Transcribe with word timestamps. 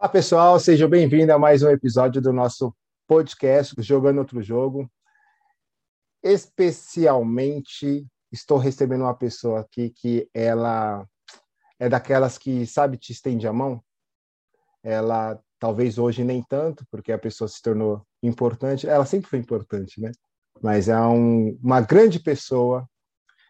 Olá, 0.00 0.08
pessoal, 0.08 0.60
sejam 0.60 0.88
bem-vindos 0.88 1.34
a 1.34 1.40
mais 1.40 1.60
um 1.60 1.70
episódio 1.70 2.22
do 2.22 2.32
nosso 2.32 2.72
podcast 3.08 3.74
Jogando 3.82 4.18
Outro 4.18 4.40
Jogo. 4.40 4.88
Especialmente, 6.22 8.06
estou 8.30 8.58
recebendo 8.58 9.00
uma 9.00 9.14
pessoa 9.16 9.58
aqui 9.58 9.90
que 9.90 10.30
ela 10.32 11.04
é 11.80 11.88
daquelas 11.88 12.38
que 12.38 12.64
sabe 12.64 12.96
te 12.96 13.10
estende 13.10 13.48
a 13.48 13.52
mão. 13.52 13.82
Ela 14.84 15.36
talvez 15.58 15.98
hoje 15.98 16.22
nem 16.22 16.44
tanto, 16.44 16.86
porque 16.92 17.10
a 17.10 17.18
pessoa 17.18 17.48
se 17.48 17.60
tornou 17.60 18.06
importante. 18.22 18.88
Ela 18.88 19.04
sempre 19.04 19.28
foi 19.28 19.40
importante, 19.40 20.00
né? 20.00 20.12
Mas 20.62 20.88
é 20.88 20.96
um, 21.00 21.58
uma 21.60 21.80
grande 21.80 22.20
pessoa, 22.20 22.88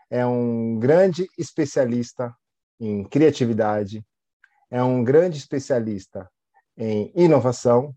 é 0.08 0.24
um 0.24 0.78
grande 0.78 1.26
especialista 1.36 2.34
em 2.80 3.04
criatividade, 3.04 4.02
é 4.70 4.82
um 4.82 5.04
grande 5.04 5.36
especialista 5.36 6.26
em 6.78 7.12
inovação. 7.16 7.92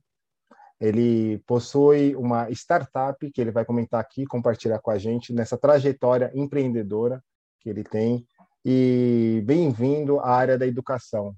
Ele 0.79 1.37
possui 1.45 2.15
uma 2.15 2.49
startup 2.49 3.31
que 3.31 3.39
ele 3.39 3.51
vai 3.51 3.63
comentar 3.63 4.01
aqui, 4.01 4.25
compartilhar 4.25 4.79
com 4.79 4.89
a 4.89 4.97
gente 4.97 5.31
nessa 5.31 5.55
trajetória 5.55 6.31
empreendedora 6.33 7.23
que 7.59 7.69
ele 7.69 7.83
tem. 7.83 8.25
E 8.65 9.43
bem-vindo 9.45 10.19
à 10.19 10.31
área 10.31 10.57
da 10.57 10.65
educação, 10.65 11.35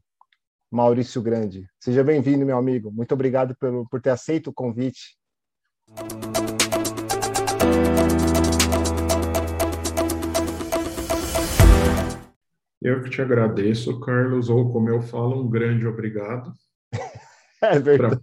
Maurício 0.71 1.21
Grande. 1.21 1.67
Seja 1.77 2.03
bem-vindo, 2.03 2.45
meu 2.45 2.57
amigo. 2.57 2.89
Muito 2.89 3.13
obrigado 3.13 3.53
pelo, 3.57 3.87
por 3.89 4.01
ter 4.01 4.11
aceito 4.11 4.49
o 4.49 4.53
convite. 4.53 5.17
Eu 12.81 13.01
que 13.01 13.09
te 13.09 13.21
agradeço, 13.21 13.99
Carlos, 14.01 14.49
ou 14.49 14.71
como 14.71 14.89
eu 14.89 15.01
falo, 15.01 15.41
um 15.41 15.49
grande 15.49 15.85
obrigado. 15.85 16.53
É 17.71 17.79
verdade. 17.79 18.19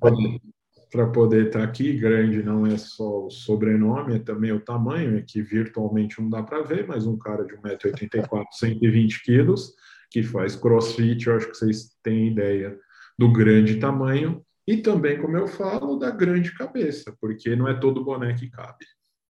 Para 0.91 1.07
poder 1.07 1.47
estar 1.47 1.63
aqui, 1.63 1.97
grande 1.97 2.43
não 2.43 2.67
é 2.67 2.77
só 2.77 3.27
o 3.27 3.31
sobrenome, 3.31 4.17
é 4.17 4.19
também 4.19 4.51
o 4.51 4.61
tamanho, 4.61 5.17
é 5.17 5.23
que 5.23 5.41
virtualmente 5.41 6.21
não 6.21 6.29
dá 6.29 6.43
para 6.43 6.63
ver, 6.63 6.87
mas 6.87 7.07
um 7.07 7.17
cara 7.17 7.45
de 7.45 7.55
1,84m, 7.55 8.45
120 8.51 9.23
quilos, 9.23 9.73
que 10.11 10.23
faz 10.23 10.57
crossfit, 10.57 11.29
eu 11.29 11.37
acho 11.37 11.49
que 11.49 11.57
vocês 11.57 11.97
têm 12.03 12.33
ideia 12.33 12.77
do 13.17 13.33
grande 13.33 13.77
tamanho, 13.77 14.45
e 14.67 14.79
também, 14.79 15.21
como 15.21 15.37
eu 15.37 15.47
falo, 15.47 15.97
da 15.97 16.11
grande 16.11 16.53
cabeça, 16.55 17.15
porque 17.21 17.55
não 17.55 17.69
é 17.69 17.79
todo 17.79 18.05
boné 18.05 18.35
que 18.35 18.51
cabe. 18.51 18.85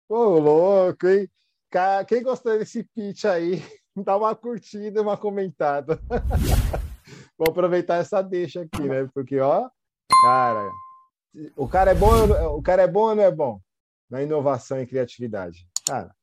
Ô, 0.08 0.38
louco, 0.38 1.06
hein? 1.06 1.28
Quem 2.08 2.22
gostou 2.22 2.58
desse 2.58 2.82
pitch 2.94 3.26
aí, 3.26 3.62
dá 3.96 4.16
uma 4.16 4.34
curtida, 4.34 5.02
uma 5.02 5.16
comentada. 5.16 6.00
Vou 7.38 7.48
aproveitar 7.48 7.96
essa 7.96 8.22
deixa 8.22 8.62
aqui, 8.62 8.82
né? 8.82 9.08
Porque, 9.14 9.38
ó, 9.38 9.68
Cara, 10.22 10.70
o 11.56 11.66
cara 11.66 11.90
é 11.92 11.94
bom, 11.94 12.56
o 12.56 12.62
cara 12.62 12.82
é 12.82 12.86
bom 12.86 13.08
ou 13.08 13.14
não 13.14 13.22
é 13.22 13.30
bom 13.30 13.60
na 14.10 14.22
inovação 14.22 14.80
e 14.80 14.86
criatividade? 14.86 15.66
Cara, 15.86 16.14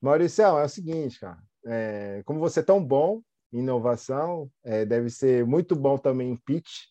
Maurício, 0.00 0.42
é 0.42 0.64
o 0.64 0.68
seguinte, 0.68 1.20
cara. 1.20 1.38
É, 1.64 2.22
como 2.24 2.40
você 2.40 2.60
é 2.60 2.62
tão 2.62 2.84
bom 2.84 3.20
em 3.52 3.58
inovação, 3.58 4.50
é, 4.64 4.84
deve 4.84 5.10
ser 5.10 5.46
muito 5.46 5.76
bom 5.76 5.96
também 5.98 6.30
em 6.30 6.36
pitch. 6.36 6.86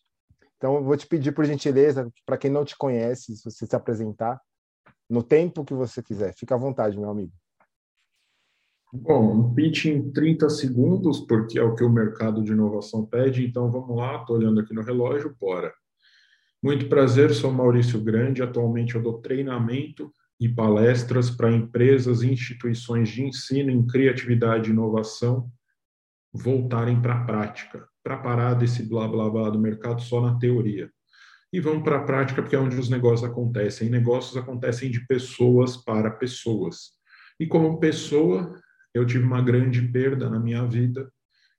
Então, 0.56 0.76
eu 0.76 0.84
vou 0.84 0.96
te 0.96 1.06
pedir, 1.06 1.32
por 1.32 1.44
gentileza, 1.44 2.10
para 2.24 2.38
quem 2.38 2.50
não 2.50 2.64
te 2.64 2.76
conhece, 2.76 3.36
se 3.36 3.44
você 3.44 3.66
se 3.66 3.76
apresentar 3.76 4.40
no 5.08 5.22
tempo 5.22 5.64
que 5.64 5.74
você 5.74 6.02
quiser. 6.02 6.34
Fica 6.34 6.54
à 6.54 6.58
vontade, 6.58 6.98
meu 6.98 7.10
amigo. 7.10 7.32
Bom, 8.92 9.34
um 9.34 9.54
pitch 9.54 9.86
em 9.86 10.10
30 10.10 10.48
segundos, 10.48 11.20
porque 11.20 11.58
é 11.58 11.62
o 11.62 11.74
que 11.74 11.84
o 11.84 11.90
mercado 11.90 12.42
de 12.42 12.52
inovação 12.52 13.04
pede. 13.04 13.46
Então, 13.46 13.70
vamos 13.70 13.96
lá, 13.96 14.20
estou 14.20 14.36
olhando 14.36 14.60
aqui 14.60 14.74
no 14.74 14.82
relógio, 14.82 15.36
bora. 15.38 15.72
Muito 16.60 16.88
prazer, 16.88 17.32
sou 17.32 17.52
Maurício 17.52 18.00
Grande. 18.02 18.42
Atualmente 18.42 18.96
eu 18.96 19.02
dou 19.02 19.20
treinamento 19.20 20.12
e 20.40 20.48
palestras 20.48 21.30
para 21.30 21.52
empresas 21.52 22.22
e 22.22 22.32
instituições 22.32 23.08
de 23.10 23.22
ensino 23.22 23.70
em 23.70 23.86
criatividade 23.86 24.68
e 24.68 24.72
inovação 24.72 25.48
voltarem 26.32 27.00
para 27.00 27.14
a 27.14 27.24
prática, 27.24 27.86
para 28.02 28.18
parar 28.18 28.54
desse 28.54 28.82
blá 28.82 29.06
blá 29.06 29.30
blá 29.30 29.50
do 29.50 29.58
mercado 29.58 30.02
só 30.02 30.20
na 30.20 30.36
teoria. 30.36 30.90
E 31.52 31.60
vamos 31.60 31.84
para 31.84 31.98
a 31.98 32.04
prática 32.04 32.42
porque 32.42 32.56
é 32.56 32.58
onde 32.58 32.76
os 32.76 32.90
negócios 32.90 33.30
acontecem. 33.30 33.88
negócios 33.88 34.36
acontecem 34.36 34.90
de 34.90 35.06
pessoas 35.06 35.76
para 35.76 36.10
pessoas. 36.10 36.90
E 37.38 37.46
como 37.46 37.78
pessoa, 37.78 38.60
eu 38.92 39.06
tive 39.06 39.24
uma 39.24 39.40
grande 39.40 39.80
perda 39.80 40.28
na 40.28 40.40
minha 40.40 40.66
vida 40.66 41.08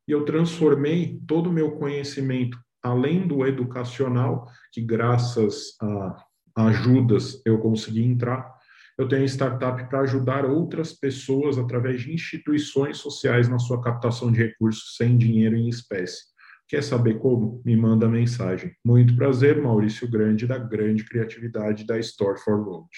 e 0.06 0.12
eu 0.12 0.26
transformei 0.26 1.22
todo 1.26 1.50
o 1.50 1.54
meu 1.54 1.78
conhecimento 1.78 2.60
além 2.82 3.28
do 3.28 3.46
educacional, 3.46 4.48
que 4.72 4.82
graças 4.82 5.76
a 5.82 6.26
ajudas 6.56 7.42
eu 7.46 7.60
consegui 7.60 8.04
entrar, 8.04 8.54
eu 8.98 9.08
tenho 9.08 9.24
startup 9.26 9.88
para 9.90 10.02
ajudar 10.02 10.46
outras 10.46 10.92
pessoas 10.92 11.58
através 11.58 12.02
de 12.02 12.14
instituições 12.14 12.98
sociais 12.98 13.48
na 13.48 13.58
sua 13.58 13.82
captação 13.82 14.30
de 14.30 14.44
recursos 14.44 14.98
sem 14.98 15.18
dinheiro 15.18 15.56
em 15.56 15.70
espécie. 15.70 16.24
Quer 16.68 16.84
saber 16.84 17.18
como? 17.18 17.62
Me 17.66 17.76
manda 17.76 18.08
mensagem. 18.08 18.76
Muito 18.86 19.16
prazer, 19.16 19.60
Maurício 19.60 20.10
Grande, 20.10 20.46
da 20.46 20.58
grande 20.58 21.04
criatividade 21.04 21.86
da 21.86 21.98
Store 21.98 22.38
for 22.40 22.62
Road. 22.62 22.90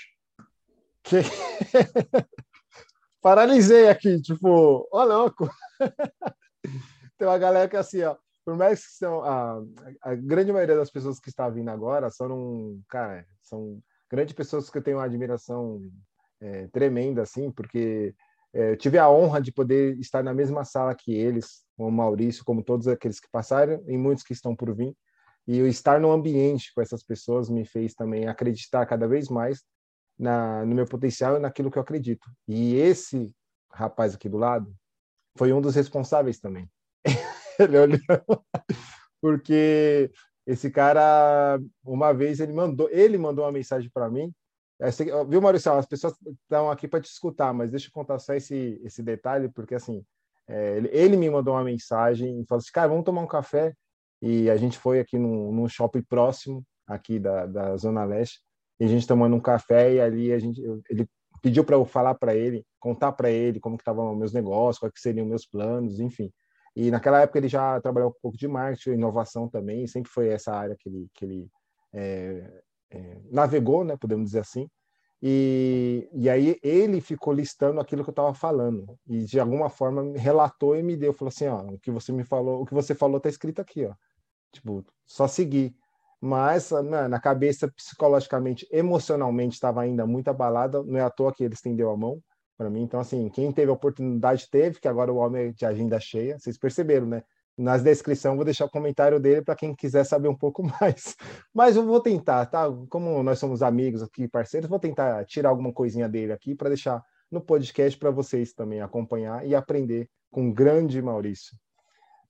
Que... 1.04 1.18
Paralisei 3.22 3.88
aqui, 3.88 4.20
tipo, 4.20 4.88
ó 4.92 5.04
louco. 5.04 5.48
Tem 7.18 7.28
uma 7.28 7.38
galera 7.38 7.70
que 7.70 7.76
é 7.76 7.80
assim, 7.80 8.02
ó, 8.02 8.18
por 8.44 8.56
mais 8.56 8.86
que 8.86 8.94
são 8.94 9.24
a, 9.24 9.62
a 10.02 10.16
grande 10.16 10.52
maioria 10.52 10.76
das 10.76 10.90
pessoas 10.90 11.20
que 11.20 11.30
está 11.30 11.50
vindo 11.50 11.70
agora 11.70 12.10
são 12.10 12.80
cara 12.88 13.26
são 13.42 13.82
grandes 14.10 14.34
pessoas 14.34 14.70
que 14.70 14.78
eu 14.78 14.82
tenho 14.82 14.98
uma 14.98 15.06
admiração 15.06 15.82
é, 16.42 16.68
tremenda 16.68 17.22
assim 17.22 17.52
porque 17.52 18.16
é, 18.54 18.72
eu 18.72 18.78
tive 18.78 18.98
a 18.98 19.10
honra 19.10 19.42
de 19.42 19.52
poder 19.52 19.98
estar 20.00 20.24
na 20.24 20.34
mesma 20.34 20.66
sala 20.66 20.94
que 20.96 21.14
eles 21.14 21.64
com 21.78 21.88
o 21.88 21.92
Maurício 21.92 22.44
como 22.44 22.64
todos 22.64 22.88
aqueles 22.88 23.20
que 23.20 23.30
passaram 23.32 23.84
e 23.88 23.98
muitos 23.98 24.24
que 24.24 24.34
estão 24.34 24.56
por 24.56 24.74
vir. 24.76 24.96
E 25.48 25.58
eu 25.58 25.68
estar 25.68 26.00
no 26.00 26.12
ambiente 26.12 26.72
com 26.74 26.82
essas 26.82 27.04
pessoas 27.04 27.50
me 27.50 27.66
fez 27.66 27.94
também 27.96 28.28
acreditar 28.28 28.86
cada 28.86 29.08
vez 29.08 29.30
mais 29.30 29.64
na, 30.18 30.64
no 30.66 30.76
meu 30.76 30.86
potencial 30.86 31.38
e 31.38 31.40
naquilo 31.40 31.72
que 31.72 31.78
eu 31.78 31.82
acredito. 31.82 32.30
E 32.48 32.76
esse 32.76 33.34
rapaz 33.72 34.14
aqui 34.14 34.30
do 34.30 34.38
lado 34.38 34.72
foi 35.36 35.52
um 35.54 35.62
dos 35.62 35.76
responsáveis 35.76 36.40
também 36.40 36.70
ele 37.60 37.78
olhou, 37.78 38.46
porque 39.22 40.12
esse 40.46 40.70
cara, 40.72 41.60
uma 41.84 42.14
vez, 42.14 42.40
ele 42.40 42.54
mandou, 42.54 42.90
ele 42.92 43.18
mandou 43.18 43.46
uma 43.46 43.52
mensagem 43.52 43.90
para 43.94 44.10
mim. 44.10 44.34
É, 44.80 44.90
viu, 45.26 45.42
Maurício? 45.42 45.72
As 45.74 45.86
pessoas 45.86 46.14
estão 46.44 46.72
aqui 46.72 46.88
para 46.88 47.02
te 47.02 47.06
escutar, 47.06 47.54
mas 47.54 47.70
deixa 47.70 47.88
eu 47.88 47.92
contar 47.92 48.18
só 48.20 48.34
esse, 48.34 48.82
esse 48.84 49.04
detalhe, 49.04 49.48
porque 49.50 49.76
assim, 49.76 50.04
é, 50.48 50.78
ele, 50.78 50.90
ele, 50.92 51.18
me 51.18 51.30
mandou 51.30 51.54
uma 51.54 51.64
mensagem 51.64 52.42
e 52.42 52.46
falou 52.48 52.60
assim: 52.60 52.72
cara, 52.74 52.88
vamos 52.88 53.06
tomar 53.06 53.22
um 53.22 53.28
café. 53.28 53.74
E 54.22 54.50
a 54.50 54.58
gente 54.58 54.78
foi 54.78 55.00
aqui 55.00 55.18
num, 55.18 55.52
num 55.52 55.68
shopping 55.68 56.04
próximo, 56.04 56.64
aqui 56.88 57.20
da, 57.20 57.46
da 57.48 57.78
Zona 57.78 58.04
Leste, 58.04 58.40
e 58.80 58.86
a 58.86 58.88
gente 58.88 59.08
tomando 59.08 59.36
um 59.36 59.40
café, 59.40 59.94
e 59.94 60.02
ali 60.02 60.32
a 60.32 60.38
gente, 60.38 60.62
ele 60.90 61.08
pediu 61.42 61.64
para 61.64 61.76
eu 61.76 61.86
falar 61.86 62.16
para 62.16 62.36
ele, 62.36 62.64
contar 62.80 63.12
para 63.14 63.32
ele 63.32 63.60
como 63.60 63.78
que 63.78 63.82
estavam 63.82 64.16
meus 64.16 64.32
negócios, 64.34 64.78
quais 64.78 64.94
seriam 64.98 65.26
meus 65.26 65.46
planos, 65.46 66.00
enfim. 66.00 66.32
E 66.76 66.90
naquela 66.90 67.22
época 67.22 67.40
ele 67.40 67.48
já 67.48 67.80
trabalhou 67.82 68.10
um 68.10 68.22
pouco 68.22 68.38
de 68.38 68.48
marketing, 68.48 68.92
inovação 68.92 69.48
também, 69.48 69.86
sempre 69.88 70.10
foi 70.10 70.30
essa 70.30 70.54
área 70.54 70.76
que 70.80 70.88
ele, 70.88 71.08
que 71.14 71.26
ele 71.26 71.50
é, 71.94 72.64
é, 72.90 73.18
navegou, 73.30 73.84
né, 73.84 73.98
podemos 73.98 74.28
dizer 74.28 74.40
assim. 74.40 74.70
E, 75.22 76.10
e 76.14 76.30
aí 76.30 76.58
ele 76.64 77.00
ficou 77.00 77.32
listando 77.32 77.80
aquilo 77.80 78.04
que 78.04 78.10
eu 78.10 78.14
estava 78.14 78.34
falando 78.34 78.98
e 79.06 79.24
de 79.24 79.40
alguma 79.40 79.70
forma 79.70 80.18
relatou 80.18 80.76
e 80.76 80.82
me 80.82 80.98
deu, 80.98 81.14
falou 81.14 81.30
assim, 81.30 81.48
ó, 81.48 81.62
o 81.62 81.78
que 81.78 81.92
você 81.92 82.12
me 82.12 82.24
falou, 82.24 82.62
o 82.62 82.66
que 82.66 82.74
você 82.74 82.96
falou 82.96 83.18
está 83.18 83.30
escrito 83.30 83.62
aqui, 83.62 83.86
ó. 83.86 83.94
Tipo, 84.52 84.84
só 85.06 85.28
seguir. 85.28 85.76
Mas 86.20 86.72
na, 86.72 87.08
na 87.08 87.20
cabeça, 87.20 87.72
psicologicamente, 87.72 88.68
emocionalmente, 88.72 89.56
estava 89.56 89.82
ainda 89.82 90.06
muito 90.06 90.28
abalada. 90.28 90.84
Não 90.84 90.98
é 90.98 91.02
à 91.02 91.10
toa 91.10 91.34
que 91.34 91.44
ele 91.44 91.54
estendeu 91.54 91.90
a 91.90 91.98
mão 91.98 92.22
para 92.62 92.70
mim. 92.70 92.84
Então, 92.84 93.00
assim, 93.00 93.28
quem 93.30 93.52
teve 93.52 93.72
a 93.72 93.74
oportunidade 93.74 94.48
teve, 94.48 94.80
que 94.80 94.88
agora 94.88 95.12
o 95.12 95.16
homem 95.16 95.48
é 95.48 95.52
de 95.52 95.66
agenda 95.66 96.00
cheia, 96.00 96.38
vocês 96.38 96.60
perceberam, 96.60 97.08
né? 97.08 97.24
Nas 97.58 97.82
descrição 97.82 98.36
vou 98.36 98.46
deixar 98.46 98.66
o 98.66 98.70
comentário 98.70 99.20
dele 99.20 99.42
para 99.42 99.56
quem 99.56 99.76
quiser 99.76 100.04
saber 100.04 100.28
um 100.28 100.38
pouco 100.38 100.62
mais. 100.80 101.16
Mas 101.52 101.76
eu 101.76 101.84
vou 101.84 102.00
tentar, 102.00 102.46
tá? 102.46 102.68
Como 102.88 103.24
nós 103.24 103.40
somos 103.40 103.64
amigos 103.64 104.04
aqui, 104.04 104.28
parceiros, 104.28 104.70
vou 104.70 104.78
tentar 104.78 105.26
tirar 105.26 105.50
alguma 105.50 105.74
coisinha 105.74 106.08
dele 106.08 106.34
aqui 106.34 106.54
para 106.54 106.70
deixar 106.70 107.04
no 107.32 107.42
podcast 107.42 107.98
para 107.98 108.12
vocês 108.12 108.54
também 108.54 108.80
acompanhar 108.80 109.46
e 109.46 109.56
aprender 109.56 110.08
com 110.30 110.50
o 110.50 110.54
grande 110.54 111.02
Maurício. 111.02 111.58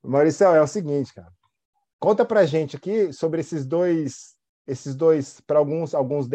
Maurício, 0.01 0.45
é 0.45 0.61
o 0.61 0.67
seguinte, 0.67 1.13
cara. 1.13 1.31
Conta 1.99 2.23
pra 2.23 2.45
gente 2.45 2.77
aqui 2.77 3.11
sobre 3.11 3.41
esses 3.41 3.65
dois 3.65 4.39
esses 4.65 4.95
dois 4.95 5.41
para 5.41 5.59
alguns 5.59 5.93
alguns 5.93 6.27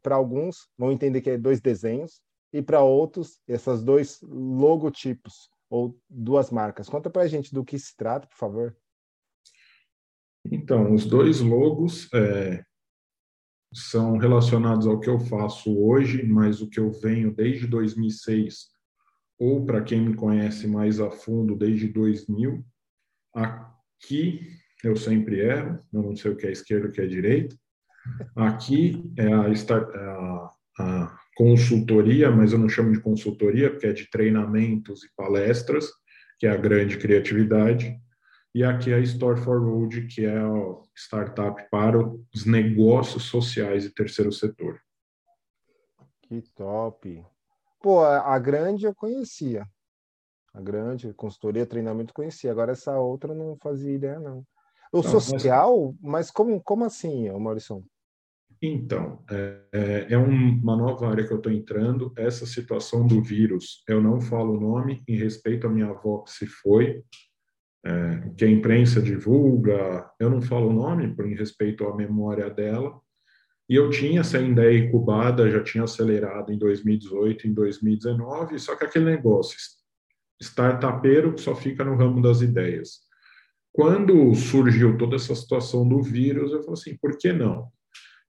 para 0.00 0.14
alguns 0.14 0.68
vão 0.78 0.90
entender 0.92 1.20
que 1.20 1.30
é 1.30 1.36
dois 1.36 1.60
desenhos 1.60 2.22
e 2.52 2.60
para 2.60 2.82
outros, 2.82 3.40
essas 3.48 3.82
dois 3.82 4.20
logotipos 4.22 5.50
ou 5.70 5.98
duas 6.08 6.50
marcas. 6.50 6.88
Conta 6.88 7.08
para 7.08 7.22
a 7.22 7.26
gente 7.26 7.52
do 7.54 7.64
que 7.64 7.78
se 7.78 7.96
trata, 7.96 8.26
por 8.26 8.36
favor. 8.36 8.76
Então, 10.50 10.92
os 10.92 11.06
dois 11.06 11.40
logos 11.40 12.12
é, 12.12 12.62
são 13.72 14.18
relacionados 14.18 14.86
ao 14.86 15.00
que 15.00 15.08
eu 15.08 15.18
faço 15.18 15.74
hoje, 15.78 16.22
mas 16.24 16.60
o 16.60 16.68
que 16.68 16.78
eu 16.78 16.90
venho 16.90 17.32
desde 17.32 17.66
2006, 17.66 18.68
ou 19.38 19.64
para 19.64 19.82
quem 19.82 20.00
me 20.00 20.14
conhece 20.14 20.66
mais 20.66 21.00
a 21.00 21.10
fundo, 21.10 21.56
desde 21.56 21.88
2000. 21.88 22.64
Aqui 23.34 24.58
eu 24.84 24.96
sempre 24.96 25.40
erro, 25.40 25.82
eu 25.92 26.02
não 26.02 26.16
sei 26.16 26.32
o 26.32 26.36
que 26.36 26.46
é 26.46 26.52
esquerda 26.52 26.88
o 26.88 26.92
que 26.92 27.00
é 27.00 27.06
direita. 27.06 27.56
Aqui 28.36 29.12
é 29.16 29.32
a, 29.32 29.46
a, 29.46 30.54
a 30.80 31.21
consultoria, 31.36 32.30
mas 32.30 32.52
eu 32.52 32.58
não 32.58 32.68
chamo 32.68 32.92
de 32.92 33.00
consultoria, 33.00 33.70
porque 33.70 33.86
é 33.86 33.92
de 33.92 34.10
treinamentos 34.10 35.04
e 35.04 35.10
palestras, 35.16 35.88
que 36.38 36.46
é 36.46 36.50
a 36.50 36.56
grande 36.56 36.98
criatividade. 36.98 37.98
E 38.54 38.62
aqui 38.62 38.92
é 38.92 38.96
a 38.96 39.00
Store 39.00 39.40
for 39.40 39.62
Road, 39.62 40.06
que 40.08 40.26
é 40.26 40.36
a 40.36 40.50
startup 40.94 41.62
para 41.70 41.98
os 41.98 42.44
negócios 42.44 43.24
sociais 43.24 43.84
e 43.84 43.94
terceiro 43.94 44.30
setor. 44.30 44.78
Que 46.22 46.42
top! 46.54 47.24
Pô, 47.80 48.04
a 48.04 48.38
grande 48.38 48.84
eu 48.84 48.94
conhecia. 48.94 49.66
A 50.52 50.60
grande 50.60 51.12
consultoria, 51.14 51.64
treinamento 51.64 52.12
conhecia. 52.12 52.50
Agora 52.50 52.72
essa 52.72 52.98
outra 52.98 53.34
não 53.34 53.56
fazia 53.56 53.94
ideia, 53.94 54.20
não. 54.20 54.44
O 54.92 54.98
não, 54.98 55.02
social, 55.02 55.94
mas... 56.00 56.10
mas, 56.12 56.30
como, 56.30 56.62
como 56.62 56.84
assim, 56.84 57.30
Maurício? 57.30 57.82
Então, 58.64 59.24
é, 59.28 60.06
é, 60.10 60.16
uma 60.16 60.76
nova 60.76 61.08
área 61.08 61.26
que 61.26 61.32
eu 61.32 61.38
estou 61.38 61.50
entrando. 61.50 62.12
Essa 62.16 62.46
situação 62.46 63.04
do 63.04 63.20
vírus, 63.20 63.82
eu 63.88 64.00
não 64.00 64.20
falo 64.20 64.56
o 64.56 64.60
nome 64.60 65.02
em 65.08 65.16
respeito 65.16 65.66
à 65.66 65.70
minha 65.70 65.88
avó 65.88 66.18
que 66.18 66.30
se 66.30 66.46
foi, 66.46 67.02
é, 67.84 68.30
que 68.36 68.44
a 68.44 68.48
imprensa 68.48 69.02
divulga, 69.02 70.08
eu 70.20 70.30
não 70.30 70.40
falo 70.40 70.68
o 70.68 70.72
nome 70.72 71.12
por 71.12 71.26
em 71.26 71.34
respeito 71.34 71.84
à 71.88 71.96
memória 71.96 72.48
dela, 72.48 73.00
e 73.68 73.74
eu 73.74 73.90
tinha 73.90 74.20
essa 74.20 74.38
ideia 74.38 74.78
incubada, 74.78 75.50
já 75.50 75.60
tinha 75.64 75.82
acelerado 75.82 76.52
em 76.52 76.58
2018, 76.58 77.48
em 77.48 77.52
2019, 77.52 78.60
só 78.60 78.76
que 78.76 78.84
aquele 78.84 79.06
negócio, 79.06 79.56
startupeiro 80.40 81.34
que 81.34 81.40
só 81.40 81.56
fica 81.56 81.82
no 81.82 81.96
ramo 81.96 82.22
das 82.22 82.42
ideias. 82.42 83.00
Quando 83.72 84.32
surgiu 84.36 84.96
toda 84.96 85.16
essa 85.16 85.34
situação 85.34 85.88
do 85.88 86.00
vírus, 86.00 86.52
eu 86.52 86.60
falei 86.62 86.74
assim, 86.74 86.96
por 86.96 87.16
que 87.18 87.32
não? 87.32 87.72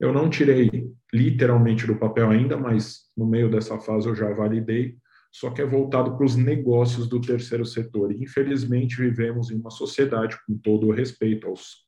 Eu 0.04 0.12
não 0.12 0.30
tirei 0.30 0.92
literalmente 1.14 1.88
do 1.88 1.96
papel 1.96 2.30
ainda, 2.30 2.58
mas 2.58 3.04
no 3.16 3.26
meio 3.26 3.50
dessa 3.50 3.80
fase 3.80 4.08
eu 4.08 4.16
já 4.16 4.32
validei 4.34 4.98
só 5.34 5.50
que 5.50 5.64
é 5.64 5.66
voltado 5.66 6.16
para 6.16 6.28
os 6.28 6.36
negócios 6.36 7.08
do 7.08 7.20
terceiro 7.20 7.66
setor. 7.66 8.12
E, 8.12 8.24
infelizmente, 8.24 8.98
vivemos 8.98 9.50
em 9.50 9.56
uma 9.56 9.72
sociedade, 9.72 10.38
com 10.46 10.56
todo 10.56 10.88
o 10.88 10.92
respeito 10.92 11.48
aos 11.48 11.88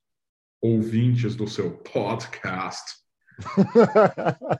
ouvintes 0.59 1.35
do 1.35 1.47
seu 1.47 1.77
podcast. 1.77 2.95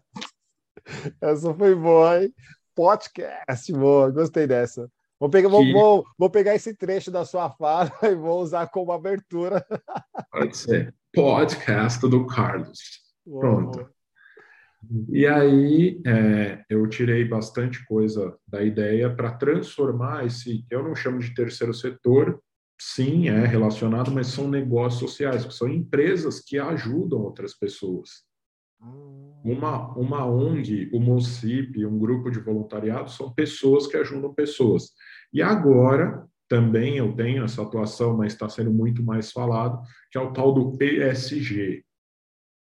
Essa 1.19 1.51
foi 1.55 1.73
boa, 1.73 2.23
hein? 2.23 2.31
Podcast, 2.75 3.73
boa, 3.73 4.11
gostei 4.11 4.45
dessa. 4.45 4.87
Vou 5.19 5.31
pegar, 5.31 5.49
que... 5.49 5.55
vou, 5.55 5.71
vou, 5.71 6.05
vou, 6.19 6.29
pegar 6.29 6.53
esse 6.53 6.75
trecho 6.75 7.09
da 7.09 7.25
sua 7.25 7.49
fala 7.49 7.91
e 8.03 8.13
vou 8.13 8.39
usar 8.39 8.67
como 8.67 8.91
abertura. 8.91 9.65
Pode 10.29 10.55
ser. 10.55 10.93
Podcast 11.11 12.07
do 12.07 12.27
Carlos. 12.27 13.04
Pronto. 13.25 13.89
E 15.09 15.25
aí 15.25 16.01
é, 16.05 16.63
eu 16.69 16.87
tirei 16.87 17.25
bastante 17.25 17.83
coisa 17.85 18.37
da 18.47 18.63
ideia 18.63 19.13
para 19.13 19.31
transformar 19.31 20.25
esse, 20.25 20.65
eu 20.69 20.83
não 20.83 20.95
chamo 20.95 21.19
de 21.19 21.33
terceiro 21.33 21.73
setor, 21.73 22.39
sim, 22.79 23.29
é 23.29 23.45
relacionado, 23.45 24.11
mas 24.11 24.27
são 24.27 24.47
negócios 24.47 24.99
sociais, 24.99 25.45
que 25.45 25.53
são 25.53 25.67
empresas 25.67 26.39
que 26.39 26.59
ajudam 26.59 27.19
outras 27.19 27.57
pessoas. 27.57 28.23
Uma, 29.43 29.95
uma 29.97 30.25
ONG, 30.25 30.89
o 30.93 30.99
MOCIP, 30.99 31.85
um 31.85 31.97
grupo 31.97 32.29
de 32.29 32.39
voluntariado, 32.39 33.09
são 33.09 33.33
pessoas 33.33 33.87
que 33.87 33.97
ajudam 33.97 34.33
pessoas. 34.33 34.91
E 35.31 35.41
agora, 35.41 36.27
também 36.47 36.97
eu 36.97 37.15
tenho 37.15 37.43
essa 37.43 37.61
atuação, 37.61 38.17
mas 38.17 38.33
está 38.33 38.47
sendo 38.49 38.71
muito 38.71 39.03
mais 39.03 39.31
falado, 39.31 39.81
que 40.11 40.17
é 40.17 40.21
o 40.21 40.33
tal 40.33 40.53
do 40.53 40.77
ESG, 40.83 41.84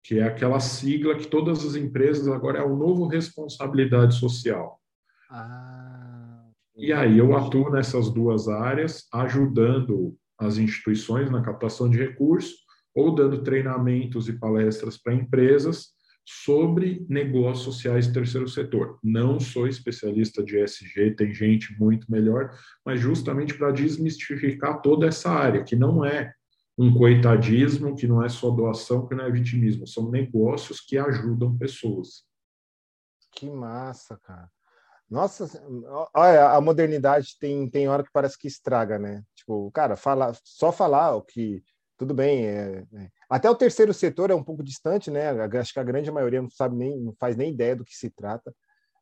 que 0.03 0.19
é 0.19 0.23
aquela 0.23 0.59
sigla 0.59 1.15
que 1.15 1.27
todas 1.27 1.65
as 1.65 1.75
empresas 1.75 2.27
agora 2.27 2.59
é 2.59 2.63
o 2.63 2.75
novo 2.75 3.07
responsabilidade 3.07 4.15
social. 4.15 4.79
Ah, 5.29 6.43
e 6.75 6.91
aí 6.91 7.17
eu 7.17 7.35
atuo 7.35 7.71
nessas 7.71 8.11
duas 8.11 8.47
áreas, 8.47 9.07
ajudando 9.13 10.15
as 10.37 10.57
instituições 10.57 11.31
na 11.31 11.41
captação 11.41 11.89
de 11.89 11.97
recursos 11.97 12.63
ou 12.93 13.15
dando 13.15 13.43
treinamentos 13.43 14.27
e 14.27 14.33
palestras 14.33 14.97
para 14.97 15.13
empresas 15.13 15.93
sobre 16.25 17.05
negócios 17.09 17.65
sociais 17.65 18.07
do 18.07 18.13
terceiro 18.13 18.47
setor. 18.47 18.97
Não 19.03 19.39
sou 19.39 19.67
especialista 19.67 20.43
de 20.43 20.57
ESG, 20.57 21.15
tem 21.15 21.33
gente 21.33 21.77
muito 21.79 22.09
melhor, 22.09 22.51
mas 22.85 22.99
justamente 22.99 23.53
para 23.53 23.71
desmistificar 23.71 24.81
toda 24.81 25.07
essa 25.07 25.29
área, 25.31 25.63
que 25.63 25.75
não 25.75 26.03
é 26.05 26.33
um 26.77 26.93
coitadismo 26.93 27.95
que 27.95 28.07
não 28.07 28.23
é 28.23 28.29
só 28.29 28.49
doação, 28.49 29.07
que 29.07 29.15
não 29.15 29.25
é 29.25 29.31
vitimismo, 29.31 29.85
são 29.85 30.09
negócios 30.09 30.79
que 30.81 30.97
ajudam 30.97 31.57
pessoas. 31.57 32.25
Que 33.31 33.49
massa, 33.49 34.17
cara. 34.23 34.49
Nossa, 35.09 35.45
olha, 36.15 36.49
a 36.49 36.59
modernidade 36.59 37.37
tem, 37.39 37.69
tem 37.69 37.87
hora 37.87 38.03
que 38.03 38.09
parece 38.11 38.37
que 38.37 38.47
estraga, 38.47 38.97
né? 38.97 39.23
Tipo, 39.35 39.69
cara, 39.71 39.95
fala, 39.95 40.33
só 40.43 40.71
falar 40.71 41.15
o 41.15 41.21
que. 41.21 41.63
Tudo 41.97 42.13
bem. 42.13 42.47
É, 42.47 42.83
é. 42.93 43.09
Até 43.29 43.49
o 43.49 43.55
terceiro 43.55 43.93
setor 43.93 44.31
é 44.31 44.35
um 44.35 44.43
pouco 44.43 44.63
distante, 44.63 45.11
né? 45.11 45.29
Acho 45.29 45.73
que 45.73 45.79
a 45.79 45.83
grande 45.83 46.11
maioria 46.11 46.41
não 46.41 46.49
sabe 46.49 46.75
nem, 46.75 46.99
não 46.99 47.13
faz 47.19 47.35
nem 47.35 47.51
ideia 47.51 47.75
do 47.75 47.85
que 47.85 47.95
se 47.95 48.09
trata. 48.09 48.53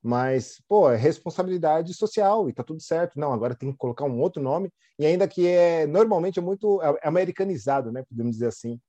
Mas, 0.03 0.61
pô, 0.67 0.89
é 0.89 0.95
responsabilidade 0.95 1.93
social 1.93 2.49
e 2.49 2.53
tá 2.53 2.63
tudo 2.63 2.81
certo. 2.81 3.19
Não, 3.19 3.33
agora 3.33 3.55
tem 3.55 3.71
que 3.71 3.77
colocar 3.77 4.05
um 4.05 4.19
outro 4.19 4.41
nome, 4.41 4.71
e 4.97 5.05
ainda 5.05 5.27
que 5.27 5.47
é 5.47 5.85
normalmente 5.85 6.39
é 6.39 6.41
muito 6.41 6.81
é, 6.81 6.99
é 7.03 7.07
americanizado, 7.07 7.91
né? 7.91 8.03
Podemos 8.09 8.33
dizer 8.33 8.47
assim. 8.47 8.79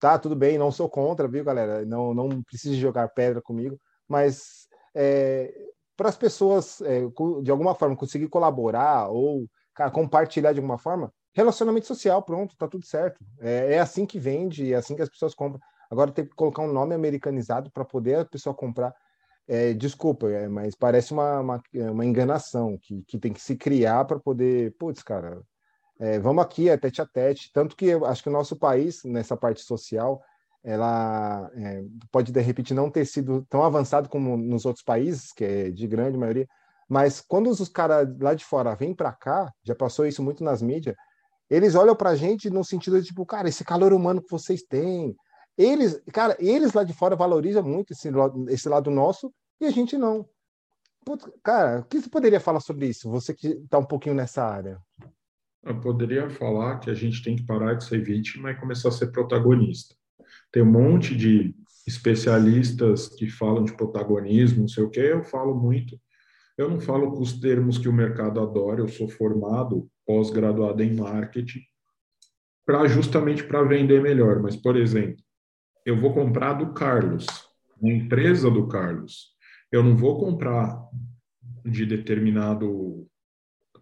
Tá, 0.00 0.16
tudo 0.18 0.36
bem, 0.36 0.58
não 0.58 0.70
sou 0.70 0.88
contra, 0.88 1.26
viu, 1.26 1.44
galera? 1.44 1.84
Não, 1.84 2.14
não 2.14 2.42
precisa 2.42 2.76
jogar 2.76 3.08
pedra 3.08 3.42
comigo, 3.42 3.80
mas 4.08 4.68
é, 4.94 5.52
para 5.96 6.08
as 6.08 6.16
pessoas, 6.16 6.80
é, 6.82 7.00
de 7.42 7.50
alguma 7.50 7.74
forma, 7.74 7.96
conseguir 7.96 8.28
colaborar 8.28 9.08
ou 9.08 9.48
cara, 9.74 9.90
compartilhar 9.90 10.52
de 10.52 10.58
alguma 10.58 10.78
forma, 10.78 11.12
relacionamento 11.32 11.86
social, 11.86 12.22
pronto, 12.22 12.56
tá 12.56 12.66
tudo 12.66 12.84
certo. 12.84 13.24
É, 13.40 13.74
é 13.74 13.78
assim 13.78 14.06
que 14.06 14.18
vende, 14.18 14.72
é 14.72 14.76
assim 14.76 14.96
que 14.96 15.02
as 15.02 15.08
pessoas 15.08 15.34
compram. 15.34 15.60
Agora 15.90 16.12
tem 16.12 16.24
que 16.24 16.34
colocar 16.34 16.62
um 16.62 16.72
nome 16.72 16.94
americanizado 16.94 17.70
para 17.70 17.84
poder 17.84 18.18
a 18.18 18.24
pessoa 18.24 18.54
comprar 18.54 18.94
é, 19.48 19.72
desculpa, 19.72 20.28
é, 20.28 20.46
mas 20.46 20.74
parece 20.74 21.12
uma, 21.12 21.40
uma, 21.40 21.62
uma, 21.90 22.04
enganação 22.04 22.76
que, 22.76 23.02
que 23.04 23.18
tem 23.18 23.32
que 23.32 23.40
se 23.40 23.56
criar 23.56 24.04
para 24.04 24.18
poder, 24.20 24.74
putz, 24.78 25.02
cara, 25.02 25.40
é, 25.98 26.18
vamos 26.18 26.44
aqui, 26.44 26.68
é 26.68 26.76
tete 26.76 27.00
a 27.00 27.06
tete. 27.06 27.50
Tanto 27.52 27.74
que 27.74 27.86
eu 27.86 28.04
acho 28.04 28.22
que 28.22 28.28
o 28.28 28.32
nosso 28.32 28.56
país, 28.56 29.02
nessa 29.04 29.36
parte 29.36 29.62
social, 29.62 30.22
ela 30.62 31.50
é, 31.54 31.82
pode 32.12 32.30
de 32.30 32.40
repente 32.40 32.74
não 32.74 32.90
ter 32.90 33.06
sido 33.06 33.46
tão 33.48 33.62
avançado 33.62 34.08
como 34.08 34.36
nos 34.36 34.66
outros 34.66 34.84
países, 34.84 35.32
que 35.32 35.44
é 35.44 35.70
de 35.70 35.86
grande 35.86 36.18
maioria, 36.18 36.46
mas 36.88 37.20
quando 37.20 37.48
os, 37.48 37.68
caras 37.68 38.08
lá 38.20 38.34
de 38.34 38.44
fora 38.44 38.74
vêm 38.74 38.94
para 38.94 39.12
cá, 39.12 39.52
já 39.62 39.74
passou 39.74 40.06
isso 40.06 40.22
muito 40.22 40.44
nas 40.44 40.60
mídias, 40.60 40.94
eles 41.48 41.74
olham 41.74 41.96
para 41.96 42.10
a 42.10 42.16
gente 42.16 42.50
no 42.50 42.62
sentido 42.62 43.00
de 43.00 43.08
tipo, 43.08 43.24
cara, 43.24 43.48
esse 43.48 43.64
calor 43.64 43.92
humano 43.92 44.22
que 44.22 44.30
vocês 44.30 44.62
têm, 44.62 45.16
eles, 45.58 46.00
cara, 46.12 46.36
eles 46.38 46.72
lá 46.72 46.84
de 46.84 46.94
fora 46.94 47.16
valorizam 47.16 47.64
muito 47.64 47.92
esse, 47.92 48.08
esse 48.48 48.68
lado 48.68 48.90
nosso 48.90 49.34
e 49.60 49.66
a 49.66 49.70
gente 49.70 49.98
não. 49.98 50.24
Putz, 51.04 51.28
cara, 51.42 51.80
o 51.80 51.84
que 51.84 52.00
você 52.00 52.08
poderia 52.08 52.38
falar 52.38 52.60
sobre 52.60 52.86
isso? 52.86 53.10
Você 53.10 53.34
que 53.34 53.48
está 53.48 53.78
um 53.78 53.84
pouquinho 53.84 54.14
nessa 54.14 54.44
área. 54.44 54.80
Eu 55.64 55.80
poderia 55.80 56.30
falar 56.30 56.78
que 56.78 56.88
a 56.88 56.94
gente 56.94 57.22
tem 57.24 57.34
que 57.34 57.44
parar 57.44 57.74
de 57.74 57.84
ser 57.84 58.02
vítima 58.02 58.52
e 58.52 58.54
começar 58.56 58.90
a 58.90 58.92
ser 58.92 59.10
protagonista. 59.10 59.96
Tem 60.52 60.62
um 60.62 60.70
monte 60.70 61.16
de 61.16 61.54
especialistas 61.86 63.08
que 63.08 63.28
falam 63.28 63.64
de 63.64 63.76
protagonismo, 63.76 64.60
não 64.60 64.68
sei 64.68 64.84
o 64.84 64.90
que, 64.90 65.00
eu 65.00 65.24
falo 65.24 65.54
muito. 65.54 65.98
Eu 66.56 66.68
não 66.68 66.78
falo 66.78 67.10
com 67.12 67.20
os 67.20 67.32
termos 67.40 67.78
que 67.78 67.88
o 67.88 67.92
mercado 67.92 68.40
adora, 68.40 68.80
eu 68.80 68.88
sou 68.88 69.08
formado, 69.08 69.88
pós-graduado 70.06 70.82
em 70.82 70.94
marketing, 70.94 71.60
para 72.64 72.86
justamente 72.86 73.42
para 73.42 73.62
vender 73.62 74.02
melhor. 74.02 74.40
Mas, 74.40 74.56
por 74.56 74.76
exemplo, 74.76 75.22
eu 75.88 75.96
vou 75.96 76.12
comprar 76.12 76.52
do 76.52 76.74
Carlos, 76.74 77.24
a 77.82 77.88
empresa 77.88 78.50
do 78.50 78.68
Carlos. 78.68 79.28
Eu 79.72 79.82
não 79.82 79.96
vou 79.96 80.20
comprar 80.20 80.78
de 81.64 81.86
determinado 81.86 83.06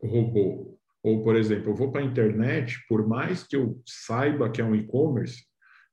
robô. 0.00 0.78
Ou, 1.02 1.24
por 1.24 1.34
exemplo, 1.34 1.70
eu 1.70 1.74
vou 1.74 1.90
para 1.90 2.02
a 2.02 2.04
internet, 2.04 2.78
por 2.88 3.08
mais 3.08 3.42
que 3.42 3.56
eu 3.56 3.82
saiba 3.84 4.48
que 4.48 4.60
é 4.60 4.64
um 4.64 4.76
e-commerce, 4.76 5.44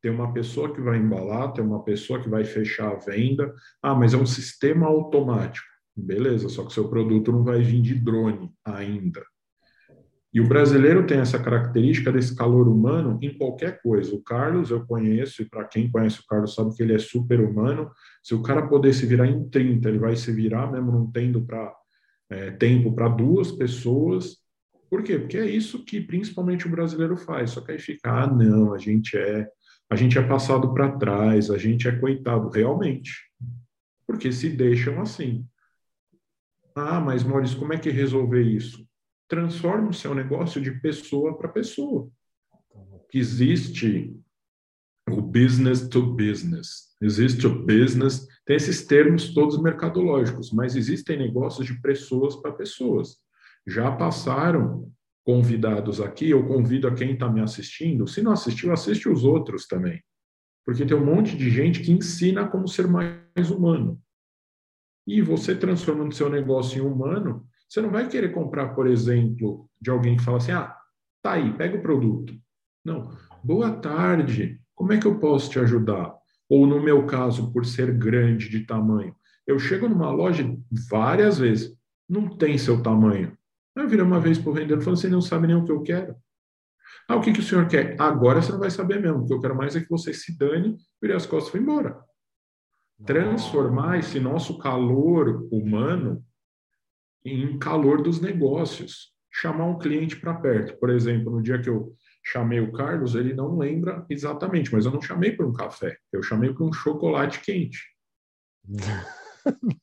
tem 0.03 0.11
uma 0.11 0.31
pessoa 0.31 0.71
que 0.71 0.81
vai 0.81 0.97
embalar, 0.97 1.51
tem 1.51 1.63
uma 1.63 1.83
pessoa 1.83 2.21
que 2.21 2.29
vai 2.29 2.45
fechar 2.45 2.91
a 2.91 2.99
venda. 2.99 3.51
Ah, 3.81 3.95
mas 3.95 4.13
é 4.13 4.17
um 4.17 4.25
sistema 4.25 4.85
automático. 4.85 5.65
Beleza, 5.95 6.47
só 6.47 6.63
que 6.63 6.73
seu 6.73 6.89
produto 6.89 7.31
não 7.31 7.43
vai 7.43 7.63
vir 7.63 7.81
de 7.81 7.95
drone 7.95 8.51
ainda. 8.63 9.25
E 10.33 10.41
o 10.41 10.47
brasileiro 10.47 11.05
tem 11.05 11.19
essa 11.19 11.37
característica 11.37 12.11
desse 12.11 12.35
calor 12.35 12.67
humano 12.67 13.19
em 13.21 13.37
qualquer 13.37 13.79
coisa. 13.83 14.15
O 14.15 14.21
Carlos 14.21 14.71
eu 14.71 14.83
conheço, 14.83 15.43
e 15.43 15.45
para 15.45 15.63
quem 15.65 15.91
conhece 15.91 16.21
o 16.21 16.25
Carlos 16.25 16.55
sabe 16.55 16.75
que 16.75 16.81
ele 16.81 16.95
é 16.95 16.99
super 16.99 17.39
humano. 17.39 17.91
Se 18.23 18.33
o 18.33 18.41
cara 18.41 18.67
puder 18.67 18.93
se 18.93 19.05
virar 19.05 19.27
em 19.27 19.47
30, 19.47 19.87
ele 19.89 19.99
vai 19.99 20.15
se 20.15 20.31
virar 20.31 20.71
mesmo 20.71 20.91
não 20.91 21.11
tendo 21.11 21.45
pra, 21.45 21.71
é, 22.31 22.49
tempo 22.49 22.91
para 22.93 23.09
duas 23.09 23.51
pessoas. 23.51 24.37
Por 24.89 25.03
quê? 25.03 25.19
Porque 25.19 25.37
é 25.37 25.45
isso 25.45 25.85
que 25.85 26.01
principalmente 26.01 26.65
o 26.65 26.71
brasileiro 26.71 27.15
faz. 27.15 27.51
Só 27.51 27.61
que 27.61 27.71
aí 27.71 27.79
fica, 27.79 28.11
ah, 28.11 28.27
não, 28.27 28.73
a 28.73 28.79
gente 28.79 29.15
é, 29.15 29.47
a 29.87 29.95
gente 29.95 30.17
é 30.17 30.21
passado 30.27 30.73
para 30.73 30.97
trás, 30.97 31.51
a 31.51 31.59
gente 31.59 31.87
é 31.87 31.91
coitado. 31.91 32.49
Realmente. 32.49 33.11
Porque 34.07 34.31
se 34.31 34.49
deixam 34.49 34.99
assim. 34.99 35.45
Ah, 36.75 36.99
mas 36.99 37.23
Maurício, 37.23 37.59
como 37.59 37.73
é 37.73 37.77
que 37.77 37.91
resolver 37.91 38.41
isso? 38.41 38.83
Transforma 39.33 39.89
o 39.89 39.93
seu 39.93 40.13
negócio 40.13 40.61
de 40.61 40.71
pessoa 40.79 41.35
para 41.35 41.49
pessoa. 41.49 42.07
Existe 43.11 44.15
o 45.09 45.21
business 45.21 45.87
to 45.87 46.13
business, 46.13 46.95
existe 47.01 47.45
o 47.47 47.65
business, 47.65 48.27
tem 48.45 48.55
esses 48.55 48.85
termos 48.85 49.33
todos 49.33 49.59
mercadológicos, 49.59 50.51
mas 50.51 50.75
existem 50.75 51.17
negócios 51.17 51.65
de 51.65 51.81
pessoas 51.81 52.35
para 52.35 52.51
pessoas. 52.51 53.17
Já 53.65 53.91
passaram 53.91 54.91
convidados 55.25 55.99
aqui, 55.99 56.29
eu 56.29 56.45
convido 56.47 56.87
a 56.87 56.93
quem 56.93 57.13
está 57.13 57.27
me 57.27 57.41
assistindo, 57.41 58.07
se 58.07 58.21
não 58.21 58.33
assistiu, 58.33 58.71
assiste 58.71 59.09
os 59.09 59.23
outros 59.23 59.65
também. 59.65 60.01
Porque 60.63 60.85
tem 60.85 60.95
um 60.95 61.05
monte 61.05 61.35
de 61.35 61.49
gente 61.49 61.81
que 61.81 61.91
ensina 61.91 62.47
como 62.47 62.67
ser 62.67 62.87
mais 62.87 63.49
humano. 63.49 63.99
E 65.07 65.21
você 65.21 65.55
transformando 65.55 66.13
seu 66.13 66.29
negócio 66.29 66.77
em 66.77 66.85
humano, 66.85 67.47
você 67.73 67.81
não 67.81 67.89
vai 67.89 68.07
querer 68.07 68.31
comprar, 68.31 68.75
por 68.75 68.85
exemplo, 68.85 69.67
de 69.81 69.89
alguém 69.89 70.15
que 70.15 70.23
fala 70.23 70.37
assim: 70.37 70.51
ah, 70.51 70.77
tá 71.23 71.31
aí, 71.31 71.51
pega 71.57 71.75
o 71.75 71.81
produto. 71.81 72.31
Não. 72.85 73.09
Boa 73.43 73.71
tarde, 73.71 74.61
como 74.75 74.93
é 74.93 74.99
que 74.99 75.07
eu 75.07 75.19
posso 75.19 75.49
te 75.49 75.57
ajudar? 75.57 76.15
Ou 76.47 76.67
no 76.67 76.79
meu 76.79 77.07
caso, 77.07 77.51
por 77.51 77.65
ser 77.65 77.91
grande 77.97 78.47
de 78.47 78.59
tamanho, 78.59 79.15
eu 79.47 79.57
chego 79.57 79.89
numa 79.89 80.11
loja 80.11 80.45
várias 80.87 81.39
vezes, 81.39 81.75
não 82.07 82.37
tem 82.37 82.59
seu 82.59 82.83
tamanho. 82.83 83.35
Aí 83.75 83.83
eu 83.83 83.89
virei 83.89 84.05
uma 84.05 84.19
vez 84.19 84.37
para 84.37 84.51
o 84.51 84.53
vendedor 84.53 84.79
e 84.79 84.83
falei: 84.83 84.99
você 84.99 85.09
não 85.09 85.21
sabe 85.21 85.47
nem 85.47 85.55
o 85.55 85.65
que 85.65 85.71
eu 85.71 85.81
quero. 85.81 86.15
Ah, 87.09 87.15
o 87.15 87.21
que, 87.21 87.33
que 87.33 87.39
o 87.39 87.43
senhor 87.43 87.67
quer? 87.67 87.99
Agora 87.99 88.39
você 88.39 88.51
não 88.51 88.59
vai 88.59 88.69
saber 88.69 89.01
mesmo. 89.01 89.23
O 89.23 89.25
que 89.25 89.33
eu 89.33 89.41
quero 89.41 89.55
mais 89.55 89.75
é 89.75 89.81
que 89.81 89.89
você 89.89 90.13
se 90.13 90.37
dane, 90.37 90.77
vire 91.01 91.13
as 91.13 91.25
costas 91.25 91.51
e 91.51 91.57
vá 91.57 91.63
embora. 91.63 91.99
Transformar 93.03 93.97
esse 93.97 94.19
nosso 94.19 94.59
calor 94.59 95.47
humano 95.51 96.23
em 97.25 97.57
calor 97.57 98.01
dos 98.01 98.19
negócios. 98.19 99.13
Chamar 99.31 99.65
um 99.65 99.79
cliente 99.79 100.15
para 100.15 100.35
perto. 100.35 100.77
Por 100.79 100.89
exemplo, 100.89 101.31
no 101.31 101.41
dia 101.41 101.59
que 101.59 101.69
eu 101.69 101.95
chamei 102.23 102.59
o 102.59 102.71
Carlos, 102.71 103.15
ele 103.15 103.33
não 103.33 103.57
lembra 103.57 104.05
exatamente, 104.09 104.71
mas 104.71 104.85
eu 104.85 104.91
não 104.91 105.01
chamei 105.01 105.31
para 105.31 105.45
um 105.45 105.53
café, 105.53 105.97
eu 106.11 106.23
chamei 106.23 106.53
para 106.53 106.63
um 106.63 106.71
chocolate 106.71 107.41
quente. 107.41 107.79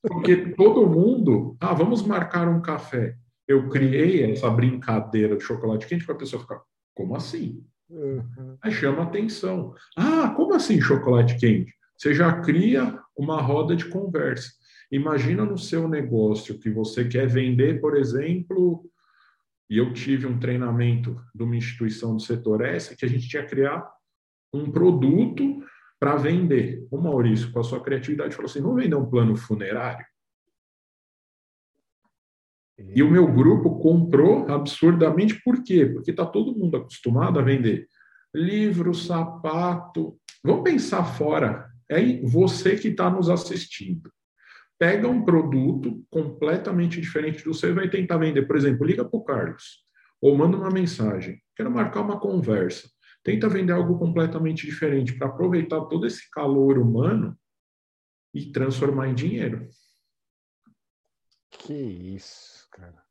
Porque 0.02 0.54
todo 0.54 0.88
mundo, 0.88 1.56
ah, 1.60 1.74
vamos 1.74 2.02
marcar 2.02 2.48
um 2.48 2.62
café. 2.62 3.16
Eu 3.46 3.68
criei 3.68 4.30
essa 4.32 4.48
brincadeira 4.48 5.36
de 5.36 5.42
chocolate 5.42 5.86
quente 5.86 6.06
para 6.06 6.14
a 6.14 6.18
pessoa 6.18 6.40
ficar, 6.40 6.62
como 6.94 7.14
assim? 7.14 7.64
Uhum. 7.90 8.56
Aí 8.62 8.72
chama 8.72 9.02
atenção. 9.02 9.74
Ah, 9.96 10.32
como 10.36 10.54
assim 10.54 10.80
chocolate 10.80 11.36
quente? 11.36 11.74
Você 11.98 12.14
já 12.14 12.40
cria 12.40 12.98
uma 13.16 13.42
roda 13.42 13.76
de 13.76 13.86
conversa. 13.86 14.50
Imagina 14.90 15.44
no 15.44 15.56
seu 15.56 15.88
negócio 15.88 16.58
que 16.58 16.68
você 16.68 17.06
quer 17.06 17.28
vender, 17.28 17.80
por 17.80 17.96
exemplo, 17.96 18.84
e 19.68 19.78
eu 19.78 19.92
tive 19.92 20.26
um 20.26 20.38
treinamento 20.38 21.16
de 21.32 21.44
uma 21.44 21.54
instituição 21.54 22.16
do 22.16 22.22
setor 22.22 22.62
S 22.62 22.96
que 22.96 23.04
a 23.04 23.08
gente 23.08 23.28
tinha 23.28 23.44
que 23.44 23.50
criar 23.50 23.88
um 24.52 24.68
produto 24.70 25.62
para 25.98 26.16
vender. 26.16 26.84
O 26.90 26.98
Maurício, 26.98 27.52
com 27.52 27.60
a 27.60 27.64
sua 27.64 27.80
criatividade, 27.80 28.34
falou 28.34 28.50
assim: 28.50 28.60
vamos 28.60 28.82
vender 28.82 28.96
um 28.96 29.08
plano 29.08 29.36
funerário? 29.36 30.04
E 32.76 33.02
o 33.02 33.10
meu 33.10 33.30
grupo 33.32 33.78
comprou 33.78 34.50
absurdamente, 34.50 35.40
por 35.44 35.62
quê? 35.62 35.86
Porque 35.86 36.10
está 36.10 36.26
todo 36.26 36.56
mundo 36.56 36.78
acostumado 36.78 37.38
a 37.38 37.42
vender 37.42 37.86
livro, 38.34 38.94
sapato. 38.94 40.18
Vamos 40.42 40.64
pensar 40.64 41.04
fora. 41.04 41.70
É 41.88 42.20
você 42.22 42.76
que 42.76 42.88
está 42.88 43.10
nos 43.10 43.28
assistindo 43.28 44.10
pega 44.80 45.06
um 45.06 45.22
produto 45.22 46.02
completamente 46.08 46.98
diferente 46.98 47.44
do 47.44 47.52
seu 47.52 47.68
e 47.68 47.74
vai 47.74 47.90
tentar 47.90 48.16
vender. 48.16 48.46
Por 48.46 48.56
exemplo, 48.56 48.86
liga 48.86 49.04
para 49.04 49.20
o 49.20 49.22
Carlos 49.22 49.84
ou 50.22 50.34
manda 50.34 50.56
uma 50.56 50.70
mensagem. 50.70 51.38
Quero 51.54 51.70
marcar 51.70 52.00
uma 52.00 52.18
conversa. 52.18 52.90
Tenta 53.22 53.46
vender 53.46 53.74
algo 53.74 53.98
completamente 53.98 54.64
diferente 54.64 55.12
para 55.18 55.26
aproveitar 55.26 55.84
todo 55.84 56.06
esse 56.06 56.30
calor 56.30 56.78
humano 56.78 57.38
e 58.32 58.50
transformar 58.50 59.08
em 59.08 59.14
dinheiro. 59.14 59.68
Que 61.50 61.74
isso, 61.74 62.66
cara. 62.72 63.04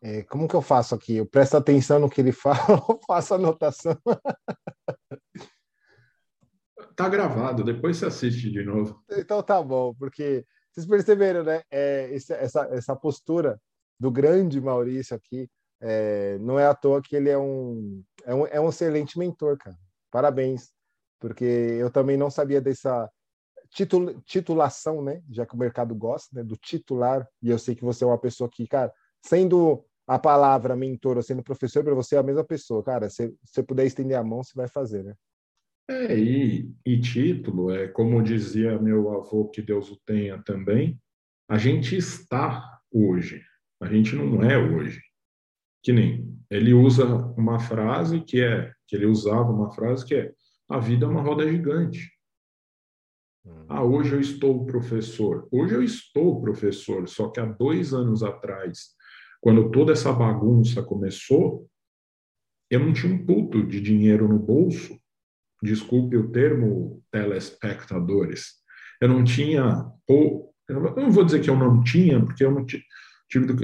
É, 0.00 0.22
como 0.22 0.48
que 0.48 0.54
eu 0.54 0.62
faço 0.62 0.94
aqui? 0.94 1.16
Eu 1.16 1.26
presto 1.26 1.54
atenção 1.54 1.98
no 1.98 2.08
que 2.08 2.22
ele 2.22 2.32
fala 2.32 2.82
ou 2.88 2.98
faço 3.06 3.34
anotação? 3.34 4.00
tá 6.96 7.08
gravado, 7.10 7.62
depois 7.62 7.98
você 7.98 8.06
assiste 8.06 8.50
de 8.50 8.64
novo. 8.64 9.04
Então 9.10 9.42
tá 9.42 9.62
bom, 9.62 9.94
porque 9.94 10.46
vocês 10.72 10.86
perceberam, 10.86 11.42
né? 11.42 11.62
É, 11.70 12.14
essa, 12.14 12.68
essa 12.70 12.96
postura 12.96 13.60
do 13.98 14.10
grande 14.10 14.60
Maurício 14.60 15.16
aqui, 15.16 15.50
é, 15.80 16.38
não 16.38 16.58
é 16.58 16.66
à 16.66 16.74
toa 16.74 17.02
que 17.02 17.16
ele 17.16 17.28
é 17.28 17.38
um, 17.38 18.02
é 18.24 18.34
um, 18.34 18.46
é 18.46 18.60
um 18.60 18.68
excelente 18.68 19.18
mentor, 19.18 19.56
cara. 19.56 19.76
Parabéns, 20.10 20.70
porque 21.18 21.44
eu 21.44 21.90
também 21.90 22.16
não 22.16 22.30
sabia 22.30 22.60
dessa 22.60 23.10
titul, 23.70 24.20
titulação, 24.22 25.02
né? 25.02 25.22
Já 25.30 25.46
que 25.46 25.54
o 25.54 25.58
mercado 25.58 25.94
gosta 25.94 26.28
né? 26.36 26.42
do 26.42 26.56
titular, 26.56 27.28
e 27.42 27.50
eu 27.50 27.58
sei 27.58 27.74
que 27.74 27.84
você 27.84 28.04
é 28.04 28.06
uma 28.06 28.18
pessoa 28.18 28.48
que, 28.48 28.66
cara, 28.66 28.92
sendo 29.24 29.84
a 30.06 30.18
palavra 30.18 30.74
mentor 30.74 31.16
ou 31.16 31.22
sendo 31.22 31.42
professor, 31.42 31.84
para 31.84 31.94
você 31.94 32.16
é 32.16 32.18
a 32.18 32.22
mesma 32.22 32.44
pessoa, 32.44 32.82
cara. 32.82 33.10
Se 33.10 33.34
você 33.44 33.62
puder 33.62 33.84
estender 33.84 34.16
a 34.16 34.24
mão, 34.24 34.42
você 34.42 34.52
vai 34.54 34.68
fazer, 34.68 35.04
né? 35.04 35.14
É, 35.90 36.18
e, 36.18 36.70
e 36.84 37.00
título, 37.00 37.70
é 37.70 37.88
como 37.88 38.22
dizia 38.22 38.78
meu 38.78 39.10
avô, 39.10 39.48
que 39.48 39.62
Deus 39.62 39.90
o 39.90 39.96
tenha 40.04 40.42
também, 40.42 41.00
a 41.48 41.56
gente 41.56 41.96
está 41.96 42.78
hoje, 42.92 43.42
a 43.80 43.86
gente 43.86 44.14
não 44.14 44.42
é 44.42 44.58
hoje. 44.58 45.00
Que 45.82 45.92
nem 45.92 46.38
ele 46.50 46.74
usa 46.74 47.06
uma 47.38 47.58
frase 47.58 48.20
que 48.20 48.42
é, 48.42 48.70
que 48.86 48.96
ele 48.96 49.06
usava 49.06 49.50
uma 49.50 49.70
frase 49.70 50.04
que 50.04 50.14
é, 50.14 50.32
a 50.68 50.78
vida 50.78 51.06
é 51.06 51.08
uma 51.08 51.22
roda 51.22 51.50
gigante. 51.50 52.12
Hum. 53.46 53.64
Ah, 53.66 53.82
hoje 53.82 54.12
eu 54.12 54.20
estou 54.20 54.66
professor. 54.66 55.48
Hoje 55.50 55.74
eu 55.74 55.82
estou 55.82 56.38
professor, 56.42 57.08
só 57.08 57.30
que 57.30 57.40
há 57.40 57.46
dois 57.46 57.94
anos 57.94 58.22
atrás, 58.22 58.94
quando 59.40 59.70
toda 59.70 59.92
essa 59.92 60.12
bagunça 60.12 60.82
começou, 60.82 61.66
eu 62.70 62.80
não 62.80 62.92
tinha 62.92 63.14
um 63.14 63.24
puto 63.24 63.66
de 63.66 63.80
dinheiro 63.80 64.28
no 64.28 64.38
bolso 64.38 65.00
desculpe 65.62 66.16
o 66.16 66.30
termo, 66.30 67.02
telespectadores. 67.10 68.54
Eu 69.00 69.08
não 69.08 69.24
tinha, 69.24 69.86
ou 70.06 70.52
eu 70.68 70.80
não 70.80 71.10
vou 71.10 71.24
dizer 71.24 71.40
que 71.40 71.50
eu 71.50 71.56
não 71.56 71.82
tinha, 71.82 72.24
porque 72.24 72.44
eu 72.44 72.50
não 72.50 72.64
tive, 72.64 72.84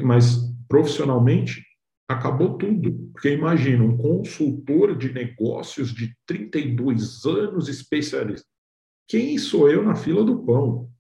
mas 0.02 0.38
profissionalmente 0.68 1.64
acabou 2.08 2.56
tudo. 2.56 3.10
Porque 3.12 3.30
imagina, 3.30 3.84
um 3.84 3.96
consultor 3.96 4.96
de 4.96 5.12
negócios 5.12 5.92
de 5.92 6.16
32 6.26 7.24
anos 7.24 7.68
especialista. 7.68 8.46
Quem 9.08 9.36
sou 9.38 9.70
eu 9.70 9.82
na 9.82 9.94
fila 9.94 10.24
do 10.24 10.44
pão? 10.44 10.90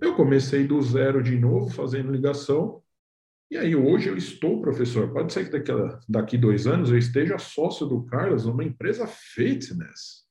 Eu 0.00 0.14
comecei 0.14 0.66
do 0.66 0.80
zero 0.80 1.22
de 1.22 1.36
novo, 1.36 1.70
fazendo 1.70 2.12
ligação, 2.12 2.82
e 3.50 3.56
aí, 3.56 3.74
hoje 3.74 4.08
eu 4.08 4.16
estou 4.16 4.60
professor. 4.60 5.12
Pode 5.12 5.32
ser 5.32 5.44
que 5.44 5.58
daqui, 5.58 5.72
daqui 6.08 6.38
dois 6.38 6.66
anos 6.66 6.90
eu 6.90 6.98
esteja 6.98 7.36
sócio 7.38 7.84
do 7.84 8.04
Carlos 8.04 8.46
numa 8.46 8.62
empresa 8.62 9.06
fitness. 9.06 10.24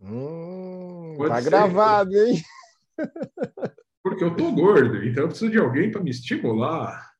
Hum, 0.00 1.16
tá 1.26 1.40
gravado, 1.40 2.14
hein? 2.14 2.42
Porque 4.02 4.22
eu 4.22 4.36
tô 4.36 4.50
gordo, 4.52 5.02
então 5.04 5.24
eu 5.24 5.28
preciso 5.28 5.50
de 5.50 5.58
alguém 5.58 5.90
para 5.90 6.02
me 6.02 6.10
estimular. 6.10 7.12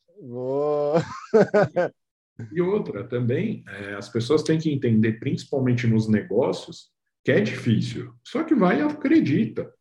e 2.53 2.61
outra 2.61 3.05
também, 3.05 3.65
é, 3.69 3.95
as 3.95 4.09
pessoas 4.09 4.43
têm 4.43 4.59
que 4.59 4.71
entender, 4.71 5.19
principalmente 5.21 5.87
nos 5.87 6.09
negócios, 6.09 6.91
que 7.25 7.33
é 7.33 7.41
difícil. 7.41 8.13
Só 8.23 8.43
que 8.43 8.55
vai 8.55 8.81
e 8.81 8.83
acredita. 8.83 9.73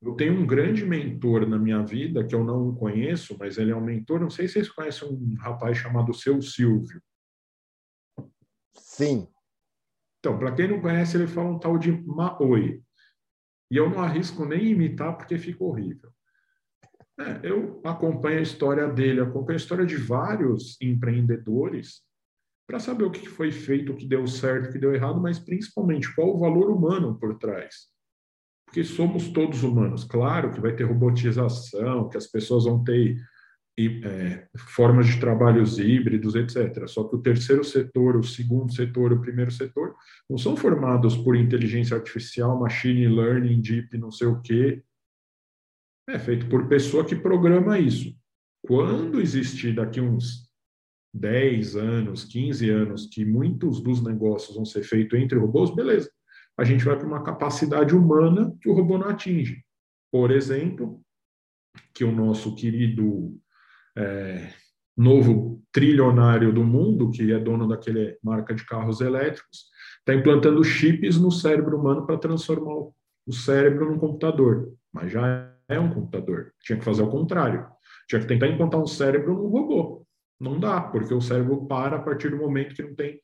Eu 0.00 0.14
tenho 0.14 0.34
um 0.34 0.46
grande 0.46 0.84
mentor 0.84 1.46
na 1.46 1.58
minha 1.58 1.82
vida, 1.82 2.24
que 2.24 2.34
eu 2.34 2.44
não 2.44 2.74
conheço, 2.74 3.36
mas 3.38 3.58
ele 3.58 3.72
é 3.72 3.76
um 3.76 3.84
mentor. 3.84 4.20
Não 4.20 4.30
sei 4.30 4.46
se 4.46 4.54
vocês 4.54 4.68
conhecem 4.68 5.08
um 5.08 5.34
rapaz 5.38 5.76
chamado 5.76 6.14
Seu 6.14 6.40
Silvio. 6.40 7.02
Sim. 8.74 9.28
Então, 10.20 10.38
para 10.38 10.52
quem 10.52 10.68
não 10.68 10.80
conhece, 10.80 11.16
ele 11.16 11.26
fala 11.26 11.50
um 11.50 11.58
tal 11.58 11.78
de 11.78 11.90
Maoi. 11.90 12.82
E 13.70 13.76
eu 13.76 13.90
não 13.90 14.00
arrisco 14.00 14.44
nem 14.44 14.68
imitar 14.68 15.16
porque 15.16 15.36
fica 15.36 15.64
horrível. 15.64 16.10
É, 17.20 17.40
eu 17.42 17.80
acompanho 17.84 18.38
a 18.38 18.42
história 18.42 18.86
dele, 18.88 19.20
acompanho 19.20 19.56
a 19.56 19.60
história 19.60 19.84
de 19.84 19.96
vários 19.96 20.80
empreendedores 20.80 22.02
para 22.66 22.78
saber 22.78 23.04
o 23.04 23.10
que 23.10 23.28
foi 23.28 23.50
feito, 23.50 23.92
o 23.92 23.96
que 23.96 24.06
deu 24.06 24.26
certo, 24.26 24.68
o 24.68 24.72
que 24.72 24.78
deu 24.78 24.94
errado, 24.94 25.20
mas 25.20 25.38
principalmente 25.38 26.14
qual 26.14 26.34
o 26.34 26.38
valor 26.38 26.70
humano 26.70 27.18
por 27.18 27.36
trás. 27.36 27.88
Porque 28.68 28.84
somos 28.84 29.28
todos 29.28 29.62
humanos. 29.62 30.04
Claro 30.04 30.52
que 30.52 30.60
vai 30.60 30.76
ter 30.76 30.84
robotização, 30.84 32.08
que 32.10 32.18
as 32.18 32.26
pessoas 32.26 32.64
vão 32.64 32.84
ter 32.84 33.16
é, 34.04 34.46
formas 34.56 35.06
de 35.06 35.18
trabalhos 35.18 35.78
híbridos, 35.78 36.34
etc. 36.34 36.86
Só 36.86 37.04
que 37.04 37.16
o 37.16 37.22
terceiro 37.22 37.64
setor, 37.64 38.16
o 38.16 38.22
segundo 38.22 38.70
setor, 38.70 39.12
o 39.12 39.20
primeiro 39.22 39.50
setor, 39.50 39.94
não 40.28 40.36
são 40.36 40.54
formados 40.54 41.16
por 41.16 41.34
inteligência 41.34 41.96
artificial, 41.96 42.60
machine 42.60 43.08
learning, 43.08 43.60
deep, 43.62 43.96
não 43.96 44.10
sei 44.10 44.26
o 44.26 44.40
quê. 44.42 44.82
É 46.06 46.18
feito 46.18 46.46
por 46.48 46.68
pessoa 46.68 47.04
que 47.04 47.16
programa 47.16 47.78
isso. 47.78 48.14
Quando 48.62 49.18
existir 49.18 49.74
daqui 49.74 49.98
uns 49.98 50.46
10 51.14 51.76
anos, 51.76 52.24
15 52.24 52.68
anos, 52.68 53.06
que 53.06 53.24
muitos 53.24 53.80
dos 53.80 54.02
negócios 54.02 54.54
vão 54.54 54.66
ser 54.66 54.82
feitos 54.82 55.18
entre 55.18 55.38
robôs, 55.38 55.74
beleza. 55.74 56.10
A 56.58 56.64
gente 56.64 56.84
vai 56.84 56.96
para 56.96 57.06
uma 57.06 57.22
capacidade 57.22 57.94
humana 57.94 58.52
que 58.60 58.68
o 58.68 58.74
robô 58.74 58.98
não 58.98 59.08
atinge. 59.08 59.64
Por 60.10 60.30
exemplo, 60.30 61.00
que 61.94 62.04
o 62.04 62.10
nosso 62.10 62.54
querido 62.54 63.38
é, 63.96 64.52
novo 64.96 65.62
trilionário 65.72 66.52
do 66.52 66.64
mundo, 66.64 67.10
que 67.10 67.32
é 67.32 67.38
dono 67.38 67.68
daquele 67.68 68.18
marca 68.22 68.54
de 68.54 68.66
carros 68.66 69.00
elétricos, 69.00 69.66
está 70.00 70.14
implantando 70.14 70.64
chips 70.64 71.18
no 71.18 71.30
cérebro 71.30 71.78
humano 71.78 72.04
para 72.04 72.18
transformar 72.18 72.74
o 73.26 73.32
cérebro 73.32 73.90
num 73.90 73.98
computador. 73.98 74.72
Mas 74.92 75.12
já 75.12 75.54
é 75.68 75.78
um 75.78 75.92
computador. 75.92 76.52
Tinha 76.60 76.78
que 76.78 76.84
fazer 76.84 77.02
o 77.02 77.10
contrário. 77.10 77.66
Tinha 78.08 78.20
que 78.20 78.26
tentar 78.26 78.48
implantar 78.48 78.80
um 78.80 78.86
cérebro 78.86 79.34
num 79.34 79.48
robô. 79.48 80.06
Não 80.40 80.58
dá, 80.58 80.80
porque 80.80 81.12
o 81.12 81.20
cérebro 81.20 81.66
para 81.66 81.96
a 81.96 82.02
partir 82.02 82.30
do 82.30 82.36
momento 82.38 82.74
que 82.74 82.82
não 82.82 82.94
tem. 82.94 83.20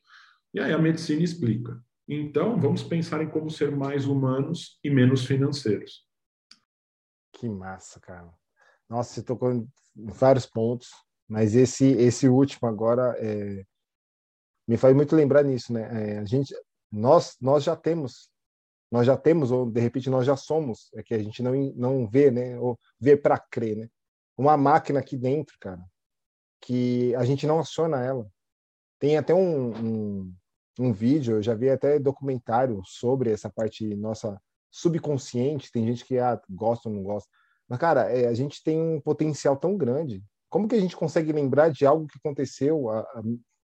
E 0.53 0.59
aí 0.59 0.71
a 0.71 0.77
medicina 0.77 1.23
explica. 1.23 1.77
Então, 2.07 2.59
vamos 2.59 2.83
pensar 2.83 3.21
em 3.23 3.29
como 3.29 3.49
ser 3.49 3.75
mais 3.75 4.05
humanos 4.05 4.79
e 4.83 4.89
menos 4.89 5.25
financeiros. 5.25 6.05
Que 7.33 7.49
massa, 7.49 7.99
cara. 7.99 8.31
Nossa, 8.89 9.13
você 9.13 9.23
tocou 9.23 9.51
em 9.51 9.67
vários 9.95 10.45
pontos, 10.45 10.89
mas 11.27 11.55
esse 11.55 11.85
esse 11.93 12.29
último 12.29 12.67
agora 12.67 13.15
é, 13.17 13.65
me 14.67 14.77
faz 14.77 14.95
muito 14.95 15.15
lembrar 15.15 15.43
nisso, 15.43 15.73
né? 15.73 16.13
É, 16.13 16.19
a 16.19 16.25
gente, 16.25 16.55
nós 16.91 17.35
nós 17.41 17.63
já 17.63 17.75
temos, 17.75 18.29
nós 18.91 19.05
já 19.07 19.17
temos 19.17 19.51
ou 19.51 19.69
de 19.69 19.81
repente 19.81 20.09
nós 20.09 20.25
já 20.25 20.37
somos, 20.37 20.91
é 20.93 21.01
que 21.01 21.13
a 21.13 21.23
gente 21.23 21.41
não 21.41 21.53
não 21.75 22.07
vê, 22.07 22.29
né? 22.29 22.57
Ou 22.59 22.77
vê 22.99 23.17
para 23.17 23.39
crer, 23.39 23.75
né? 23.75 23.89
Uma 24.37 24.55
máquina 24.55 24.99
aqui 24.99 25.17
dentro, 25.17 25.57
cara, 25.59 25.83
que 26.61 27.15
a 27.15 27.25
gente 27.25 27.47
não 27.47 27.59
aciona 27.59 28.03
ela. 28.03 28.27
Tem 28.99 29.17
até 29.17 29.33
um, 29.33 29.75
um, 29.75 30.35
um 30.79 30.91
vídeo, 30.91 31.37
eu 31.37 31.41
já 31.43 31.53
vi 31.53 31.69
até 31.69 31.97
documentário 31.99 32.81
sobre 32.85 33.31
essa 33.31 33.49
parte 33.49 33.95
nossa 33.95 34.39
subconsciente. 34.69 35.71
Tem 35.71 35.85
gente 35.85 36.05
que 36.05 36.17
ah, 36.17 36.39
gosta 36.49 36.89
ou 36.89 36.95
não 36.95 37.03
gosta 37.03 37.29
mas, 37.67 37.79
cara, 37.79 38.11
é, 38.11 38.27
a 38.27 38.33
gente 38.33 38.63
tem 38.63 38.79
um 38.79 39.01
potencial 39.01 39.55
tão 39.57 39.75
grande. 39.75 40.23
Como 40.49 40.67
que 40.67 40.75
a 40.75 40.79
gente 40.79 40.95
consegue 40.95 41.31
lembrar 41.31 41.69
de 41.69 41.85
algo 41.85 42.07
que 42.07 42.17
aconteceu 42.17 42.89
há, 42.89 42.99
há 42.99 43.23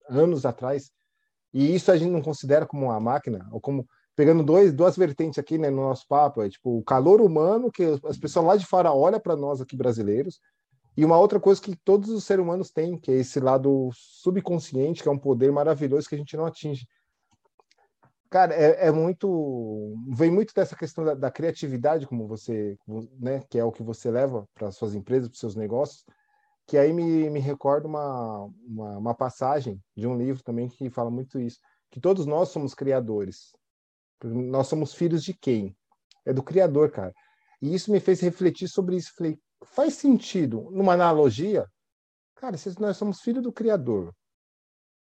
anos 0.09 0.45
atrás? 0.45 0.91
E 1.53 1.75
isso 1.75 1.91
a 1.91 1.97
gente 1.97 2.11
não 2.11 2.21
considera 2.21 2.65
como 2.65 2.85
uma 2.85 2.99
máquina, 2.99 3.47
ou 3.51 3.59
como 3.59 3.87
pegando 4.15 4.43
dois, 4.43 4.73
duas 4.73 4.95
vertentes 4.97 5.39
aqui 5.39 5.57
né, 5.57 5.69
no 5.69 5.81
nosso 5.81 6.05
papo, 6.07 6.41
é 6.41 6.49
tipo 6.49 6.77
o 6.77 6.83
calor 6.83 7.21
humano 7.21 7.71
que 7.71 7.83
as 7.83 8.17
pessoas 8.17 8.45
lá 8.45 8.55
de 8.57 8.65
fora 8.65 8.91
olham 8.91 9.19
para 9.19 9.35
nós 9.35 9.61
aqui 9.61 9.75
brasileiros, 9.75 10.39
e 10.95 11.05
uma 11.05 11.17
outra 11.17 11.39
coisa 11.39 11.61
que 11.61 11.75
todos 11.75 12.09
os 12.09 12.25
seres 12.25 12.43
humanos 12.43 12.69
têm, 12.69 12.97
que 12.97 13.11
é 13.11 13.15
esse 13.15 13.39
lado 13.39 13.89
subconsciente, 13.93 15.01
que 15.01 15.07
é 15.07 15.11
um 15.11 15.17
poder 15.17 15.51
maravilhoso 15.51 16.07
que 16.07 16.15
a 16.15 16.17
gente 16.17 16.35
não 16.35 16.45
atinge. 16.45 16.85
Cara, 18.29 18.53
é, 18.53 18.87
é, 18.87 18.91
muito. 18.91 19.95
Vem 20.15 20.29
muito 20.29 20.53
dessa 20.53 20.75
questão 20.75 21.03
da, 21.03 21.15
da, 21.15 21.31
criatividade, 21.31 22.05
como 22.05 22.27
você, 22.27 22.77
né, 23.19 23.41
que 23.49 23.57
é 23.57 23.63
o 23.63 23.71
que 23.71 23.81
você 23.81 24.11
leva 24.11 24.47
para 24.53 24.71
suas 24.71 24.93
empresas, 24.93 25.29
para 25.29 25.39
seus 25.39 25.55
negócios, 25.55 26.05
que 26.67 26.77
aí 26.77 26.93
me, 26.93 27.27
me 27.31 27.39
recorda 27.39 27.87
uma, 27.87 28.45
uma, 28.67 28.97
uma, 28.99 29.15
passagem 29.15 29.81
de 29.97 30.05
um 30.05 30.15
livro 30.15 30.43
também 30.43 30.69
que 30.69 30.91
fala 30.91 31.09
muito 31.09 31.39
isso, 31.39 31.57
que 31.89 31.99
todos 31.99 32.27
nós 32.27 32.49
somos 32.49 32.75
criadores. 32.75 33.51
Nós 34.23 34.67
somos 34.67 34.93
filhos 34.93 35.23
de 35.23 35.33
quem? 35.33 35.75
É 36.23 36.31
do 36.31 36.43
Criador, 36.43 36.91
cara. 36.91 37.13
E 37.59 37.73
isso 37.73 37.91
me 37.91 37.99
fez 37.99 38.19
refletir 38.19 38.67
sobre 38.67 38.97
isso. 38.97 39.11
Falei, 39.17 39.39
faz 39.63 39.95
sentido, 39.95 40.69
numa 40.71 40.93
analogia, 40.93 41.65
cara, 42.35 42.57
se 42.57 42.79
nós 42.79 42.95
somos 42.95 43.21
filhos 43.21 43.41
do 43.41 43.51
Criador, 43.51 44.13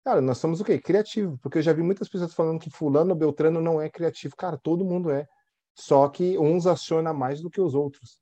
Cara, 0.07 0.21
nós 0.21 0.39
somos 0.39 0.61
o 0.61 0.65
quê? 0.65 0.79
Criativo, 0.79 1.37
porque 1.43 1.59
eu 1.59 1.63
já 1.63 1.73
vi 1.73 1.83
muitas 1.83 2.09
pessoas 2.09 2.33
falando 2.33 2.61
que 2.61 2.71
fulano 2.71 3.13
beltrano 3.13 3.61
não 3.61 3.83
é 3.83 3.91
criativo. 3.91 4.37
Cara, 4.37 4.57
todo 4.57 4.85
mundo 4.85 5.11
é. 5.11 5.27
Só 5.75 6.09
que 6.09 6.39
uns 6.39 6.65
aciona 6.69 7.13
mais 7.13 7.41
do 7.41 7.51
que 7.51 7.61
os 7.61 7.75
outros. 7.75 8.21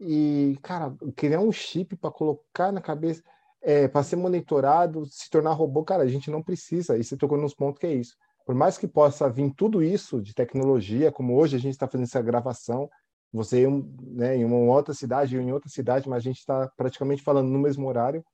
E, 0.00 0.58
cara, 0.60 0.92
criar 1.14 1.38
um 1.38 1.52
chip 1.52 1.94
para 1.94 2.10
colocar 2.10 2.72
na 2.72 2.80
cabeça, 2.80 3.22
é, 3.62 3.86
para 3.86 4.02
ser 4.02 4.16
monitorado, 4.16 5.06
se 5.06 5.30
tornar 5.30 5.52
robô, 5.52 5.84
cara, 5.84 6.02
a 6.02 6.08
gente 6.08 6.32
não 6.32 6.42
precisa. 6.42 6.98
E 6.98 7.04
você 7.04 7.16
tocou 7.16 7.38
nos 7.38 7.54
pontos 7.54 7.78
que 7.78 7.86
é 7.86 7.94
isso. 7.94 8.16
Por 8.44 8.56
mais 8.56 8.76
que 8.76 8.88
possa 8.88 9.30
vir 9.30 9.54
tudo 9.54 9.84
isso 9.84 10.20
de 10.20 10.34
tecnologia, 10.34 11.12
como 11.12 11.36
hoje 11.36 11.54
a 11.54 11.60
gente 11.60 11.74
está 11.74 11.86
fazendo 11.86 12.08
essa 12.08 12.20
gravação, 12.20 12.90
você 13.32 13.68
né, 13.68 14.36
em 14.36 14.44
uma 14.44 14.56
outra 14.74 14.92
cidade 14.92 15.36
ou 15.36 15.42
em 15.44 15.52
outra 15.52 15.68
cidade, 15.68 16.08
mas 16.08 16.16
a 16.16 16.28
gente 16.28 16.40
está 16.40 16.68
praticamente 16.76 17.22
falando 17.22 17.48
no 17.50 17.58
mesmo 17.60 17.86
horário, 17.86 18.24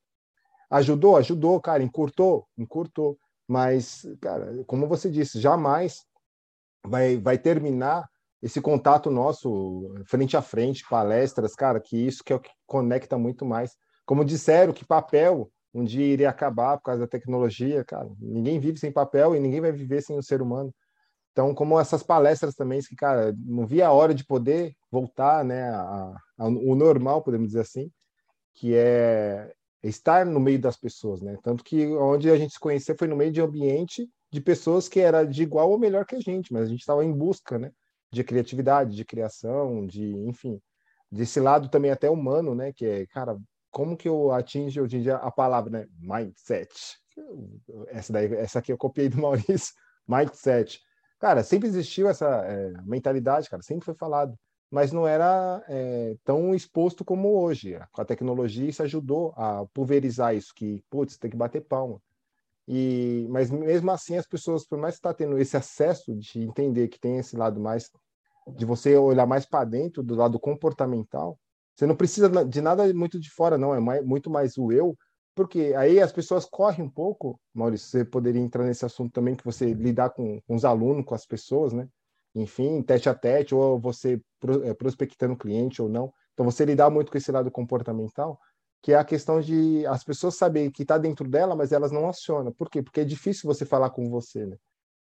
Ajudou? 0.69 1.17
Ajudou, 1.17 1.59
cara, 1.61 1.83
encurtou? 1.83 2.47
Encurtou. 2.57 3.17
Mas, 3.47 4.05
cara, 4.21 4.63
como 4.65 4.87
você 4.87 5.09
disse, 5.09 5.39
jamais 5.39 6.03
vai, 6.85 7.17
vai 7.17 7.37
terminar 7.37 8.07
esse 8.41 8.61
contato 8.61 9.09
nosso 9.09 9.93
frente 10.05 10.37
a 10.37 10.41
frente, 10.41 10.85
palestras, 10.89 11.55
cara, 11.55 11.79
que 11.79 11.97
isso 11.97 12.23
que 12.23 12.31
é 12.31 12.35
o 12.35 12.39
que 12.39 12.51
conecta 12.65 13.17
muito 13.17 13.45
mais. 13.45 13.75
Como 14.05 14.23
disseram 14.23 14.73
que 14.73 14.85
papel 14.85 15.49
um 15.73 15.83
dia 15.83 16.05
iria 16.05 16.29
acabar 16.29 16.77
por 16.77 16.83
causa 16.83 17.01
da 17.01 17.07
tecnologia, 17.07 17.83
cara, 17.83 18.09
ninguém 18.19 18.59
vive 18.59 18.79
sem 18.79 18.91
papel 18.91 19.35
e 19.35 19.39
ninguém 19.39 19.61
vai 19.61 19.71
viver 19.71 20.01
sem 20.01 20.17
o 20.17 20.23
ser 20.23 20.41
humano. 20.41 20.73
Então, 21.31 21.53
como 21.53 21.79
essas 21.79 22.01
palestras 22.01 22.55
também, 22.55 22.81
que, 22.81 22.95
cara, 22.95 23.31
não 23.37 23.67
via 23.67 23.87
a 23.87 23.91
hora 23.91 24.13
de 24.13 24.25
poder 24.25 24.73
voltar, 24.91 25.45
né, 25.45 25.69
a, 25.69 26.15
a, 26.39 26.47
o 26.47 26.73
normal, 26.73 27.21
podemos 27.21 27.49
dizer 27.49 27.61
assim, 27.61 27.91
que 28.55 28.73
é 28.73 29.53
estar 29.87 30.25
no 30.25 30.39
meio 30.39 30.59
das 30.59 30.77
pessoas, 30.77 31.21
né? 31.21 31.37
Tanto 31.43 31.63
que 31.63 31.87
onde 31.87 32.29
a 32.29 32.37
gente 32.37 32.53
se 32.53 32.59
conheceu 32.59 32.95
foi 32.97 33.07
no 33.07 33.15
meio 33.15 33.31
de 33.31 33.41
ambiente 33.41 34.09
de 34.31 34.41
pessoas 34.41 34.89
que 34.89 34.99
era 34.99 35.23
de 35.23 35.43
igual 35.43 35.71
ou 35.71 35.79
melhor 35.79 36.05
que 36.05 36.15
a 36.15 36.19
gente, 36.19 36.51
mas 36.51 36.63
a 36.63 36.67
gente 36.67 36.81
estava 36.81 37.03
em 37.03 37.11
busca, 37.11 37.57
né? 37.57 37.71
De 38.11 38.23
criatividade, 38.23 38.95
de 38.95 39.05
criação, 39.05 39.85
de, 39.85 40.15
enfim, 40.27 40.61
desse 41.11 41.39
lado 41.39 41.69
também 41.69 41.91
até 41.91 42.09
humano, 42.09 42.53
né? 42.53 42.71
Que 42.73 42.85
é, 42.85 43.05
cara, 43.07 43.37
como 43.71 43.97
que 43.97 44.07
eu 44.07 44.31
atingo 44.31 44.81
hoje 44.81 44.97
em 44.97 45.01
dia 45.01 45.15
a 45.17 45.31
palavra, 45.31 45.71
né? 45.71 45.87
Mindset. 45.99 46.69
Essa 47.87 48.13
daí, 48.13 48.33
essa 48.35 48.59
aqui 48.59 48.71
eu 48.71 48.77
copiei 48.77 49.09
do 49.09 49.17
Maurício. 49.21 49.73
Mindset. 50.07 50.79
Cara, 51.19 51.43
sempre 51.43 51.67
existiu 51.67 52.07
essa 52.07 52.27
é, 52.45 52.73
mentalidade, 52.83 53.49
cara, 53.49 53.63
sempre 53.63 53.85
foi 53.85 53.95
falado 53.95 54.37
mas 54.69 54.91
não 54.91 55.07
era 55.07 55.63
é, 55.67 56.15
tão 56.23 56.53
exposto 56.53 57.05
como 57.05 57.39
hoje. 57.39 57.79
A 57.93 58.05
tecnologia, 58.05 58.69
isso 58.69 58.83
ajudou 58.83 59.33
a 59.35 59.65
pulverizar 59.73 60.35
isso, 60.35 60.53
que, 60.53 60.83
putz, 60.89 61.17
tem 61.17 61.31
que 61.31 61.37
bater 61.37 61.61
palma. 61.61 62.01
E, 62.67 63.25
mas 63.29 63.49
mesmo 63.49 63.89
assim, 63.91 64.17
as 64.17 64.27
pessoas, 64.27 64.65
por 64.67 64.77
mais 64.77 64.95
que 64.95 64.99
está 64.99 65.13
tendo 65.13 65.37
esse 65.37 65.55
acesso 65.55 66.13
de 66.15 66.41
entender 66.41 66.89
que 66.89 66.99
tem 66.99 67.17
esse 67.17 67.37
lado 67.37 67.61
mais, 67.61 67.89
de 68.57 68.65
você 68.65 68.95
olhar 68.97 69.25
mais 69.25 69.45
para 69.45 69.63
dentro, 69.63 70.03
do 70.03 70.15
lado 70.15 70.37
comportamental, 70.39 71.39
você 71.73 71.85
não 71.85 71.95
precisa 71.95 72.29
de 72.45 72.61
nada 72.61 72.91
muito 72.93 73.19
de 73.19 73.29
fora, 73.29 73.57
não, 73.57 73.73
é 73.73 73.79
mais, 73.79 74.03
muito 74.05 74.29
mais 74.29 74.57
o 74.57 74.71
eu, 74.71 74.97
porque 75.33 75.73
aí 75.77 76.01
as 76.01 76.11
pessoas 76.11 76.45
correm 76.45 76.83
um 76.83 76.89
pouco, 76.89 77.39
Maurício, 77.53 77.87
você 77.87 78.03
poderia 78.03 78.41
entrar 78.41 78.65
nesse 78.65 78.83
assunto 78.83 79.13
também, 79.13 79.35
que 79.35 79.45
você 79.45 79.73
lidar 79.73 80.09
com, 80.09 80.41
com 80.41 80.55
os 80.55 80.65
alunos, 80.65 81.05
com 81.05 81.13
as 81.13 81.25
pessoas, 81.25 81.71
né? 81.71 81.87
Enfim, 82.41 82.81
tete 82.81 83.09
a 83.09 83.13
tete, 83.15 83.55
ou 83.55 83.79
você 83.79 84.21
é, 84.63 84.73
prospectando 84.73 85.35
cliente 85.35 85.81
ou 85.81 85.89
não. 85.89 86.13
Então, 86.33 86.45
você 86.45 86.65
lidar 86.65 86.89
muito 86.89 87.11
com 87.11 87.17
esse 87.17 87.31
lado 87.31 87.49
comportamental, 87.49 88.39
que 88.81 88.93
é 88.93 88.95
a 88.95 89.03
questão 89.03 89.41
de 89.41 89.85
as 89.87 90.03
pessoas 90.03 90.35
saberem 90.35 90.69
que 90.69 90.83
está 90.83 90.97
dentro 90.97 91.27
dela, 91.27 91.55
mas 91.55 91.71
elas 91.71 91.91
não 91.91 92.07
acionam. 92.07 92.51
Por 92.51 92.69
quê? 92.69 92.83
Porque 92.83 93.01
é 93.01 93.05
difícil 93.05 93.47
você 93.47 93.65
falar 93.65 93.89
com 93.89 94.09
você, 94.09 94.45
né? 94.45 94.55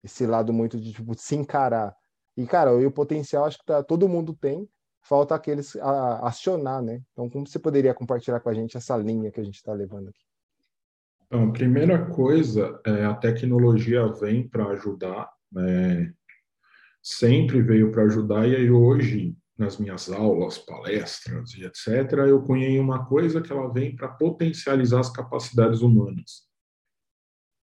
Esse 0.02 0.26
lado 0.26 0.52
muito 0.52 0.78
de 0.78 0.92
tipo, 0.92 1.14
se 1.16 1.36
encarar. 1.36 1.94
E, 2.36 2.46
cara, 2.46 2.74
o 2.74 2.90
potencial 2.90 3.44
acho 3.44 3.58
que 3.58 3.66
tá, 3.66 3.82
todo 3.82 4.08
mundo 4.08 4.34
tem, 4.34 4.68
falta 5.02 5.34
aqueles 5.34 5.76
a, 5.76 6.26
acionar, 6.26 6.82
né? 6.82 7.00
Então, 7.12 7.30
como 7.30 7.46
você 7.46 7.58
poderia 7.58 7.94
compartilhar 7.94 8.40
com 8.40 8.48
a 8.48 8.54
gente 8.54 8.76
essa 8.76 8.96
linha 8.96 9.30
que 9.30 9.40
a 9.40 9.44
gente 9.44 9.56
está 9.56 9.72
levando 9.72 10.08
aqui? 10.08 10.20
Então, 11.26 11.52
primeira 11.52 12.06
coisa, 12.06 12.80
é, 12.84 13.04
a 13.04 13.14
tecnologia 13.14 14.04
vem 14.08 14.48
para 14.48 14.66
ajudar, 14.70 15.30
né? 15.52 16.12
Sempre 17.02 17.62
veio 17.62 17.90
para 17.90 18.04
ajudar, 18.04 18.48
e 18.48 18.54
aí 18.54 18.70
hoje, 18.70 19.34
nas 19.56 19.78
minhas 19.78 20.10
aulas, 20.10 20.58
palestras 20.58 21.52
e 21.54 21.64
etc., 21.64 22.12
eu 22.28 22.42
cunhei 22.42 22.78
uma 22.78 23.04
coisa 23.06 23.40
que 23.40 23.52
ela 23.52 23.72
vem 23.72 23.94
para 23.94 24.08
potencializar 24.08 25.00
as 25.00 25.10
capacidades 25.10 25.80
humanas. 25.80 26.48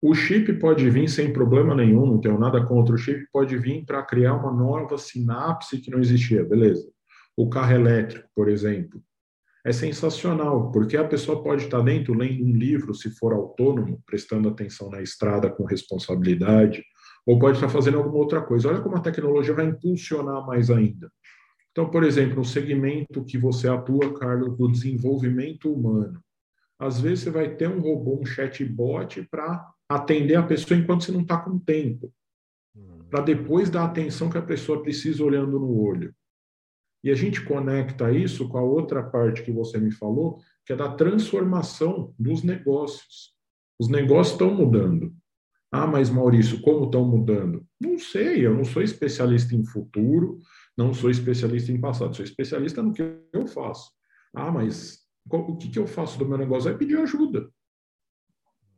O 0.05 0.15
chip 0.15 0.53
pode 0.55 0.91
vir 0.91 1.09
sem 1.09 1.33
problema 1.33 1.77
nenhum, 1.77 2.05
não 2.05 2.21
tenho 2.21 2.37
nada 2.37 2.65
contra. 2.67 2.93
O 2.93 2.99
chip 2.99 3.25
pode 3.33 3.57
vir 3.57 3.85
para 3.85 4.03
criar 4.03 4.35
uma 4.35 4.53
nova 4.53 4.99
sinapse 4.99 5.79
que 5.79 5.93
não 5.93 6.01
existia, 6.01 6.45
beleza. 6.45 6.91
O 7.37 7.49
carro 7.49 7.73
elétrico, 7.73 8.29
por 8.35 8.49
exemplo, 8.49 9.01
é 9.65 9.73
sensacional, 9.73 10.73
porque 10.73 10.97
a 10.97 11.07
pessoa 11.07 11.41
pode 11.41 11.65
estar 11.65 11.81
dentro 11.83 12.15
lendo 12.15 12.45
um 12.45 12.53
livro, 12.53 12.93
se 12.93 13.11
for 13.11 13.33
autônomo, 13.33 14.03
prestando 14.05 14.49
atenção 14.49 14.91
na 14.91 15.01
estrada 15.01 15.49
com 15.49 15.65
responsabilidade, 15.65 16.85
ou 17.27 17.39
pode 17.39 17.57
estar 17.57 17.69
fazendo 17.69 17.99
alguma 17.99 18.17
outra 18.19 18.43
coisa. 18.43 18.69
Olha 18.69 18.81
como 18.81 18.97
a 18.97 19.01
tecnologia 19.01 19.55
vai 19.55 19.67
impulsionar 19.67 20.45
mais 20.47 20.71
ainda. 20.71 21.11
Então, 21.71 21.89
por 21.89 22.05
exemplo, 22.05 22.37
no 22.37 22.45
segmento 22.45 23.25
que 23.25 23.39
você 23.39 23.69
atua, 23.69 24.13
Carlos, 24.19 24.57
do 24.57 24.71
desenvolvimento 24.71 25.73
humano, 25.73 26.23
às 26.79 27.01
vezes 27.01 27.21
você 27.21 27.31
vai 27.31 27.55
ter 27.55 27.69
um 27.69 27.81
robô, 27.81 28.21
um 28.21 28.27
chatbot 28.27 29.23
para 29.31 29.73
atender 29.89 30.35
a 30.35 30.43
pessoa 30.43 30.79
enquanto 30.79 31.05
você 31.05 31.13
não 31.13 31.23
está 31.23 31.39
com 31.39 31.59
tempo, 31.59 32.13
hum. 32.77 33.05
para 33.09 33.23
depois 33.23 33.71
dar 33.71 33.83
a 33.83 33.87
atenção 33.87 34.29
que 34.29 34.37
a 34.37 34.43
pessoa 34.43 34.83
precisa 34.83 35.25
olhando 35.25 35.59
no 35.59 35.81
olho. 35.81 36.15
E 37.05 37.11
a 37.11 37.15
gente 37.15 37.45
conecta 37.45 38.13
isso 38.13 38.49
com 38.49 38.59
a 38.59 38.63
outra 38.63 39.03
parte 39.03 39.43
que 39.43 39.51
você 39.51 39.79
me 39.79 39.91
falou, 39.91 40.39
que 40.65 40.73
é 40.73 40.77
da 40.77 40.95
transformação 40.95 42.15
dos 42.19 42.43
negócios. 42.43 43.35
Os 43.79 43.89
negócios 43.89 44.35
estão 44.35 44.55
mudando. 44.55 45.13
Ah, 45.75 45.87
mas 45.87 46.11
Maurício, 46.11 46.61
como 46.61 46.85
estão 46.85 47.03
mudando? 47.03 47.67
Não 47.81 47.99
sei, 47.99 48.47
eu 48.47 48.55
não 48.55 48.63
sou 48.63 48.83
especialista 48.83 49.55
em 49.57 49.65
futuro, 49.65 50.39
não 50.77 50.93
sou 50.93 51.09
especialista 51.09 51.73
em 51.73 51.81
passado, 51.81 52.15
sou 52.15 52.25
especialista 52.25 52.83
no 52.83 52.93
que 52.93 53.03
eu 53.33 53.47
faço. 53.47 53.91
Ah, 54.35 54.53
mas 54.53 54.99
o 55.27 55.57
que, 55.57 55.79
eu 55.79 55.87
faço 55.87 56.19
do 56.19 56.27
meu 56.27 56.37
negócio? 56.37 56.71
É 56.71 56.77
pedir 56.77 56.99
ajuda. 56.99 57.49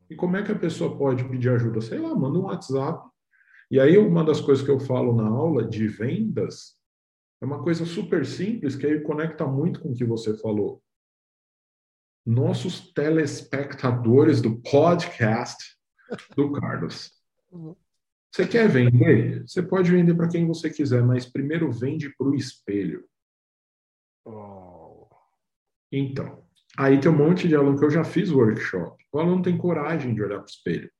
E 0.09 0.15
como 0.15 0.37
é 0.37 0.43
que 0.43 0.53
a 0.53 0.57
pessoa 0.57 0.97
pode 0.97 1.27
pedir 1.27 1.49
ajuda? 1.49 1.81
Sei 1.81 1.99
lá, 1.99 2.15
manda 2.15 2.39
um 2.39 2.43
WhatsApp. 2.43 3.09
E 3.69 3.77
aí, 3.77 3.97
uma 3.97 4.23
das 4.23 4.39
coisas 4.39 4.63
que 4.63 4.71
eu 4.71 4.79
falo 4.79 5.13
na 5.13 5.27
aula 5.27 5.67
de 5.67 5.87
vendas 5.87 6.77
é 7.41 7.45
uma 7.45 7.61
coisa 7.61 7.85
super 7.85 8.25
simples 8.25 8.75
que 8.75 8.85
aí 8.85 9.01
conecta 9.01 9.45
muito 9.45 9.81
com 9.81 9.89
o 9.89 9.93
que 9.93 10.05
você 10.05 10.37
falou. 10.37 10.81
Nossos 12.25 12.93
telespectadores 12.93 14.41
do 14.41 14.61
podcast 14.61 15.74
do 16.35 16.51
Carlos. 16.51 17.11
Você 18.31 18.45
quer 18.47 18.67
vender? 18.67 19.43
Você 19.47 19.61
pode 19.61 19.91
vender 19.91 20.13
para 20.13 20.27
quem 20.27 20.45
você 20.45 20.69
quiser, 20.69 21.03
mas 21.03 21.25
primeiro 21.25 21.71
vende 21.71 22.09
para 22.15 22.27
o 22.27 22.35
espelho. 22.35 23.05
Então, 25.91 26.43
aí 26.77 26.99
tem 26.99 27.09
um 27.09 27.15
monte 27.15 27.47
de 27.47 27.55
aluno 27.55 27.77
que 27.79 27.85
eu 27.85 27.89
já 27.89 28.03
fiz 28.03 28.31
workshop. 28.31 29.01
O 29.13 29.19
aluno 29.19 29.41
tem 29.41 29.57
coragem 29.57 30.13
de 30.13 30.21
olhar 30.21 30.39
para 30.39 30.45
o 30.45 30.49
espelho. 30.49 30.91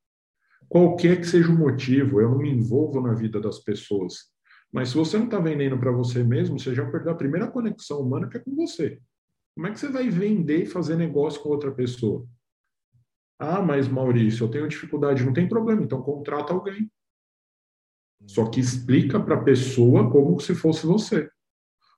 Qualquer 0.70 1.18
que 1.18 1.28
seja 1.28 1.52
o 1.52 1.58
motivo, 1.58 2.22
eu 2.22 2.30
não 2.30 2.38
me 2.38 2.50
envolvo 2.50 3.02
na 3.02 3.14
vida 3.14 3.40
das 3.42 3.60
pessoas. 3.60 4.34
Mas 4.72 4.90
se 4.90 4.96
você 4.96 5.18
não 5.18 5.26
está 5.26 5.40
vendendo 5.40 5.78
para 5.78 5.92
você 5.92 6.24
mesmo, 6.24 6.60
você 6.60 6.74
já 6.74 6.90
perdeu 6.90 7.12
a 7.12 7.18
primeira 7.18 7.52
conexão 7.52 8.02
humana 8.02 8.28
que 8.28 8.38
é 8.38 8.40
com 8.40 8.56
você. 8.56 9.00
Como 9.54 9.68
é 9.68 9.72
que 9.72 9.80
você 9.80 9.90
vai 9.90 10.10
vender 10.10 10.64
e 10.64 10.66
fazer 10.66 10.96
negócio 10.96 11.42
com 11.42 11.50
outra 11.50 11.72
pessoa? 11.72 12.28
Ah, 13.38 13.62
mas 13.62 13.88
Maurício, 13.88 14.46
eu 14.46 14.50
tenho 14.50 14.68
dificuldade. 14.68 15.26
Não 15.26 15.34
tem 15.34 15.48
problema, 15.48 15.84
então 15.84 16.02
contrata 16.02 16.54
alguém. 16.54 16.90
Só 18.28 18.50
que 18.50 18.60
explica 18.60 19.20
para 19.20 19.36
a 19.36 19.44
pessoa 19.44 20.10
como 20.10 20.40
se 20.40 20.56
fosse 20.56 20.86
você. 20.86 21.30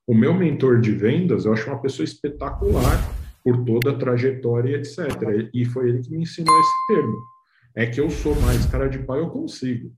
O 0.06 0.14
meu 0.14 0.34
mentor 0.34 0.80
de 0.80 0.92
vendas, 0.92 1.44
eu 1.44 1.52
acho 1.52 1.68
uma 1.68 1.80
pessoa 1.80 2.04
espetacular 2.04 2.98
por 3.44 3.64
toda 3.64 3.92
a 3.92 3.98
trajetória, 3.98 4.76
etc. 4.76 5.50
E 5.54 5.64
foi 5.64 5.88
ele 5.88 6.02
que 6.02 6.10
me 6.10 6.22
ensinou 6.22 6.58
esse 6.60 6.86
termo. 6.88 7.16
É 7.74 7.86
que 7.86 8.00
eu 8.00 8.10
sou 8.10 8.34
mais 8.40 8.66
cara 8.66 8.88
de 8.88 8.98
pau, 8.98 9.16
eu 9.16 9.30
consigo. 9.30 9.94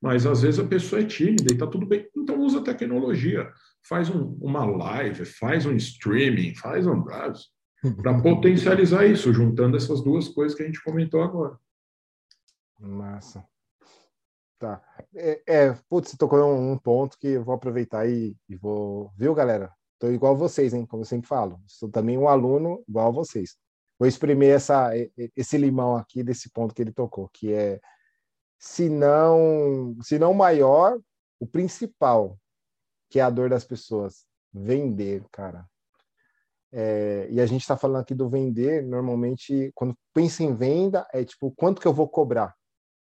Mas 0.00 0.26
às 0.26 0.42
vezes 0.42 0.60
a 0.60 0.64
pessoa 0.64 1.02
é 1.02 1.04
tímida 1.04 1.50
e 1.50 1.54
está 1.54 1.66
tudo 1.66 1.86
bem. 1.86 2.08
Então 2.16 2.40
usa 2.40 2.62
tecnologia. 2.62 3.50
Faz 3.86 4.08
um, 4.08 4.36
uma 4.40 4.64
live, 4.64 5.24
faz 5.24 5.66
um 5.66 5.74
streaming, 5.76 6.54
faz 6.54 6.86
um 6.86 7.02
para 7.92 8.16
potencializar 8.22 9.06
isso, 9.06 9.32
juntando 9.32 9.76
essas 9.76 10.02
duas 10.02 10.28
coisas 10.28 10.56
que 10.56 10.62
a 10.62 10.66
gente 10.66 10.82
comentou 10.82 11.22
agora. 11.22 11.58
Massa. 12.78 13.46
Tá. 14.58 14.82
É, 15.14 15.42
é 15.46 15.72
putz, 15.88 16.10
você 16.10 16.16
tocou 16.16 16.38
um, 16.38 16.72
um, 16.72 16.78
ponto 16.78 17.18
que 17.18 17.28
eu 17.28 17.44
vou 17.44 17.54
aproveitar 17.54 18.08
e, 18.08 18.36
e 18.48 18.56
vou. 18.56 19.10
Viu, 19.16 19.34
galera? 19.34 19.72
Estou 19.94 20.12
igual 20.12 20.34
a 20.34 20.38
vocês, 20.38 20.74
hein? 20.74 20.86
Como 20.86 21.02
eu 21.02 21.06
sempre 21.06 21.28
falo. 21.28 21.60
Sou 21.66 21.90
também 21.90 22.18
um 22.18 22.28
aluno 22.28 22.82
igual 22.88 23.08
a 23.08 23.12
vocês. 23.12 23.56
Vou 23.98 24.08
exprimir 24.08 24.50
essa, 24.50 24.90
esse 25.36 25.56
limão 25.56 25.96
aqui 25.96 26.22
desse 26.22 26.50
ponto 26.50 26.74
que 26.74 26.82
ele 26.82 26.92
tocou, 26.92 27.28
que 27.28 27.52
é 27.52 27.80
se 28.58 28.88
não, 28.88 29.96
se 30.02 30.18
não 30.18 30.34
maior, 30.34 30.98
o 31.38 31.46
principal, 31.46 32.38
que 33.08 33.20
é 33.20 33.22
a 33.22 33.30
dor 33.30 33.48
das 33.48 33.64
pessoas, 33.64 34.26
vender, 34.52 35.24
cara. 35.30 35.68
É, 36.76 37.28
e 37.30 37.40
a 37.40 37.46
gente 37.46 37.60
está 37.60 37.76
falando 37.76 38.02
aqui 38.02 38.16
do 38.16 38.28
vender, 38.28 38.82
normalmente, 38.82 39.70
quando 39.76 39.96
pensa 40.12 40.42
em 40.42 40.52
venda, 40.52 41.06
é 41.12 41.24
tipo, 41.24 41.52
quanto 41.52 41.80
que 41.80 41.86
eu 41.86 41.94
vou 41.94 42.08
cobrar? 42.08 42.52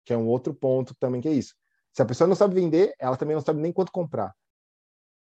Que 0.06 0.14
é 0.14 0.18
um 0.18 0.26
outro 0.26 0.54
ponto 0.54 0.96
também 0.98 1.20
que 1.20 1.28
é 1.28 1.34
isso. 1.34 1.54
Se 1.92 2.02
a 2.02 2.06
pessoa 2.06 2.30
não 2.30 2.36
sabe 2.36 2.56
vender, 2.56 2.94
ela 2.98 3.18
também 3.18 3.36
não 3.36 3.44
sabe 3.44 3.60
nem 3.60 3.74
quanto 3.74 3.92
comprar. 3.92 4.34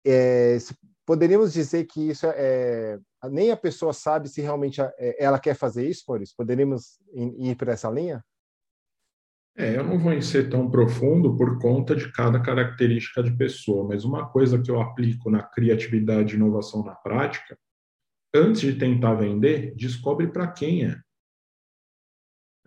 É, 0.04 0.58
poderíamos 1.06 1.52
dizer 1.52 1.84
que 1.84 2.10
isso 2.10 2.26
é, 2.26 2.98
nem 3.30 3.52
a 3.52 3.56
pessoa 3.56 3.92
sabe 3.92 4.28
se 4.28 4.40
realmente 4.40 4.80
é, 4.80 5.22
ela 5.22 5.38
quer 5.38 5.54
fazer 5.54 5.88
isso, 5.88 6.02
por 6.04 6.20
isso. 6.20 6.34
Poderíamos 6.36 6.98
ir, 7.12 7.50
ir 7.50 7.56
por 7.56 7.68
essa 7.68 7.88
linha? 7.88 8.20
É, 9.56 9.76
eu 9.76 9.84
não 9.84 9.96
vou 9.96 10.20
ser 10.20 10.50
tão 10.50 10.68
profundo 10.68 11.36
por 11.36 11.60
conta 11.60 11.94
de 11.94 12.10
cada 12.10 12.42
característica 12.42 13.22
de 13.22 13.30
pessoa, 13.36 13.86
mas 13.86 14.04
uma 14.04 14.28
coisa 14.28 14.60
que 14.60 14.72
eu 14.72 14.80
aplico 14.80 15.30
na 15.30 15.40
criatividade 15.40 16.34
e 16.34 16.36
inovação 16.36 16.82
na 16.82 16.96
prática 16.96 17.56
antes 18.34 18.62
de 18.62 18.74
tentar 18.74 19.14
vender, 19.14 19.74
descobre 19.76 20.26
para 20.26 20.48
quem 20.48 20.84
é 20.86 21.00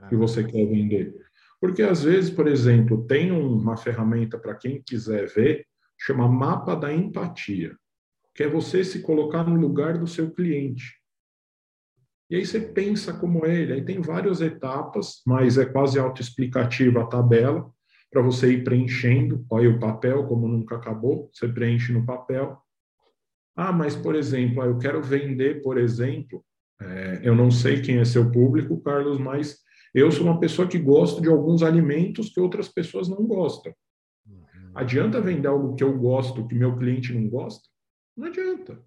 que 0.07 0.15
ah. 0.15 0.17
você 0.17 0.43
quer 0.43 0.65
vender. 0.65 1.13
Porque 1.59 1.81
às 1.81 2.03
vezes, 2.03 2.29
por 2.29 2.47
exemplo, 2.47 3.05
tem 3.07 3.31
uma 3.31 3.75
ferramenta 3.75 4.37
para 4.37 4.55
quem 4.55 4.81
quiser 4.81 5.27
ver, 5.27 5.65
chama 5.99 6.27
mapa 6.27 6.75
da 6.75 6.93
empatia, 6.93 7.75
que 8.35 8.43
é 8.43 8.47
você 8.47 8.83
se 8.83 9.01
colocar 9.01 9.43
no 9.43 9.59
lugar 9.59 9.97
do 9.97 10.05
seu 10.05 10.31
cliente. 10.31 10.95
E 12.29 12.35
aí 12.35 12.45
você 12.45 12.59
pensa 12.59 13.13
como 13.17 13.45
ele, 13.45 13.73
aí 13.73 13.83
tem 13.83 14.01
várias 14.01 14.41
etapas, 14.41 15.21
mas 15.25 15.57
é 15.57 15.65
quase 15.65 15.97
autoexplicativa 15.97 17.01
a 17.01 17.07
tabela, 17.07 17.71
para 18.11 18.21
você 18.21 18.53
ir 18.53 18.63
preenchendo, 18.63 19.45
olha 19.49 19.69
o 19.69 19.79
papel, 19.79 20.27
como 20.27 20.47
nunca 20.47 20.75
acabou, 20.75 21.29
você 21.33 21.47
preenche 21.47 21.91
no 21.91 22.05
papel, 22.05 22.61
ah, 23.57 23.73
mas, 23.73 23.95
por 23.95 24.13
exemplo, 24.13 24.63
eu 24.63 24.77
quero 24.77 25.01
vender, 25.01 25.63
por 25.63 25.79
exemplo, 25.79 26.45
é, 26.79 27.21
eu 27.23 27.35
não 27.35 27.49
sei 27.49 27.81
quem 27.81 27.97
é 27.97 28.05
seu 28.05 28.31
público, 28.31 28.79
Carlos, 28.81 29.17
mas 29.17 29.57
eu 29.95 30.11
sou 30.11 30.27
uma 30.27 30.39
pessoa 30.39 30.67
que 30.67 30.77
gosta 30.77 31.19
de 31.19 31.27
alguns 31.27 31.63
alimentos 31.63 32.29
que 32.29 32.39
outras 32.39 32.67
pessoas 32.67 33.09
não 33.09 33.25
gostam. 33.25 33.73
Uhum. 34.27 34.71
Adianta 34.75 35.19
vender 35.19 35.47
algo 35.47 35.73
que 35.73 35.83
eu 35.83 35.97
gosto, 35.97 36.47
que 36.47 36.53
meu 36.53 36.77
cliente 36.77 37.11
não 37.11 37.27
gosta? 37.27 37.67
Não 38.15 38.27
adianta. 38.27 38.79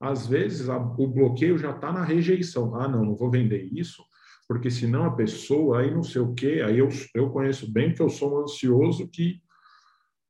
Às 0.00 0.26
vezes 0.26 0.70
a, 0.70 0.78
o 0.78 1.06
bloqueio 1.06 1.58
já 1.58 1.72
está 1.72 1.92
na 1.92 2.02
rejeição. 2.02 2.74
Ah, 2.76 2.88
não, 2.88 3.04
não 3.04 3.14
vou 3.14 3.30
vender 3.30 3.68
isso, 3.70 4.02
porque 4.48 4.70
senão 4.70 5.04
a 5.04 5.14
pessoa, 5.14 5.80
aí 5.80 5.92
não 5.92 6.02
sei 6.02 6.22
o 6.22 6.32
quê, 6.32 6.62
aí 6.64 6.78
eu, 6.78 6.88
eu 7.14 7.28
conheço 7.28 7.70
bem 7.70 7.92
que 7.92 8.00
eu 8.00 8.08
sou 8.08 8.32
um 8.32 8.44
ansioso 8.44 9.06
que 9.08 9.42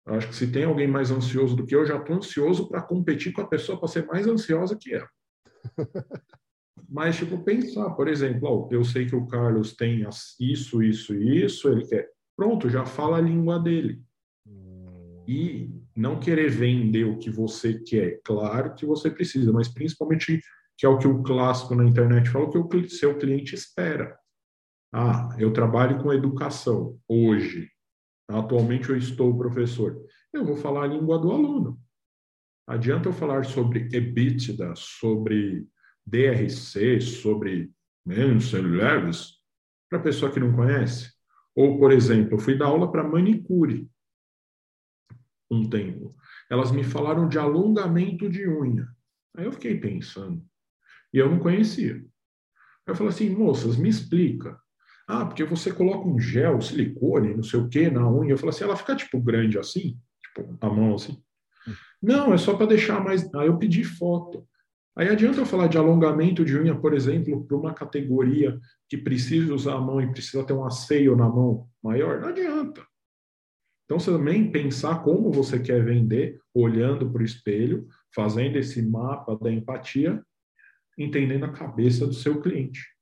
Acho 0.07 0.29
que 0.29 0.35
se 0.35 0.51
tem 0.51 0.65
alguém 0.65 0.87
mais 0.87 1.11
ansioso 1.11 1.57
do 1.57 1.65
que 1.65 1.75
eu, 1.75 1.87
já 1.87 1.97
estou 1.97 2.17
ansioso 2.17 2.69
para 2.69 2.83
competir 2.83 3.33
com 3.33 3.41
a 3.41 3.47
pessoa 3.47 3.79
para 3.79 3.89
ser 3.89 4.05
mais 4.07 4.27
ansiosa 4.27 4.77
que 4.77 4.95
ela. 4.95 5.09
Mas, 6.89 7.17
tipo, 7.17 7.43
pensar, 7.43 7.91
por 7.91 8.07
exemplo, 8.07 8.49
ó, 8.49 8.69
eu 8.71 8.85
sei 8.85 9.07
que 9.07 9.17
o 9.17 9.27
Carlos 9.27 9.75
tem 9.75 10.07
isso, 10.39 10.83
isso 10.83 11.15
e 11.15 11.45
isso, 11.45 11.69
ele 11.69 11.87
quer. 11.87 12.11
Pronto, 12.37 12.69
já 12.69 12.85
fala 12.85 13.17
a 13.17 13.21
língua 13.21 13.59
dele. 13.59 14.03
Hum. 14.47 15.25
E 15.27 15.71
não 15.97 16.21
querer 16.21 16.51
vender 16.51 17.05
o 17.05 17.19
que 17.19 17.31
você 17.31 17.81
quer. 17.81 18.21
Claro 18.25 18.75
que 18.75 18.85
você 18.85 19.11
precisa, 19.11 19.53
mas 19.53 19.69
principalmente, 19.69 20.41
que 20.77 20.85
é 20.85 20.89
o 20.89 20.99
que 20.99 21.09
o 21.09 21.23
clássico 21.23 21.75
na 21.75 21.85
internet 21.85 22.29
fala, 22.29 22.45
o 22.45 22.69
que 22.69 22.77
o 22.77 22.91
seu 22.91 23.17
cliente 23.17 23.55
espera. 23.55 24.17
Ah, 24.93 25.35
eu 25.39 25.53
trabalho 25.53 26.03
com 26.03 26.13
educação 26.13 26.99
hoje. 27.09 27.69
Atualmente 28.29 28.91
eu 28.91 28.97
estou 28.97 29.37
professor. 29.37 30.01
Eu 30.33 30.45
vou 30.45 30.57
falar 30.57 30.85
a 30.85 30.87
língua 30.89 31.19
do 31.19 31.31
aluno. 31.31 31.81
Adianta 32.67 33.09
eu 33.09 33.13
falar 33.13 33.45
sobre 33.45 33.89
EBITDA, 33.93 34.75
sobre 34.75 35.67
DRC, 36.07 37.01
sobre 37.01 37.71
celulares, 38.41 39.35
para 39.89 39.99
a 39.99 40.03
pessoa 40.03 40.33
que 40.33 40.41
não 40.41 40.55
conhece? 40.55 41.13
Ou, 41.55 41.79
por 41.79 41.93
exemplo, 41.93 42.35
eu 42.35 42.39
fui 42.39 42.57
dar 42.57 42.67
aula 42.67 42.91
para 42.91 43.07
manicure 43.07 43.89
um 45.51 45.69
tempo. 45.69 46.17
Elas 46.51 46.73
me 46.73 46.83
falaram 46.83 47.29
de 47.29 47.39
alongamento 47.39 48.29
de 48.29 48.49
unha. 48.49 48.89
Aí 49.37 49.45
eu 49.45 49.53
fiquei 49.53 49.79
pensando. 49.79 50.45
E 51.13 51.19
eu 51.19 51.31
não 51.31 51.39
conhecia. 51.39 52.05
Eu 52.87 52.95
falei 52.95 53.13
assim, 53.13 53.31
moças, 53.31 53.77
me 53.77 53.89
explica. 53.89 54.61
Ah, 55.07 55.27
porque 55.27 55.45
você 55.45 55.73
coloca 55.73 56.09
um 56.09 56.19
gel, 56.19 56.61
silicone, 56.61 57.35
não 57.35 57.43
sei 57.43 57.61
o 57.61 57.69
que, 57.69 57.91
na 57.91 58.11
unha. 58.11 58.33
Eu 58.33 58.39
falo 58.39 58.51
assim, 58.51 58.65
ela 58.65 58.77
fica 58.77 58.97
tipo 58.97 59.21
grande 59.21 59.59
assim, 59.59 59.99
tipo 60.23 60.57
a 60.61 60.69
mão 60.69 60.95
assim. 60.95 61.23
Não, 62.03 62.35
é 62.35 62.39
só 62.39 62.55
para 62.55 62.67
deixar 62.67 63.03
mais. 63.03 63.33
Aí 63.35 63.47
eu 63.47 63.59
pedi 63.59 63.85
foto. 63.85 64.47
Aí 64.97 65.09
adianta 65.09 65.41
eu 65.41 65.47
falar 65.47 65.67
de 65.67 65.77
alongamento 65.77 66.45
de 66.45 66.57
unha, 66.57 66.75
por 66.75 66.95
exemplo, 66.95 67.45
para 67.45 67.57
uma 67.57 67.75
categoria 67.75 68.61
que 68.89 68.97
precisa 68.97 69.53
usar 69.53 69.75
a 69.75 69.81
mão 69.81 70.01
e 70.01 70.11
precisa 70.13 70.45
ter 70.45 70.53
um 70.53 70.65
asseio 70.65 71.17
na 71.17 71.29
mão 71.29 71.67
maior? 71.83 72.21
Não 72.21 72.29
adianta. 72.29 72.83
Então, 73.85 73.99
você 73.99 74.11
também 74.11 74.51
pensar 74.51 75.03
como 75.03 75.33
você 75.33 75.59
quer 75.59 75.85
vender, 75.85 76.41
olhando 76.55 77.11
para 77.11 77.21
o 77.21 77.25
espelho, 77.25 77.87
fazendo 78.15 78.57
esse 78.57 78.81
mapa 78.81 79.37
da 79.37 79.51
empatia, 79.51 80.23
entendendo 80.97 81.45
a 81.45 81.53
cabeça 81.53 82.07
do 82.07 82.15
seu 82.15 82.41
cliente. 82.41 82.94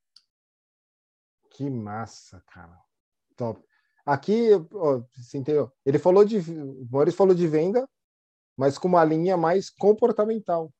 Que 1.53 1.69
massa, 1.69 2.43
cara. 2.47 2.77
Top. 3.35 3.63
Aqui, 4.05 4.49
ó? 4.73 5.01
Ele 5.85 5.97
falou 5.97 6.25
de. 6.25 6.39
O 6.39 6.87
Maurício 6.91 7.17
falou 7.17 7.33
de 7.33 7.47
venda, 7.47 7.87
mas 8.57 8.77
com 8.77 8.87
uma 8.87 9.03
linha 9.03 9.37
mais 9.37 9.69
comportamental, 9.69 10.73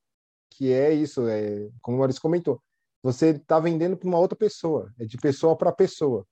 que 0.50 0.72
é 0.72 0.94
isso, 0.94 1.28
é, 1.28 1.70
como 1.82 1.98
o 1.98 2.00
Maurício 2.00 2.22
comentou. 2.22 2.62
Você 3.02 3.30
está 3.30 3.60
vendendo 3.60 3.98
para 3.98 4.08
uma 4.08 4.20
outra 4.20 4.38
pessoa, 4.38 4.92
é 5.00 5.06
de 5.06 5.18
pessoa 5.18 5.56
para 5.56 5.72
pessoa. 5.72 6.26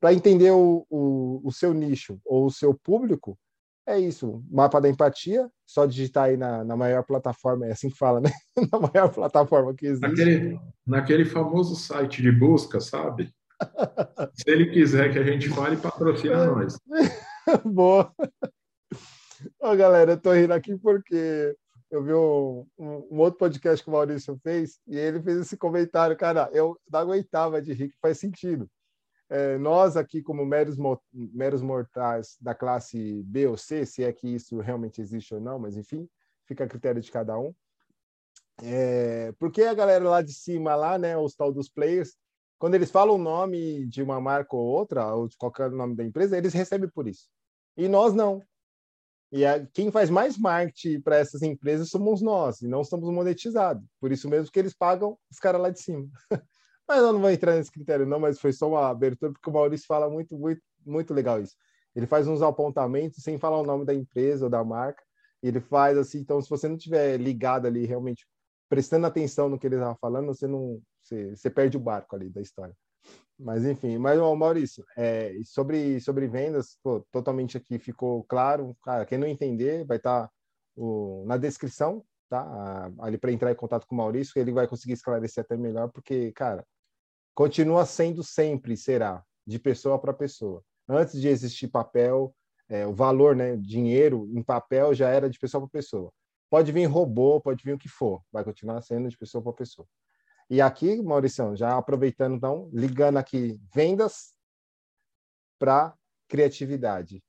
Para 0.00 0.12
entender 0.12 0.50
o, 0.50 0.86
o, 0.90 1.40
o, 1.44 1.52
seu 1.52 1.72
nicho 1.72 2.20
ou 2.24 2.46
o 2.46 2.50
seu 2.50 2.74
público, 2.74 3.38
é 3.86 3.98
isso. 3.98 4.42
Mapa 4.50 4.80
da 4.80 4.88
empatia, 4.88 5.48
só 5.64 5.86
digitar 5.86 6.24
aí 6.24 6.36
na, 6.36 6.64
na 6.64 6.76
maior 6.76 7.04
plataforma, 7.04 7.66
é 7.66 7.72
assim 7.72 7.88
que 7.88 7.96
fala, 7.96 8.20
né? 8.20 8.30
na 8.72 8.80
maior 8.80 9.08
plataforma 9.12 9.74
que 9.74 9.86
existe. 9.86 10.08
Naquele, 10.08 10.60
naquele 10.86 11.24
famoso 11.24 11.76
site 11.76 12.20
de 12.20 12.32
busca, 12.32 12.80
sabe? 12.80 13.32
Se 14.34 14.50
ele 14.50 14.70
quiser 14.70 15.12
que 15.12 15.18
a 15.18 15.22
gente 15.22 15.48
fale, 15.48 15.76
patrocina 15.76 16.46
nós. 16.46 16.78
Boa. 17.64 18.12
Ó, 19.62 19.76
galera, 19.76 20.12
eu 20.12 20.20
tô 20.20 20.32
rindo 20.32 20.52
aqui 20.52 20.76
porque 20.76 21.54
eu 21.90 22.02
vi 22.02 22.12
um, 22.12 22.66
um, 22.78 23.08
um, 23.12 23.18
outro 23.18 23.38
podcast 23.38 23.84
que 23.84 23.88
o 23.88 23.92
Maurício 23.92 24.38
fez 24.42 24.80
e 24.86 24.96
ele 24.96 25.22
fez 25.22 25.38
esse 25.38 25.56
comentário, 25.56 26.16
cara, 26.16 26.50
eu 26.52 26.76
não 26.90 27.00
aguentava 27.00 27.62
de 27.62 27.72
rir, 27.72 27.88
que 27.88 27.98
faz 28.00 28.18
sentido 28.18 28.68
é, 28.68 28.75
nós 29.60 29.96
aqui 29.96 30.22
como 30.22 30.46
meros, 30.46 30.76
meros 31.12 31.62
mortais 31.62 32.36
da 32.40 32.54
classe 32.54 33.22
B 33.24 33.46
ou 33.46 33.56
C, 33.56 33.84
se 33.84 34.04
é 34.04 34.12
que 34.12 34.28
isso 34.28 34.58
realmente 34.60 35.00
existe 35.00 35.34
ou 35.34 35.40
não, 35.40 35.58
mas 35.58 35.76
enfim, 35.76 36.08
fica 36.46 36.64
a 36.64 36.68
critério 36.68 37.02
de 37.02 37.10
cada 37.10 37.38
um. 37.38 37.52
É, 38.62 39.32
porque 39.38 39.62
a 39.62 39.74
galera 39.74 40.08
lá 40.08 40.22
de 40.22 40.32
cima, 40.32 40.74
lá, 40.74 40.98
né, 40.98 41.16
os 41.16 41.34
tal 41.34 41.52
dos 41.52 41.68
players, 41.68 42.16
quando 42.58 42.74
eles 42.74 42.90
falam 42.90 43.16
o 43.16 43.18
nome 43.18 43.86
de 43.86 44.02
uma 44.02 44.20
marca 44.20 44.56
ou 44.56 44.64
outra, 44.64 45.14
ou 45.14 45.28
de 45.28 45.36
qualquer 45.36 45.70
nome 45.70 45.94
da 45.94 46.04
empresa, 46.04 46.38
eles 46.38 46.54
recebem 46.54 46.88
por 46.88 47.06
isso. 47.06 47.28
E 47.76 47.88
nós 47.88 48.14
não. 48.14 48.42
E 49.30 49.44
a, 49.44 49.66
quem 49.66 49.90
faz 49.90 50.08
mais 50.08 50.38
marketing 50.38 51.00
para 51.00 51.16
essas 51.16 51.42
empresas 51.42 51.90
somos 51.90 52.22
nós, 52.22 52.62
e 52.62 52.68
não 52.68 52.80
estamos 52.80 53.10
monetizados. 53.10 53.84
Por 54.00 54.10
isso 54.12 54.28
mesmo 54.28 54.50
que 54.50 54.58
eles 54.58 54.74
pagam 54.74 55.18
os 55.30 55.38
caras 55.38 55.60
lá 55.60 55.70
de 55.70 55.80
cima. 55.80 56.08
Mas 56.88 56.98
eu 56.98 57.12
não 57.12 57.20
vou 57.20 57.30
entrar 57.30 57.56
nesse 57.56 57.70
critério, 57.70 58.06
não, 58.06 58.20
mas 58.20 58.38
foi 58.38 58.52
só 58.52 58.68
uma 58.68 58.88
abertura, 58.88 59.32
porque 59.32 59.50
o 59.50 59.52
Maurício 59.52 59.86
fala 59.86 60.08
muito, 60.08 60.36
muito, 60.36 60.62
muito 60.84 61.12
legal 61.12 61.40
isso. 61.40 61.56
Ele 61.94 62.06
faz 62.06 62.28
uns 62.28 62.42
apontamentos 62.42 63.22
sem 63.22 63.38
falar 63.38 63.58
o 63.58 63.66
nome 63.66 63.84
da 63.84 63.94
empresa 63.94 64.44
ou 64.44 64.50
da 64.50 64.62
marca. 64.62 65.02
Ele 65.42 65.60
faz 65.60 65.98
assim, 65.98 66.18
então, 66.18 66.40
se 66.40 66.48
você 66.48 66.68
não 66.68 66.76
tiver 66.76 67.16
ligado 67.16 67.66
ali, 67.66 67.86
realmente 67.86 68.26
prestando 68.68 69.06
atenção 69.06 69.48
no 69.48 69.58
que 69.58 69.66
ele 69.66 69.76
estava 69.76 69.96
falando, 70.00 70.26
você 70.26 70.46
não 70.46 70.80
você, 71.02 71.36
você, 71.36 71.48
perde 71.48 71.76
o 71.76 71.80
barco 71.80 72.16
ali 72.16 72.28
da 72.28 72.40
história. 72.40 72.74
Mas 73.38 73.64
enfim, 73.64 73.96
mas 73.98 74.18
ó, 74.18 74.34
Maurício, 74.34 74.84
é, 74.96 75.34
sobre 75.44 76.00
sobre 76.00 76.26
vendas, 76.26 76.78
pô, 76.82 77.00
totalmente 77.12 77.56
aqui 77.56 77.78
ficou 77.78 78.24
claro. 78.24 78.76
Cara, 78.82 79.06
quem 79.06 79.18
não 79.18 79.26
entender, 79.26 79.84
vai 79.84 79.98
estar 79.98 80.26
tá, 80.26 80.32
na 81.26 81.36
descrição, 81.36 82.04
tá? 82.28 82.90
Ali 83.00 83.18
para 83.18 83.32
entrar 83.32 83.52
em 83.52 83.56
contato 83.56 83.86
com 83.86 83.94
o 83.94 83.98
Maurício, 83.98 84.38
ele 84.40 84.52
vai 84.52 84.66
conseguir 84.66 84.94
esclarecer 84.94 85.44
até 85.44 85.56
melhor, 85.56 85.90
porque, 85.92 86.32
cara, 86.32 86.66
continua 87.36 87.84
sendo 87.84 88.24
sempre, 88.24 88.78
será, 88.78 89.22
de 89.46 89.58
pessoa 89.58 90.00
para 90.00 90.14
pessoa. 90.14 90.64
Antes 90.88 91.20
de 91.20 91.28
existir 91.28 91.68
papel, 91.68 92.34
é, 92.66 92.86
o 92.86 92.94
valor, 92.94 93.36
né, 93.36 93.56
dinheiro 93.58 94.26
em 94.32 94.42
papel 94.42 94.94
já 94.94 95.10
era 95.10 95.28
de 95.28 95.38
pessoa 95.38 95.60
para 95.60 95.78
pessoa. 95.78 96.10
Pode 96.48 96.72
vir 96.72 96.86
robô, 96.86 97.38
pode 97.38 97.62
vir 97.62 97.74
o 97.74 97.78
que 97.78 97.90
for, 97.90 98.22
vai 98.32 98.42
continuar 98.42 98.80
sendo 98.80 99.10
de 99.10 99.18
pessoa 99.18 99.44
para 99.44 99.52
pessoa. 99.52 99.86
E 100.48 100.62
aqui, 100.62 101.02
Mauricião, 101.02 101.54
já 101.54 101.76
aproveitando 101.76 102.36
então, 102.36 102.70
ligando 102.72 103.18
aqui 103.18 103.60
vendas 103.74 104.32
para 105.58 105.94
criatividade. 106.28 107.22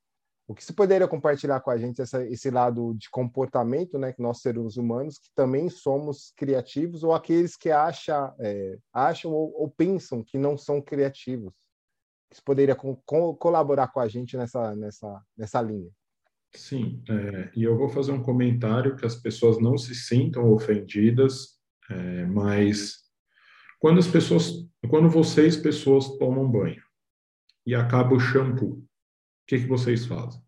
O 0.48 0.56
que 0.56 0.64
você 0.64 0.72
poderia 0.72 1.08
compartilhar 1.10 1.60
com 1.60 1.70
a 1.70 1.78
gente 1.78 2.02
essa, 2.02 2.26
esse 2.26 2.50
lado 2.50 2.96
de 2.98 3.10
comportamento, 3.10 4.00
né, 4.00 4.14
que 4.14 4.22
nós 4.22 4.40
seres 4.40 4.78
humanos, 4.78 5.20
que 5.20 5.30
também 5.36 5.70
somos 5.70 6.32
criativos, 6.38 7.04
ou 7.04 7.14
aqueles 7.14 7.58
que 7.58 7.70
acha, 7.70 8.34
é, 8.40 8.78
acham 8.94 9.30
ou, 9.32 9.54
ou, 9.60 9.70
pensam 9.70 10.24
que 10.24 10.38
não 10.38 10.58
são 10.58 10.82
criativos? 10.82 11.52
Você 12.32 12.42
poderia 12.42 12.76
co 12.76 12.96
colaborar 13.36 13.90
com 13.90 14.00
a 14.00 14.08
gente 14.08 14.38
nessa, 14.38 14.74
nessa, 14.74 15.22
nessa 15.38 15.62
linha? 15.62 15.92
Sim, 16.56 17.04
é, 17.10 17.52
e 17.54 17.64
eu 17.64 17.78
vou 17.78 17.90
fazer 17.90 18.14
um 18.14 18.24
comentário 18.24 18.96
que 18.96 19.06
as 19.06 19.16
pessoas 19.16 19.60
não 19.60 19.78
se 19.78 19.94
sintam 19.94 20.50
ofendidas, 20.54 21.58
é, 21.90 22.26
mas 22.26 23.00
quando 23.80 24.00
as 24.00 24.08
pessoas, 24.08 24.66
quando 24.90 25.10
vocês 25.10 25.58
pessoas 25.58 26.08
tomam 26.18 26.50
banho 26.50 26.82
e 27.66 27.76
acaba 27.76 28.16
o 28.16 28.20
shampoo, 28.20 28.87
que, 29.48 29.60
que 29.60 29.68
vocês 29.68 30.06
fazem? 30.06 30.42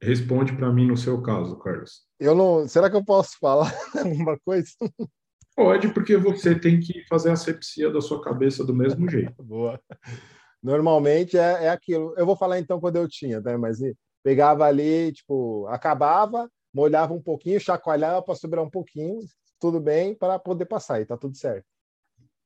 Responde 0.00 0.54
para 0.54 0.72
mim 0.72 0.86
no 0.86 0.96
seu 0.96 1.20
caso, 1.22 1.58
Carlos. 1.58 2.02
Eu 2.20 2.34
não. 2.34 2.68
Será 2.68 2.88
que 2.90 2.96
eu 2.96 3.04
posso 3.04 3.38
falar 3.40 3.72
alguma 3.98 4.38
coisa? 4.44 4.70
Pode, 5.56 5.92
porque 5.92 6.16
você 6.16 6.58
tem 6.58 6.78
que 6.78 7.04
fazer 7.08 7.30
a 7.30 7.32
asepsia 7.32 7.90
da 7.90 8.00
sua 8.00 8.22
cabeça 8.22 8.64
do 8.64 8.74
mesmo 8.74 9.08
jeito. 9.08 9.34
Boa. 9.42 9.80
Normalmente 10.62 11.36
é, 11.36 11.64
é 11.64 11.68
aquilo. 11.70 12.14
Eu 12.16 12.26
vou 12.26 12.36
falar 12.36 12.58
então 12.58 12.78
quando 12.78 12.96
eu 12.96 13.08
tinha, 13.08 13.40
né? 13.40 13.56
Mas 13.56 13.78
pegava 14.22 14.64
ali, 14.66 15.12
tipo, 15.12 15.66
acabava, 15.66 16.48
molhava 16.72 17.12
um 17.12 17.22
pouquinho, 17.22 17.60
chacoalhava 17.60 18.22
para 18.22 18.36
sobrar 18.36 18.64
um 18.64 18.70
pouquinho, 18.70 19.18
tudo 19.58 19.80
bem, 19.80 20.14
para 20.14 20.38
poder 20.38 20.66
passar 20.66 21.00
e 21.00 21.06
tá 21.06 21.16
tudo 21.16 21.36
certo. 21.36 21.66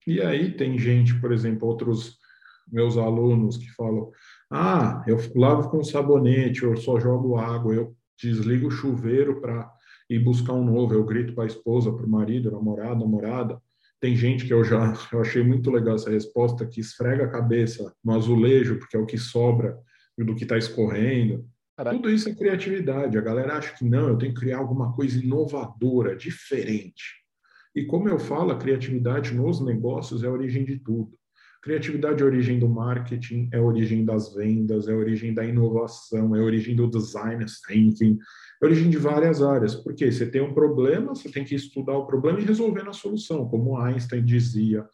E 0.06 0.20
aí 0.22 0.56
tem 0.56 0.78
gente, 0.78 1.20
por 1.20 1.32
exemplo, 1.32 1.68
outros 1.68 2.18
meus 2.66 2.96
alunos 2.96 3.56
que 3.56 3.70
falam: 3.74 4.10
ah, 4.50 5.04
eu 5.06 5.18
lavo 5.34 5.68
com 5.68 5.82
sabonete, 5.82 6.62
eu 6.62 6.76
só 6.76 7.00
jogo 7.00 7.36
água, 7.36 7.74
eu 7.74 7.96
desligo 8.20 8.68
o 8.68 8.70
chuveiro 8.70 9.40
para 9.40 9.70
ir 10.08 10.20
buscar 10.20 10.52
um 10.52 10.64
novo, 10.64 10.94
eu 10.94 11.04
grito 11.04 11.34
para 11.34 11.44
a 11.44 11.48
esposa, 11.48 11.92
para 11.92 12.06
o 12.06 12.08
marido, 12.08 12.50
namorado, 12.50 13.00
namorada. 13.00 13.60
Tem 14.00 14.14
gente 14.14 14.46
que 14.46 14.54
eu 14.54 14.62
já 14.62 14.94
eu 15.12 15.20
achei 15.20 15.42
muito 15.42 15.70
legal 15.70 15.96
essa 15.96 16.10
resposta, 16.10 16.66
que 16.66 16.80
esfrega 16.80 17.24
a 17.24 17.30
cabeça 17.30 17.92
no 18.04 18.14
azulejo, 18.14 18.78
porque 18.78 18.96
é 18.96 19.00
o 19.00 19.06
que 19.06 19.18
sobra 19.18 19.76
do 20.16 20.34
que 20.34 20.44
está 20.44 20.56
escorrendo. 20.56 21.44
Caraca. 21.76 21.96
Tudo 21.96 22.10
isso 22.10 22.28
é 22.28 22.34
criatividade. 22.34 23.18
A 23.18 23.20
galera 23.20 23.58
acha 23.58 23.74
que 23.74 23.84
não, 23.84 24.08
eu 24.08 24.16
tenho 24.16 24.32
que 24.32 24.40
criar 24.40 24.58
alguma 24.58 24.94
coisa 24.94 25.22
inovadora, 25.22 26.16
diferente. 26.16 27.26
E 27.74 27.84
como 27.84 28.08
eu 28.08 28.18
falo, 28.18 28.52
a 28.52 28.58
criatividade 28.58 29.34
nos 29.34 29.60
negócios 29.60 30.24
é 30.24 30.26
a 30.26 30.32
origem 30.32 30.64
de 30.64 30.78
tudo. 30.78 31.18
Criatividade 31.66 32.22
é 32.22 32.24
origem 32.24 32.60
do 32.60 32.68
marketing, 32.68 33.48
é 33.52 33.60
origem 33.60 34.04
das 34.04 34.32
vendas, 34.32 34.86
é 34.86 34.94
origem 34.94 35.34
da 35.34 35.44
inovação, 35.44 36.36
é 36.36 36.40
origem 36.40 36.76
do 36.76 36.88
design 36.88 37.44
thinking, 37.66 38.16
é 38.62 38.64
origem 38.64 38.88
de 38.88 38.96
várias 38.96 39.42
áreas. 39.42 39.74
Porque 39.74 40.12
você 40.12 40.30
tem 40.30 40.40
um 40.40 40.54
problema, 40.54 41.12
você 41.12 41.28
tem 41.28 41.44
que 41.44 41.56
estudar 41.56 41.98
o 41.98 42.06
problema 42.06 42.38
e 42.38 42.44
resolver 42.44 42.84
na 42.84 42.92
solução, 42.92 43.48
como 43.48 43.76
Einstein 43.76 44.24
dizia, 44.24 44.86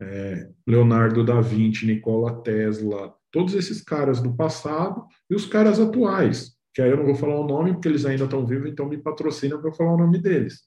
é, 0.00 0.48
Leonardo 0.66 1.22
da 1.22 1.42
Vinci, 1.42 1.84
Nikola 1.84 2.40
Tesla, 2.40 3.12
todos 3.30 3.52
esses 3.52 3.82
caras 3.82 4.18
do 4.18 4.34
passado 4.34 5.04
e 5.28 5.34
os 5.34 5.44
caras 5.44 5.78
atuais, 5.78 6.52
que 6.72 6.80
aí 6.80 6.88
eu 6.88 6.96
não 6.96 7.04
vou 7.04 7.14
falar 7.14 7.38
o 7.38 7.46
nome 7.46 7.74
porque 7.74 7.88
eles 7.88 8.06
ainda 8.06 8.24
estão 8.24 8.46
vivos, 8.46 8.70
então 8.70 8.88
me 8.88 8.96
patrocina 8.96 9.58
para 9.58 9.68
eu 9.68 9.74
falar 9.74 9.92
o 9.92 9.98
nome 9.98 10.18
deles. 10.18 10.62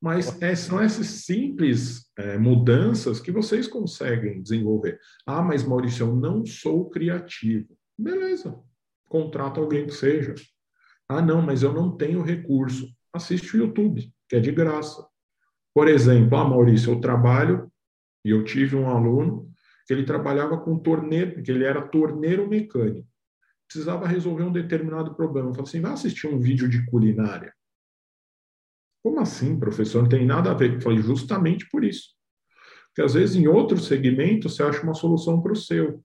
Mas 0.00 0.40
é, 0.42 0.54
são 0.54 0.80
essas 0.80 1.06
simples 1.06 2.10
é, 2.18 2.36
mudanças 2.36 3.18
que 3.18 3.32
vocês 3.32 3.66
conseguem 3.66 4.42
desenvolver. 4.42 5.00
Ah, 5.26 5.42
mas 5.42 5.64
Maurício, 5.64 6.06
eu 6.06 6.14
não 6.14 6.44
sou 6.44 6.90
criativo. 6.90 7.76
Beleza, 7.98 8.58
contrata 9.08 9.60
alguém 9.60 9.86
que 9.86 9.94
seja. 9.94 10.34
Ah, 11.08 11.22
não, 11.22 11.40
mas 11.40 11.62
eu 11.62 11.72
não 11.72 11.96
tenho 11.96 12.22
recurso. 12.22 12.88
Assiste 13.12 13.56
o 13.56 13.60
YouTube, 13.60 14.12
que 14.28 14.36
é 14.36 14.40
de 14.40 14.52
graça. 14.52 15.06
Por 15.74 15.88
exemplo, 15.88 16.36
ah, 16.36 16.44
Maurício, 16.44 16.92
eu 16.92 17.00
trabalho 17.00 17.70
e 18.24 18.30
eu 18.30 18.44
tive 18.44 18.76
um 18.76 18.88
aluno 18.88 19.50
que 19.86 19.92
ele 19.92 20.04
trabalhava 20.04 20.58
com 20.58 20.78
torneiro, 20.78 21.42
que 21.42 21.50
ele 21.50 21.64
era 21.64 21.80
torneiro 21.80 22.48
mecânico. 22.48 23.08
Precisava 23.68 24.06
resolver 24.06 24.42
um 24.42 24.52
determinado 24.52 25.14
problema. 25.14 25.48
Eu 25.48 25.54
falei 25.54 25.68
assim, 25.68 25.80
vai 25.80 25.92
assistir 25.92 26.26
um 26.26 26.38
vídeo 26.38 26.68
de 26.68 26.84
culinária. 26.86 27.54
Como 29.06 29.20
assim, 29.20 29.56
professor? 29.56 30.02
Não 30.02 30.08
tem 30.08 30.26
nada 30.26 30.50
a 30.50 30.54
ver. 30.54 30.74
Eu 30.74 30.80
falei, 30.80 31.00
justamente 31.00 31.68
por 31.70 31.84
isso. 31.84 32.08
Porque 32.86 33.02
às 33.02 33.14
vezes 33.14 33.36
em 33.36 33.46
outro 33.46 33.78
segmento 33.78 34.48
você 34.48 34.64
acha 34.64 34.82
uma 34.82 34.94
solução 34.94 35.40
para 35.40 35.52
o 35.52 35.56
seu. 35.56 36.02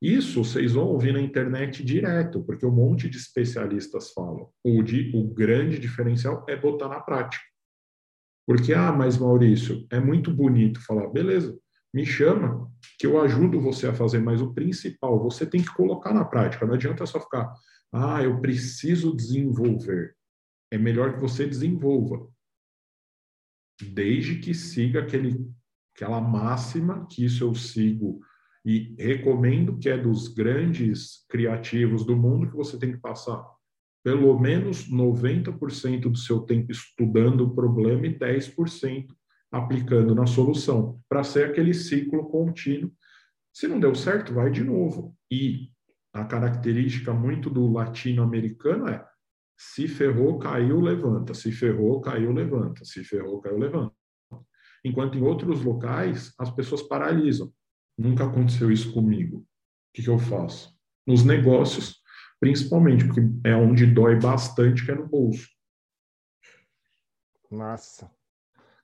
Isso 0.00 0.44
vocês 0.44 0.74
vão 0.74 0.86
ouvir 0.86 1.12
na 1.12 1.20
internet 1.20 1.84
direto, 1.84 2.44
porque 2.44 2.64
um 2.64 2.70
monte 2.70 3.10
de 3.10 3.16
especialistas 3.16 4.12
falam. 4.12 4.48
O, 4.62 4.80
de, 4.80 5.10
o 5.12 5.24
grande 5.24 5.76
diferencial 5.80 6.46
é 6.48 6.54
botar 6.54 6.88
na 6.88 7.00
prática. 7.00 7.42
Porque, 8.46 8.72
ah, 8.72 8.92
mas 8.92 9.18
Maurício, 9.18 9.84
é 9.90 9.98
muito 9.98 10.32
bonito 10.32 10.80
falar, 10.86 11.08
beleza, 11.08 11.58
me 11.92 12.06
chama, 12.06 12.70
que 12.96 13.08
eu 13.08 13.20
ajudo 13.20 13.60
você 13.60 13.88
a 13.88 13.92
fazer, 13.92 14.20
mas 14.20 14.40
o 14.40 14.54
principal, 14.54 15.20
você 15.20 15.44
tem 15.44 15.60
que 15.60 15.74
colocar 15.74 16.14
na 16.14 16.24
prática. 16.24 16.64
Não 16.64 16.74
adianta 16.74 17.06
só 17.06 17.18
ficar, 17.18 17.52
ah, 17.92 18.22
eu 18.22 18.40
preciso 18.40 19.16
desenvolver. 19.16 20.14
É 20.70 20.78
melhor 20.78 21.14
que 21.14 21.20
você 21.20 21.44
desenvolva. 21.44 22.35
Desde 23.82 24.36
que 24.36 24.54
siga 24.54 25.00
aquele, 25.00 25.46
aquela 25.94 26.20
máxima, 26.20 27.06
que 27.10 27.24
isso 27.24 27.44
eu 27.44 27.54
sigo 27.54 28.20
e 28.64 28.94
recomendo, 28.98 29.78
que 29.78 29.88
é 29.88 29.96
dos 29.96 30.28
grandes 30.28 31.24
criativos 31.28 32.04
do 32.04 32.16
mundo, 32.16 32.50
que 32.50 32.56
você 32.56 32.76
tem 32.78 32.92
que 32.92 32.98
passar 32.98 33.44
pelo 34.02 34.38
menos 34.38 34.88
90% 34.88 36.02
do 36.02 36.16
seu 36.16 36.40
tempo 36.40 36.70
estudando 36.70 37.40
o 37.40 37.54
problema 37.54 38.06
e 38.06 38.16
10% 38.16 39.06
aplicando 39.50 40.14
na 40.14 40.26
solução, 40.26 41.00
para 41.08 41.24
ser 41.24 41.50
aquele 41.50 41.74
ciclo 41.74 42.28
contínuo. 42.28 42.92
Se 43.52 43.66
não 43.66 43.80
deu 43.80 43.94
certo, 43.94 44.34
vai 44.34 44.50
de 44.50 44.62
novo. 44.62 45.16
E 45.30 45.70
a 46.12 46.24
característica 46.24 47.12
muito 47.12 47.50
do 47.50 47.70
latino-americano 47.70 48.88
é 48.88 49.04
se 49.56 49.88
ferrou, 49.88 50.38
caiu, 50.38 50.80
levanta. 50.80 51.32
Se 51.32 51.50
ferrou, 51.50 52.00
caiu, 52.00 52.32
levanta. 52.32 52.84
Se 52.84 53.02
ferrou, 53.02 53.40
caiu, 53.40 53.58
levanta. 53.58 53.94
Enquanto 54.84 55.16
em 55.16 55.22
outros 55.22 55.64
locais, 55.64 56.32
as 56.38 56.50
pessoas 56.50 56.82
paralisam. 56.82 57.52
Nunca 57.96 58.24
aconteceu 58.24 58.70
isso 58.70 58.92
comigo. 58.92 59.38
O 59.38 59.46
que, 59.94 60.02
que 60.02 60.10
eu 60.10 60.18
faço? 60.18 60.76
Nos 61.06 61.24
negócios, 61.24 62.02
principalmente, 62.38 63.06
porque 63.06 63.20
é 63.44 63.56
onde 63.56 63.86
dói 63.86 64.18
bastante, 64.20 64.84
que 64.84 64.90
é 64.90 64.94
no 64.94 65.08
bolso. 65.08 65.48
Nossa. 67.50 68.10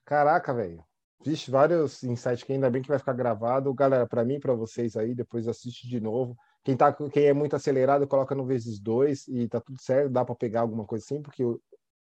Caraca, 0.03 0.53
velho. 0.53 0.83
Vixe, 1.23 1.49
vários 1.49 2.03
insights 2.03 2.43
que 2.43 2.51
ainda 2.51 2.69
bem 2.69 2.81
que 2.81 2.89
vai 2.89 2.99
ficar 2.99 3.13
gravado. 3.13 3.73
Galera, 3.73 4.07
para 4.07 4.25
mim, 4.25 4.39
para 4.39 4.53
vocês 4.53 4.97
aí, 4.97 5.13
depois 5.13 5.47
assiste 5.47 5.87
de 5.87 6.01
novo. 6.01 6.35
Quem, 6.63 6.77
tá, 6.77 6.93
quem 6.93 7.25
é 7.25 7.33
muito 7.33 7.55
acelerado, 7.55 8.07
coloca 8.07 8.33
no 8.33 8.45
vezes 8.45 8.79
dois 8.79 9.27
e 9.27 9.47
tá 9.47 9.59
tudo 9.59 9.81
certo, 9.81 10.11
dá 10.11 10.23
para 10.23 10.35
pegar 10.35 10.61
alguma 10.61 10.85
coisa 10.85 11.03
assim, 11.03 11.21
porque 11.21 11.43
eu, 11.43 11.59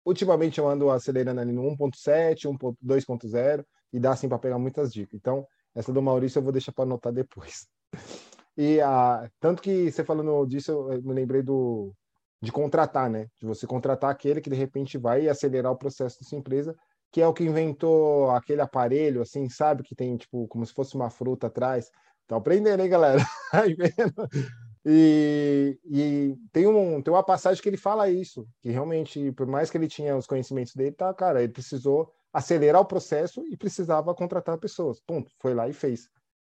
ultimamente 0.05 0.59
eu 0.59 0.69
ando 0.69 0.91
acelerando 0.91 1.41
ali 1.41 1.53
no 1.53 1.63
1.7, 1.63 2.49
2.0 2.83 3.65
e 3.93 4.01
dá 4.01 4.13
assim 4.13 4.29
para 4.29 4.39
pegar 4.39 4.59
muitas 4.59 4.93
dicas. 4.93 5.15
Então, 5.15 5.47
essa 5.75 5.93
do 5.93 6.03
Maurício 6.03 6.39
eu 6.39 6.43
vou 6.43 6.53
deixar 6.53 6.73
para 6.73 6.85
anotar 6.85 7.13
depois. 7.13 7.67
E 8.61 8.81
a, 8.81 9.31
tanto 9.39 9.63
que 9.63 9.89
você 9.89 10.03
falando 10.03 10.45
disso, 10.45 10.73
eu 10.73 11.01
me 11.01 11.15
lembrei 11.15 11.43
do 11.43 11.95
de 12.43 12.51
contratar, 12.51 13.09
né? 13.09 13.29
De 13.39 13.47
você 13.47 13.69
contratar 13.69 14.11
aquele 14.11 14.41
que 14.41 14.51
de 14.51 14.57
repente 14.57 14.99
vai 14.99 15.29
acelerar 15.29 15.71
o 15.71 15.79
processo 15.79 16.19
da 16.19 16.27
sua 16.29 16.39
empresa 16.39 16.75
que 17.11 17.21
é 17.21 17.27
o 17.27 17.33
que 17.33 17.45
inventou 17.45 18.31
aquele 18.31 18.61
aparelho, 18.61 19.23
assim, 19.23 19.49
sabe? 19.49 19.83
Que 19.83 19.95
tem, 19.95 20.17
tipo, 20.17 20.47
como 20.49 20.65
se 20.65 20.73
fosse 20.73 20.95
uma 20.95 21.11
fruta 21.11 21.47
atrás. 21.47 21.91
Tá 22.29 22.37
aprendendo, 22.37 22.83
hein, 22.83 22.91
galera? 22.91 23.25
e, 24.85 25.79
e 25.85 26.37
tem, 26.53 26.67
um, 26.67 27.01
tem 27.01 27.13
uma 27.13 27.23
passagem 27.23 27.63
que 27.63 27.69
ele 27.69 27.79
fala 27.79 28.11
isso, 28.11 28.47
que 28.61 28.71
realmente, 28.71 29.33
por 29.33 29.47
mais 29.47 29.71
que 29.71 29.79
ele 29.79 29.89
tinha 29.89 30.15
os 30.15 30.27
conhecimentos 30.27 30.75
dele, 30.75 30.93
tá, 30.93 31.13
cara, 31.15 31.43
ele 31.43 31.53
precisou 31.53 32.13
acelerar 32.31 32.83
o 32.83 32.87
processo 32.87 33.43
e 33.51 33.57
precisava 33.57 34.15
contratar 34.15 34.59
pessoas. 34.59 35.01
Ponto. 35.01 35.33
Foi 35.41 35.55
lá 35.55 35.69
e 35.71 35.73
fez. 35.73 36.11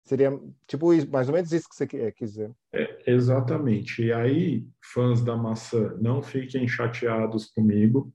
Seria 0.05 0.39
tipo 0.67 0.89
mais 1.09 1.29
ou 1.29 1.35
menos 1.35 1.51
isso 1.53 1.69
que 1.69 1.75
você 1.75 1.87
quer 1.87 2.13
dizer. 2.13 2.51
É, 2.73 3.11
exatamente. 3.11 4.03
E 4.03 4.13
aí, 4.13 4.67
fãs 4.93 5.25
da 5.25 5.37
maçã, 5.37 5.97
não 6.01 6.23
fiquem 6.23 6.69
chateados 6.69 7.47
comigo, 7.47 8.13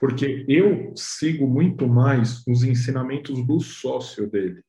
porque 0.00 0.46
eu 0.48 0.96
sigo 0.96 1.46
muito 1.46 1.86
mais 1.86 2.46
os 2.46 2.62
ensinamentos 2.62 3.46
do 3.46 3.60
sócio 3.60 4.30
dele, 4.30 4.62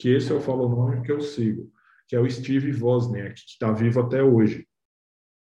que 0.00 0.08
esse 0.08 0.30
eu 0.30 0.40
falo 0.40 0.66
o 0.66 0.68
nome 0.68 1.02
que 1.02 1.12
eu 1.12 1.20
sigo, 1.20 1.70
que 2.08 2.16
é 2.16 2.20
o 2.20 2.28
Steve 2.28 2.72
Wozniak, 2.82 3.34
que 3.34 3.52
está 3.52 3.70
vivo 3.70 4.00
até 4.00 4.22
hoje. 4.22 4.66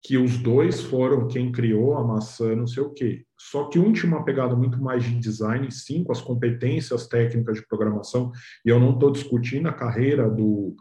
Que 0.03 0.17
os 0.17 0.39
dois 0.39 0.81
foram 0.81 1.29
quem 1.29 1.53
criou 1.53 1.95
a 1.95 2.03
maçã, 2.03 2.57
não 2.57 2.67
sei 2.67 2.83
o 2.83 2.91
quê. 2.91 3.27
Só 3.39 3.69
que 3.69 3.79
um 3.79 3.93
tinha 3.93 4.11
uma 4.11 4.25
pegada 4.25 4.57
muito 4.57 4.83
mais 4.83 5.05
de 5.05 5.19
design, 5.19 5.71
sim, 5.71 6.03
com 6.03 6.11
as 6.11 6.23
competências 6.23 7.07
técnicas 7.07 7.59
de 7.59 7.67
programação, 7.69 8.33
e 8.65 8.71
eu 8.71 8.81
não 8.81 8.95
estou 8.95 9.13
discutindo 9.13 9.69
a 9.69 9.75
carreira 9.75 10.29
do, 10.29 10.75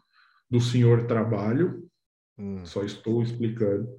do 0.49 0.61
senhor 0.61 1.05
trabalho, 1.05 1.85
hum. 2.37 2.65
só 2.65 2.81
estou 2.83 3.21
explicando. 3.21 3.89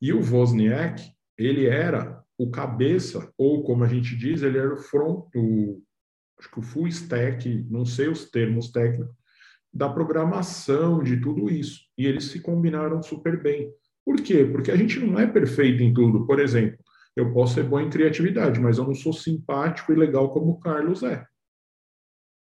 E 0.00 0.10
o 0.10 0.20
Wozniak, 0.20 1.02
ele 1.36 1.66
era 1.66 2.24
o 2.38 2.50
cabeça, 2.50 3.30
ou 3.36 3.62
como 3.62 3.84
a 3.84 3.88
gente 3.88 4.16
diz, 4.16 4.42
ele 4.42 4.56
era 4.56 4.72
o 4.72 4.78
front, 4.78 5.26
o, 5.36 5.82
acho 6.42 6.50
que 6.50 6.58
o 6.58 6.62
full 6.62 6.88
stack, 6.88 7.66
não 7.70 7.84
sei 7.84 8.08
os 8.08 8.28
termos 8.28 8.70
técnicos, 8.72 9.14
da 9.72 9.88
programação, 9.88 11.02
de 11.02 11.20
tudo 11.20 11.48
isso. 11.48 11.80
E 11.96 12.04
eles 12.06 12.24
se 12.24 12.40
combinaram 12.40 13.02
super 13.02 13.40
bem. 13.40 13.72
Por 14.04 14.16
quê? 14.20 14.44
Porque 14.44 14.70
a 14.70 14.76
gente 14.76 14.98
não 14.98 15.18
é 15.18 15.26
perfeito 15.26 15.82
em 15.82 15.94
tudo. 15.94 16.26
Por 16.26 16.40
exemplo, 16.40 16.78
eu 17.16 17.32
posso 17.32 17.54
ser 17.54 17.62
bom 17.62 17.80
em 17.80 17.88
criatividade, 17.88 18.60
mas 18.60 18.76
eu 18.76 18.84
não 18.84 18.94
sou 18.94 19.12
simpático 19.12 19.92
e 19.92 19.96
legal 19.96 20.30
como 20.30 20.50
o 20.50 20.60
Carlos 20.60 21.02
é. 21.02 21.24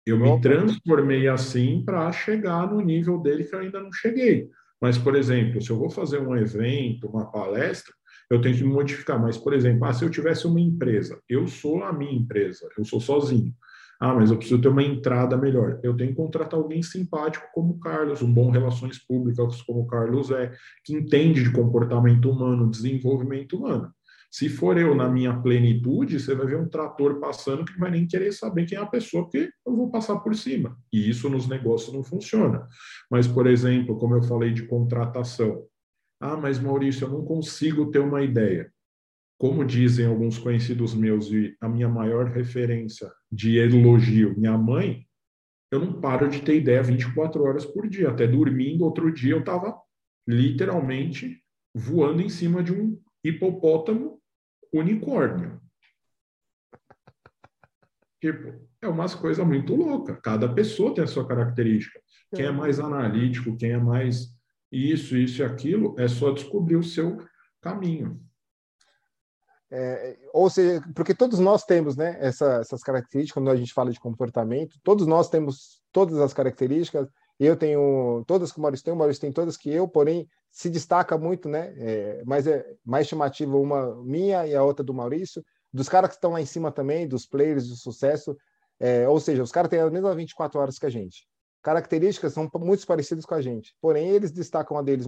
Eu 0.05 0.19
me 0.19 0.41
transformei 0.41 1.29
assim 1.29 1.85
para 1.85 2.11
chegar 2.11 2.69
no 2.69 2.81
nível 2.81 3.19
dele 3.19 3.45
que 3.45 3.55
eu 3.55 3.61
ainda 3.61 3.81
não 3.81 3.93
cheguei. 3.93 4.49
Mas, 4.81 4.99
por 4.99 5.15
exemplo, 5.15 5.63
se 5.63 5.71
eu 5.71 5.79
vou 5.79 5.91
fazer 5.91 6.19
um 6.19 6.37
evento, 6.37 7.07
uma 7.07 7.31
palestra, 7.31 7.95
eu 8.29 8.41
tenho 8.41 8.57
que 8.57 8.65
me 8.65 8.73
modificar. 8.73 9.21
Mas, 9.21 9.37
por 9.37 9.53
exemplo, 9.53 9.85
ah, 9.85 9.93
se 9.93 10.05
eu 10.05 10.11
tivesse 10.11 10.45
uma 10.45 10.61
empresa, 10.61 11.21
eu 11.29 11.47
sou 11.47 11.85
a 11.85 11.93
minha 11.93 12.19
empresa, 12.19 12.69
eu 12.77 12.85
sou 12.85 13.01
sozinho. 13.01 13.55
Ah, 14.05 14.13
mas 14.13 14.33
eu 14.33 14.37
preciso 14.37 14.61
ter 14.61 14.67
uma 14.67 14.83
entrada 14.83 15.37
melhor. 15.37 15.79
Eu 15.81 15.97
tenho 15.97 16.11
que 16.11 16.17
contratar 16.17 16.59
alguém 16.59 16.83
simpático 16.83 17.47
como 17.55 17.75
o 17.75 17.79
Carlos, 17.79 18.21
um 18.21 18.35
bom 18.35 18.51
relações 18.51 18.99
públicas 18.99 19.63
como 19.63 19.83
o 19.83 19.87
Carlos 19.87 20.33
é, 20.33 20.51
que 20.85 20.93
entende 20.93 21.45
de 21.45 21.53
comportamento 21.53 22.29
humano, 22.29 22.69
desenvolvimento 22.69 23.57
humano. 23.57 23.95
Se 24.29 24.49
for 24.49 24.77
eu 24.77 24.93
na 24.93 25.09
minha 25.09 25.41
plenitude, 25.41 26.19
você 26.19 26.35
vai 26.35 26.47
ver 26.47 26.59
um 26.59 26.69
trator 26.69 27.21
passando 27.21 27.65
que 27.65 27.79
vai 27.79 27.93
nem 27.93 28.05
querer 28.05 28.33
saber 28.33 28.67
quem 28.67 28.77
é 28.77 28.81
a 28.81 28.87
pessoa, 28.87 29.23
porque 29.23 29.49
eu 29.65 29.77
vou 29.77 29.89
passar 29.89 30.19
por 30.19 30.35
cima. 30.35 30.77
E 30.93 31.09
isso 31.09 31.31
nos 31.31 31.47
negócios 31.47 31.95
não 31.95 32.03
funciona. 32.03 32.67
Mas, 33.09 33.29
por 33.29 33.47
exemplo, 33.47 33.97
como 34.01 34.17
eu 34.17 34.23
falei 34.25 34.53
de 34.53 34.67
contratação, 34.67 35.63
ah, 36.21 36.37
mas 36.37 36.59
Maurício, 36.59 37.05
eu 37.05 37.11
não 37.11 37.25
consigo 37.25 37.89
ter 37.93 38.01
uma 38.01 38.21
ideia. 38.21 38.69
Como 39.43 39.65
dizem 39.65 40.07
alguns 40.07 40.39
conhecidos 40.39 40.95
meus, 40.95 41.29
e 41.33 41.57
a 41.61 41.69
minha 41.69 41.89
maior 41.89 42.27
referência 42.27 43.11
de 43.29 43.59
elogio, 43.59 44.39
minha 44.39 44.57
mãe, 44.57 45.05
eu 45.69 45.81
não 45.81 46.01
paro 46.01 46.31
de 46.31 46.43
ter 46.43 46.59
ideia 46.59 46.81
24 46.81 47.43
horas 47.43 47.67
por 47.67 47.89
dia. 47.89 48.11
Até 48.11 48.25
dormindo, 48.25 48.85
outro 48.85 49.13
dia 49.13 49.33
eu 49.33 49.41
estava 49.41 49.77
literalmente 50.29 51.43
voando 51.75 52.23
em 52.23 52.29
cima 52.29 52.63
de 52.63 52.73
um 52.73 52.97
hipopótamo 53.25 54.23
unicórnio. 54.73 55.61
Tipo, 58.21 58.65
é 58.81 58.87
umas 58.87 59.13
coisas 59.13 59.45
muito 59.45 59.75
loucas. 59.75 60.21
Cada 60.23 60.55
pessoa 60.55 60.95
tem 60.95 61.03
a 61.03 61.09
sua 61.09 61.27
característica. 61.27 62.01
Quem 62.33 62.45
é 62.45 62.53
mais 62.53 62.79
analítico, 62.79 63.57
quem 63.57 63.73
é 63.73 63.79
mais 63.79 64.29
isso, 64.71 65.17
isso 65.17 65.43
e 65.43 65.45
aquilo, 65.45 65.97
é 65.99 66.07
só 66.07 66.31
descobrir 66.31 66.77
o 66.77 66.85
seu 66.85 67.19
caminho. 67.61 68.23
É, 69.75 70.19
ou 70.35 70.51
seja, 70.51 70.83
porque 70.95 71.15
todos 71.15 71.39
nós 71.39 71.65
temos 71.65 71.97
né, 71.97 72.19
essa, 72.21 72.57
essas 72.57 72.83
características, 72.83 73.33
quando 73.33 73.51
a 73.51 73.57
gente 73.57 73.73
fala 73.73 73.91
de 73.91 73.99
comportamento, 73.99 74.79
todos 74.83 75.07
nós 75.07 75.31
temos 75.31 75.81
todas 75.91 76.19
as 76.19 76.35
características, 76.35 77.09
eu 77.41 77.57
tenho 77.57 78.23
todas 78.27 78.53
que 78.53 78.59
o 78.59 78.61
Maurício 78.61 78.85
tem, 78.85 78.93
o 78.93 78.97
Maurício 78.97 79.23
tem 79.23 79.33
todas 79.33 79.57
que 79.57 79.71
eu, 79.71 79.89
porém 79.89 80.29
se 80.51 80.69
destaca 80.69 81.17
muito, 81.17 81.49
né? 81.49 81.73
É, 81.79 82.23
mas 82.27 82.47
é 82.47 82.65
mais 82.85 83.09
chamativa 83.09 83.57
uma 83.57 83.97
minha 84.05 84.47
e 84.47 84.55
a 84.55 84.63
outra 84.63 84.85
do 84.85 84.93
Maurício, 84.93 85.43
dos 85.73 85.89
caras 85.89 86.11
que 86.11 86.17
estão 86.17 86.33
lá 86.33 86.41
em 86.43 86.47
cima 86.47 86.71
também, 86.71 87.09
dos 87.09 87.25
players 87.25 87.67
de 87.67 87.77
sucesso, 87.77 88.37
é, 88.79 89.09
ou 89.09 89.19
seja, 89.19 89.43
os 89.43 89.51
caras 89.51 89.71
têm 89.71 89.81
as 89.81 89.91
mesmas 89.91 90.15
24 90.15 90.61
horas 90.61 90.79
que 90.79 90.87
a 90.87 90.91
gente 90.91 91.27
características 91.63 92.33
são 92.33 92.51
muito 92.57 92.87
parecidas 92.87 93.25
com 93.25 93.35
a 93.35 93.41
gente, 93.41 93.75
porém 93.81 94.09
eles 94.09 94.33
destacam 94.33 94.77
a 94.77 94.83
deles 94.83 95.07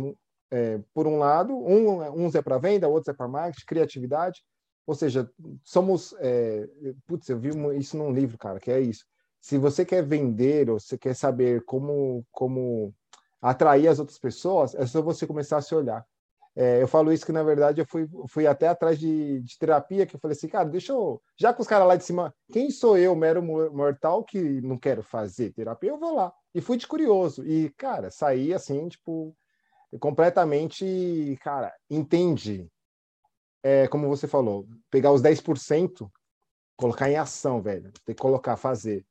é, 0.50 0.80
por 0.94 1.06
um 1.06 1.18
lado, 1.18 1.52
um, 1.52 2.24
uns 2.24 2.34
é 2.34 2.40
para 2.40 2.58
venda, 2.58 2.88
outros 2.88 3.12
é 3.12 3.16
para 3.16 3.26
marketing, 3.26 3.66
criatividade, 3.66 4.40
ou 4.86 4.94
seja, 4.94 5.30
somos, 5.62 6.14
é, 6.18 6.68
putz, 7.06 7.28
eu 7.28 7.38
vi 7.38 7.50
isso 7.78 7.96
num 7.96 8.12
livro, 8.12 8.38
cara, 8.38 8.60
que 8.60 8.70
é 8.70 8.80
isso. 8.80 9.04
Se 9.40 9.58
você 9.58 9.84
quer 9.84 10.02
vender 10.04 10.70
ou 10.70 10.78
você 10.80 10.96
quer 10.98 11.14
saber 11.14 11.64
como 11.64 12.24
como 12.32 12.94
atrair 13.40 13.88
as 13.88 13.98
outras 13.98 14.18
pessoas, 14.18 14.74
é 14.74 14.86
só 14.86 15.02
você 15.02 15.26
começar 15.26 15.58
a 15.58 15.62
se 15.62 15.74
olhar. 15.74 16.04
é, 16.56 16.80
eu 16.80 16.88
falo 16.88 17.12
isso 17.12 17.26
que, 17.26 17.32
na 17.32 17.42
verdade, 17.42 17.80
eu 17.80 17.86
fui, 17.86 18.08
fui 18.28 18.46
até 18.46 18.68
atrás 18.68 18.98
de, 18.98 19.40
de 19.40 19.58
terapia, 19.58 20.06
que 20.06 20.14
eu 20.16 20.20
falei 20.20 20.36
assim, 20.36 20.48
cara, 20.48 20.68
deixa 20.68 20.92
eu. 20.92 21.20
Já 21.36 21.52
com 21.52 21.62
os 21.62 21.68
caras 21.68 21.86
lá 21.88 21.96
de 21.96 22.04
cima, 22.04 22.32
quem 22.52 22.70
sou 22.70 22.96
eu, 22.96 23.14
mero 23.16 23.42
mortal, 23.42 24.22
que 24.24 24.60
não 24.62 24.78
quero 24.78 25.02
fazer 25.02 25.52
terapia? 25.52 25.90
Eu 25.90 25.98
vou 25.98 26.14
lá. 26.14 26.32
E 26.54 26.60
fui 26.60 26.76
de 26.76 26.86
curioso. 26.86 27.44
E, 27.44 27.70
cara, 27.76 28.10
saí 28.10 28.54
assim, 28.54 28.88
tipo, 28.88 29.36
completamente, 29.98 31.36
cara, 31.42 31.72
entende. 31.90 32.70
É, 33.64 33.88
como 33.88 34.08
você 34.08 34.28
falou, 34.28 34.68
pegar 34.90 35.10
os 35.10 35.22
10%, 35.22 36.06
colocar 36.76 37.10
em 37.10 37.16
ação, 37.16 37.62
velho. 37.62 37.90
Ter 38.04 38.14
que 38.14 38.20
colocar, 38.20 38.56
fazer. 38.56 39.06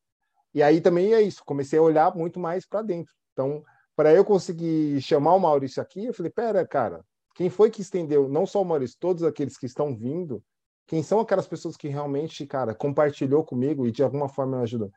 E 0.54 0.62
aí 0.62 0.80
também 0.80 1.14
é 1.14 1.22
isso, 1.22 1.44
comecei 1.44 1.80
a 1.80 1.82
olhar 1.82 2.16
muito 2.16 2.40
mais 2.40 2.66
para 2.66 2.84
dentro. 2.84 3.12
Então, 3.32 3.64
para 3.96 4.14
eu 4.14 4.24
conseguir 4.24 5.02
chamar 5.02 5.34
o 5.34 5.40
Maurício 5.40 5.82
aqui, 5.82 6.06
eu 6.06 6.14
falei, 6.14 6.32
pera, 6.32 6.66
cara, 6.68 7.04
quem 7.34 7.50
foi 7.50 7.72
que 7.72 7.82
estendeu, 7.82 8.30
não 8.30 8.46
só 8.46 8.62
o 8.62 8.66
Maurício, 8.66 8.98
todos 9.00 9.24
aqueles 9.24 9.58
que 9.58 9.66
estão 9.66 9.96
vindo, 9.96 10.44
quem 10.86 11.02
são 11.02 11.20
aquelas 11.20 11.48
pessoas 11.48 11.76
que 11.76 11.88
realmente, 11.88 12.46
cara, 12.46 12.76
compartilhou 12.76 13.44
comigo 13.44 13.88
e 13.88 13.92
de 13.92 14.04
alguma 14.04 14.30
forma 14.30 14.58
me 14.58 14.64
ajudou? 14.64 14.92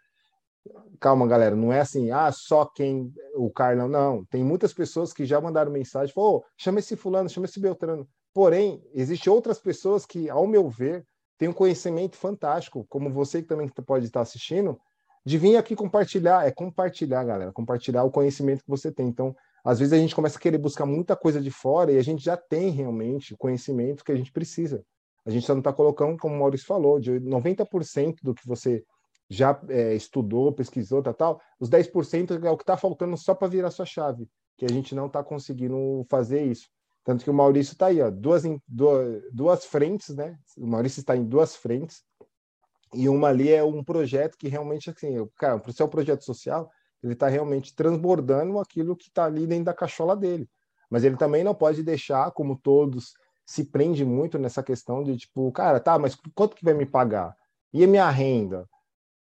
Calma, 1.00 1.26
galera, 1.26 1.56
não 1.56 1.72
é 1.72 1.80
assim, 1.80 2.10
ah, 2.10 2.30
só 2.32 2.66
quem, 2.66 3.12
o 3.34 3.50
Carlão, 3.50 3.88
não. 3.88 4.24
Tem 4.26 4.44
muitas 4.44 4.74
pessoas 4.74 5.12
que 5.12 5.24
já 5.24 5.40
mandaram 5.40 5.70
mensagem, 5.70 6.12
falou, 6.12 6.38
oh, 6.38 6.44
chama 6.58 6.80
esse 6.80 6.96
fulano, 6.96 7.30
chama 7.30 7.46
esse 7.46 7.60
Beltrano. 7.60 8.06
Porém, 8.36 8.82
existem 8.92 9.32
outras 9.32 9.58
pessoas 9.58 10.04
que, 10.04 10.28
ao 10.28 10.46
meu 10.46 10.68
ver, 10.68 11.06
têm 11.38 11.48
um 11.48 11.54
conhecimento 11.54 12.16
fantástico, 12.16 12.84
como 12.86 13.10
você 13.10 13.40
que 13.40 13.48
também 13.48 13.66
pode 13.66 14.04
estar 14.04 14.20
assistindo, 14.20 14.78
de 15.24 15.38
vir 15.38 15.56
aqui 15.56 15.74
compartilhar, 15.74 16.46
é 16.46 16.50
compartilhar, 16.50 17.24
galera, 17.24 17.50
compartilhar 17.50 18.04
o 18.04 18.10
conhecimento 18.10 18.62
que 18.62 18.68
você 18.68 18.92
tem. 18.92 19.08
Então, 19.08 19.34
às 19.64 19.78
vezes 19.78 19.94
a 19.94 19.96
gente 19.96 20.14
começa 20.14 20.36
a 20.36 20.40
querer 20.40 20.58
buscar 20.58 20.84
muita 20.84 21.16
coisa 21.16 21.40
de 21.40 21.50
fora 21.50 21.90
e 21.90 21.96
a 21.96 22.02
gente 22.02 22.22
já 22.22 22.36
tem 22.36 22.68
realmente 22.68 23.32
o 23.32 23.38
conhecimento 23.38 24.04
que 24.04 24.12
a 24.12 24.16
gente 24.16 24.30
precisa. 24.30 24.84
A 25.24 25.30
gente 25.30 25.46
só 25.46 25.54
não 25.54 25.60
está 25.60 25.72
colocando, 25.72 26.18
como 26.18 26.34
o 26.34 26.38
Maurício 26.38 26.66
falou, 26.66 27.00
de 27.00 27.12
90% 27.12 28.16
do 28.22 28.34
que 28.34 28.46
você 28.46 28.84
já 29.30 29.58
é, 29.70 29.94
estudou, 29.94 30.52
pesquisou, 30.52 31.02
tal, 31.02 31.14
tal, 31.14 31.40
os 31.58 31.70
10% 31.70 32.44
é 32.44 32.50
o 32.50 32.56
que 32.58 32.64
está 32.64 32.76
faltando 32.76 33.16
só 33.16 33.34
para 33.34 33.48
virar 33.48 33.70
sua 33.70 33.86
chave, 33.86 34.28
que 34.58 34.66
a 34.66 34.70
gente 34.70 34.94
não 34.94 35.06
está 35.06 35.24
conseguindo 35.24 36.04
fazer 36.10 36.44
isso. 36.44 36.68
Tanto 37.06 37.22
que 37.22 37.30
o 37.30 37.34
Maurício 37.34 37.72
está 37.72 37.86
aí, 37.86 38.02
ó, 38.02 38.10
duas, 38.10 38.42
duas, 38.66 39.22
duas 39.32 39.64
frentes, 39.64 40.16
né? 40.16 40.36
O 40.58 40.66
Maurício 40.66 40.98
está 40.98 41.16
em 41.16 41.24
duas 41.24 41.54
frentes, 41.54 42.02
e 42.92 43.08
uma 43.08 43.28
ali 43.28 43.52
é 43.52 43.62
um 43.62 43.84
projeto 43.84 44.36
que 44.36 44.48
realmente, 44.48 44.90
assim, 44.90 45.14
cara, 45.36 45.56
para 45.60 45.70
o 45.70 45.72
seu 45.72 45.86
projeto 45.86 46.24
social, 46.24 46.68
ele 47.00 47.12
está 47.12 47.28
realmente 47.28 47.76
transbordando 47.76 48.58
aquilo 48.58 48.96
que 48.96 49.06
está 49.06 49.26
ali 49.26 49.46
dentro 49.46 49.66
da 49.66 49.72
cachola 49.72 50.16
dele. 50.16 50.50
Mas 50.90 51.04
ele 51.04 51.16
também 51.16 51.44
não 51.44 51.54
pode 51.54 51.80
deixar, 51.84 52.28
como 52.32 52.58
todos, 52.58 53.14
se 53.44 53.64
prende 53.64 54.04
muito 54.04 54.36
nessa 54.36 54.60
questão 54.60 55.04
de 55.04 55.16
tipo, 55.16 55.52
cara, 55.52 55.78
tá, 55.78 55.96
mas 56.00 56.16
quanto 56.34 56.56
que 56.56 56.64
vai 56.64 56.74
me 56.74 56.86
pagar? 56.86 57.36
E 57.72 57.84
a 57.84 57.86
minha 57.86 58.10
renda? 58.10 58.68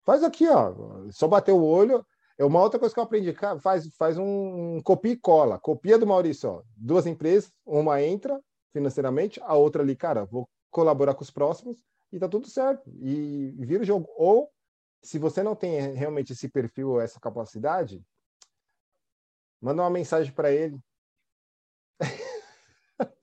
Faz 0.04 0.24
aqui, 0.24 0.48
ó, 0.50 0.74
só 1.12 1.28
bater 1.28 1.52
o 1.52 1.64
olho. 1.64 2.04
É 2.38 2.44
uma 2.44 2.62
outra 2.62 2.80
coisa 2.80 2.94
que 2.94 3.00
eu 3.00 3.04
aprendi, 3.04 3.34
faz, 3.62 3.88
faz 3.96 4.18
um, 4.18 4.82
copia 4.84 5.14
e 5.14 5.18
cola. 5.18 5.58
Copia 5.58 5.98
do 5.98 6.06
Maurício, 6.06 6.50
ó. 6.50 6.64
Duas 6.76 7.06
empresas, 7.06 7.52
uma 7.66 8.02
entra 8.02 8.40
financeiramente, 8.74 9.40
a 9.42 9.54
outra 9.56 9.82
ali, 9.82 9.96
cara, 9.96 10.26
vou 10.26 10.50
colaborar 10.70 11.16
com 11.16 11.24
os 11.24 11.32
próximos 11.32 11.78
e 12.12 12.20
tá 12.20 12.28
tudo 12.28 12.50
certo. 12.50 12.90
E, 13.02 13.56
e 13.58 13.66
vira 13.66 13.84
o 13.84 13.86
jogo. 13.86 14.10
Ou 14.18 14.52
se 15.02 15.18
você 15.18 15.42
não 15.42 15.56
tem 15.56 15.94
realmente 15.94 16.34
esse 16.34 16.50
perfil 16.50 16.90
ou 16.90 17.02
essa 17.02 17.20
capacidade, 17.20 18.04
manda 19.62 19.82
uma 19.82 19.90
mensagem 19.90 20.34
para 20.34 20.52
ele. 20.52 20.78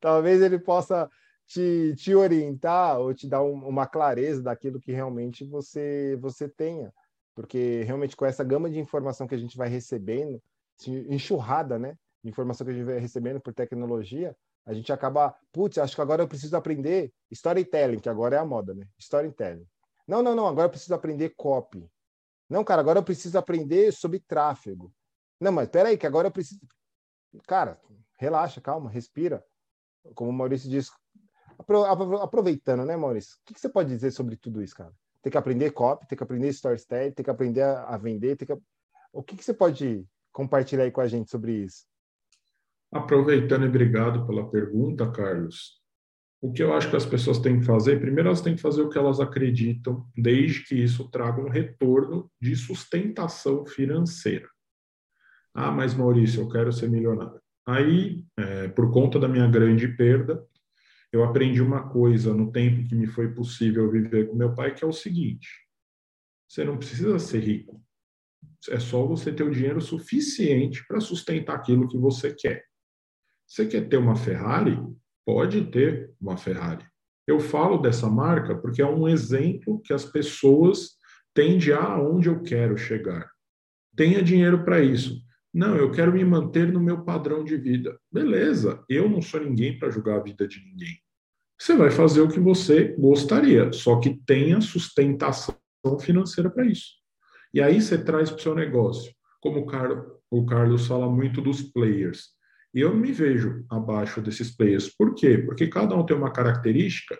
Talvez 0.00 0.40
ele 0.40 0.60
possa 0.60 1.10
te, 1.46 1.94
te 1.96 2.14
orientar 2.14 3.00
ou 3.00 3.12
te 3.12 3.26
dar 3.26 3.42
um, 3.42 3.66
uma 3.66 3.88
clareza 3.88 4.42
daquilo 4.42 4.80
que 4.80 4.92
realmente 4.92 5.44
você, 5.44 6.16
você 6.20 6.48
tenha. 6.48 6.92
Porque 7.36 7.82
realmente 7.82 8.16
com 8.16 8.24
essa 8.24 8.42
gama 8.42 8.70
de 8.70 8.78
informação 8.78 9.26
que 9.26 9.34
a 9.34 9.38
gente 9.38 9.58
vai 9.58 9.68
recebendo, 9.68 10.42
enxurrada, 10.88 11.78
né? 11.78 11.96
De 12.24 12.30
informação 12.30 12.64
que 12.64 12.72
a 12.72 12.74
gente 12.74 12.86
vai 12.86 12.98
recebendo 12.98 13.40
por 13.40 13.52
tecnologia, 13.52 14.34
a 14.64 14.72
gente 14.72 14.90
acaba, 14.90 15.36
putz, 15.52 15.76
acho 15.76 15.94
que 15.94 16.00
agora 16.00 16.22
eu 16.22 16.28
preciso 16.28 16.56
aprender 16.56 17.12
storytelling, 17.30 18.00
que 18.00 18.08
agora 18.08 18.36
é 18.36 18.38
a 18.38 18.44
moda, 18.44 18.72
né? 18.74 18.88
Storytelling. 18.98 19.66
Não, 20.08 20.22
não, 20.22 20.34
não, 20.34 20.46
agora 20.46 20.66
eu 20.66 20.70
preciso 20.70 20.94
aprender 20.94 21.34
copy. 21.36 21.86
Não, 22.48 22.64
cara, 22.64 22.80
agora 22.80 23.00
eu 23.00 23.04
preciso 23.04 23.36
aprender 23.36 23.92
sobre 23.92 24.18
tráfego. 24.18 24.90
Não, 25.38 25.52
mas 25.52 25.68
peraí, 25.68 25.98
que 25.98 26.06
agora 26.06 26.28
eu 26.28 26.32
preciso. 26.32 26.60
Cara, 27.46 27.78
relaxa, 28.18 28.62
calma, 28.62 28.88
respira. 28.88 29.44
Como 30.14 30.30
o 30.30 30.32
Maurício 30.32 30.70
disse, 30.70 30.90
aproveitando, 32.22 32.84
né, 32.86 32.96
Maurício? 32.96 33.36
O 33.36 33.52
que 33.52 33.60
você 33.60 33.68
pode 33.68 33.90
dizer 33.90 34.10
sobre 34.10 34.36
tudo 34.36 34.62
isso, 34.62 34.74
cara? 34.74 34.94
Tem 35.26 35.30
que 35.32 35.38
aprender 35.38 35.72
copy, 35.72 36.06
tem 36.06 36.16
que 36.16 36.22
aprender 36.22 36.48
storytelling, 36.50 37.10
tem 37.10 37.24
que 37.24 37.30
aprender 37.30 37.62
a 37.62 37.96
vender, 37.96 38.36
que... 38.36 38.56
O 39.12 39.24
que 39.24 39.34
você 39.34 39.52
pode 39.52 40.06
compartilhar 40.30 40.84
aí 40.84 40.92
com 40.92 41.00
a 41.00 41.08
gente 41.08 41.28
sobre 41.32 41.64
isso? 41.64 41.84
Aproveitando 42.92 43.64
e 43.64 43.68
obrigado 43.68 44.24
pela 44.24 44.48
pergunta, 44.48 45.10
Carlos. 45.10 45.82
O 46.40 46.52
que 46.52 46.62
eu 46.62 46.72
acho 46.72 46.88
que 46.88 46.94
as 46.94 47.04
pessoas 47.04 47.40
têm 47.40 47.58
que 47.58 47.66
fazer, 47.66 47.98
primeiro 47.98 48.28
elas 48.28 48.40
têm 48.40 48.54
que 48.54 48.62
fazer 48.62 48.82
o 48.82 48.88
que 48.88 48.96
elas 48.96 49.18
acreditam, 49.18 50.06
desde 50.16 50.62
que 50.62 50.76
isso 50.76 51.10
traga 51.10 51.42
um 51.42 51.48
retorno 51.48 52.30
de 52.40 52.54
sustentação 52.54 53.66
financeira. 53.66 54.48
Ah, 55.52 55.72
mas 55.72 55.92
Maurício, 55.92 56.42
eu 56.42 56.48
quero 56.48 56.72
ser 56.72 56.88
milionário. 56.88 57.40
Aí, 57.66 58.22
é, 58.38 58.68
por 58.68 58.92
conta 58.92 59.18
da 59.18 59.26
minha 59.26 59.48
grande 59.48 59.88
perda, 59.88 60.46
eu 61.12 61.24
aprendi 61.24 61.62
uma 61.62 61.88
coisa 61.88 62.34
no 62.34 62.52
tempo 62.52 62.86
que 62.88 62.94
me 62.94 63.06
foi 63.06 63.32
possível 63.32 63.90
viver 63.90 64.28
com 64.28 64.36
meu 64.36 64.54
pai, 64.54 64.74
que 64.74 64.84
é 64.84 64.86
o 64.86 64.92
seguinte: 64.92 65.48
você 66.48 66.64
não 66.64 66.76
precisa 66.76 67.18
ser 67.18 67.40
rico. 67.40 67.82
É 68.68 68.78
só 68.78 69.06
você 69.06 69.32
ter 69.32 69.44
o 69.44 69.50
dinheiro 69.50 69.80
suficiente 69.80 70.84
para 70.86 71.00
sustentar 71.00 71.56
aquilo 71.56 71.88
que 71.88 71.98
você 71.98 72.34
quer. 72.34 72.64
Você 73.46 73.66
quer 73.66 73.88
ter 73.88 73.96
uma 73.96 74.16
Ferrari? 74.16 74.76
pode 75.26 75.64
ter 75.72 76.14
uma 76.20 76.36
Ferrari. 76.36 76.86
Eu 77.26 77.40
falo 77.40 77.78
dessa 77.78 78.08
marca 78.08 78.54
porque 78.56 78.80
é 78.80 78.86
um 78.86 79.08
exemplo 79.08 79.80
que 79.84 79.92
as 79.92 80.04
pessoas 80.04 80.96
tendem 81.34 81.72
a 81.72 81.82
aonde 81.82 82.28
eu 82.28 82.40
quero 82.40 82.78
chegar. 82.78 83.28
Tenha 83.96 84.22
dinheiro 84.22 84.64
para 84.64 84.80
isso. 84.80 85.20
Não, 85.56 85.74
eu 85.74 85.90
quero 85.90 86.12
me 86.12 86.22
manter 86.22 86.70
no 86.70 86.78
meu 86.78 87.02
padrão 87.02 87.42
de 87.42 87.56
vida. 87.56 87.98
Beleza, 88.12 88.84
eu 88.90 89.08
não 89.08 89.22
sou 89.22 89.40
ninguém 89.40 89.78
para 89.78 89.88
julgar 89.88 90.18
a 90.18 90.22
vida 90.22 90.46
de 90.46 90.62
ninguém. 90.62 91.00
Você 91.58 91.74
vai 91.74 91.90
fazer 91.90 92.20
o 92.20 92.28
que 92.28 92.38
você 92.38 92.94
gostaria, 92.98 93.72
só 93.72 93.98
que 93.98 94.20
tenha 94.26 94.60
sustentação 94.60 95.56
financeira 95.98 96.50
para 96.50 96.66
isso. 96.66 96.90
E 97.54 97.62
aí 97.62 97.80
você 97.80 97.96
traz 97.96 98.28
para 98.28 98.38
o 98.38 98.42
seu 98.42 98.54
negócio. 98.54 99.10
Como 99.40 99.66
o 100.30 100.44
Carlos 100.44 100.86
fala 100.86 101.10
muito 101.10 101.40
dos 101.40 101.62
players. 101.62 102.34
E 102.74 102.80
eu 102.80 102.94
me 102.94 103.10
vejo 103.10 103.64
abaixo 103.70 104.20
desses 104.20 104.54
players. 104.54 104.94
Por 104.94 105.14
quê? 105.14 105.38
Porque 105.38 105.68
cada 105.68 105.96
um 105.96 106.04
tem 106.04 106.14
uma 106.14 106.30
característica 106.30 107.18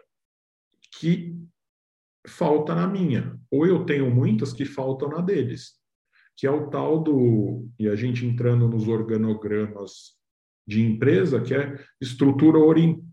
que 1.01 1.35
falta 2.27 2.75
na 2.75 2.87
minha, 2.87 3.41
ou 3.51 3.67
eu 3.67 3.87
tenho 3.87 4.11
muitas 4.15 4.53
que 4.53 4.67
faltam 4.67 5.09
na 5.09 5.23
deles, 5.23 5.73
que 6.37 6.47
é 6.47 6.51
o 6.51 6.69
tal 6.69 7.03
do, 7.03 7.67
e 7.79 7.89
a 7.89 7.97
gente 7.97 8.27
entrando 8.27 8.69
nos 8.69 8.87
organogramas 8.87 10.15
de 10.67 10.83
empresa, 10.83 11.41
que 11.41 11.55
é 11.55 11.79
estrutura 12.01 12.59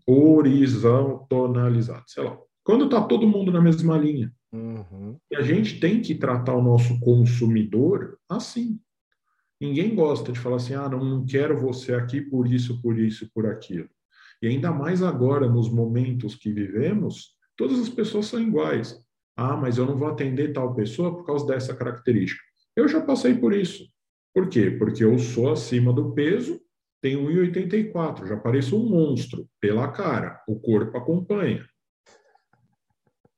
horizontonalizada, 0.06 2.04
sei 2.06 2.24
lá. 2.24 2.36
Quando 2.62 2.84
está 2.86 3.02
todo 3.02 3.26
mundo 3.28 3.50
na 3.52 3.62
mesma 3.62 3.96
linha. 3.96 4.32
Uhum. 4.52 5.16
E 5.30 5.36
a 5.36 5.42
gente 5.42 5.80
tem 5.80 6.00
que 6.00 6.14
tratar 6.14 6.54
o 6.54 6.62
nosso 6.62 7.00
consumidor 7.00 8.18
assim. 8.28 8.78
Ninguém 9.60 9.94
gosta 9.94 10.32
de 10.32 10.38
falar 10.38 10.56
assim, 10.56 10.74
ah, 10.74 10.88
não, 10.88 11.04
não 11.04 11.24
quero 11.24 11.58
você 11.58 11.94
aqui 11.94 12.20
por 12.20 12.50
isso, 12.50 12.80
por 12.82 12.98
isso, 12.98 13.30
por 13.32 13.46
aquilo. 13.46 13.88
E 14.42 14.48
ainda 14.48 14.70
mais 14.70 15.02
agora, 15.02 15.48
nos 15.48 15.70
momentos 15.70 16.34
que 16.34 16.52
vivemos, 16.52 17.34
todas 17.56 17.78
as 17.78 17.88
pessoas 17.88 18.26
são 18.26 18.40
iguais. 18.40 19.02
Ah, 19.36 19.56
mas 19.56 19.78
eu 19.78 19.86
não 19.86 19.96
vou 19.96 20.08
atender 20.08 20.52
tal 20.52 20.74
pessoa 20.74 21.14
por 21.14 21.24
causa 21.24 21.46
dessa 21.46 21.74
característica. 21.74 22.43
Eu 22.76 22.88
já 22.88 23.00
passei 23.00 23.34
por 23.34 23.52
isso. 23.52 23.86
Por 24.32 24.48
quê? 24.48 24.70
Porque 24.70 25.04
eu 25.04 25.18
sou 25.18 25.50
acima 25.50 25.92
do 25.92 26.12
peso, 26.12 26.60
tenho 27.00 27.28
1,84, 27.28 28.26
já 28.26 28.36
pareço 28.36 28.76
um 28.76 28.88
monstro 28.88 29.48
pela 29.60 29.90
cara, 29.92 30.42
o 30.48 30.58
corpo 30.58 30.96
acompanha. 30.96 31.64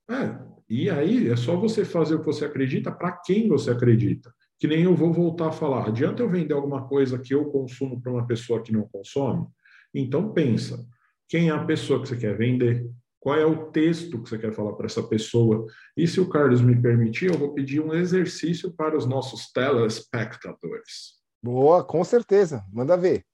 É, 0.08 0.38
e 0.68 0.88
aí 0.88 1.28
é 1.28 1.36
só 1.36 1.56
você 1.56 1.84
fazer 1.84 2.14
o 2.14 2.20
que 2.20 2.26
você 2.26 2.44
acredita 2.44 2.92
para 2.92 3.12
quem 3.12 3.48
você 3.48 3.70
acredita 3.70 4.32
que 4.58 4.66
nem 4.66 4.82
eu 4.82 4.94
vou 4.94 5.12
voltar 5.12 5.48
a 5.48 5.52
falar. 5.52 5.88
Adianta 5.88 6.22
eu 6.22 6.30
vender 6.30 6.54
alguma 6.54 6.86
coisa 6.86 7.18
que 7.18 7.34
eu 7.34 7.46
consumo 7.46 8.00
para 8.00 8.12
uma 8.12 8.26
pessoa 8.26 8.62
que 8.62 8.72
não 8.72 8.88
consome? 8.88 9.46
Então 9.94 10.32
pensa, 10.32 10.84
quem 11.28 11.48
é 11.48 11.52
a 11.52 11.64
pessoa 11.64 12.00
que 12.00 12.08
você 12.08 12.16
quer 12.16 12.36
vender? 12.36 12.88
Qual 13.26 13.36
é 13.36 13.44
o 13.44 13.72
texto 13.72 14.22
que 14.22 14.30
você 14.30 14.38
quer 14.38 14.52
falar 14.52 14.74
para 14.74 14.86
essa 14.86 15.02
pessoa? 15.02 15.66
E 15.96 16.06
se 16.06 16.20
o 16.20 16.28
Carlos 16.28 16.60
me 16.60 16.80
permitir, 16.80 17.26
eu 17.26 17.36
vou 17.36 17.52
pedir 17.52 17.80
um 17.80 17.92
exercício 17.92 18.72
para 18.72 18.96
os 18.96 19.04
nossos 19.04 19.50
telespectadores. 19.50 21.20
Boa, 21.42 21.82
com 21.82 22.04
certeza. 22.04 22.64
Manda 22.72 22.96
ver. 22.96 23.26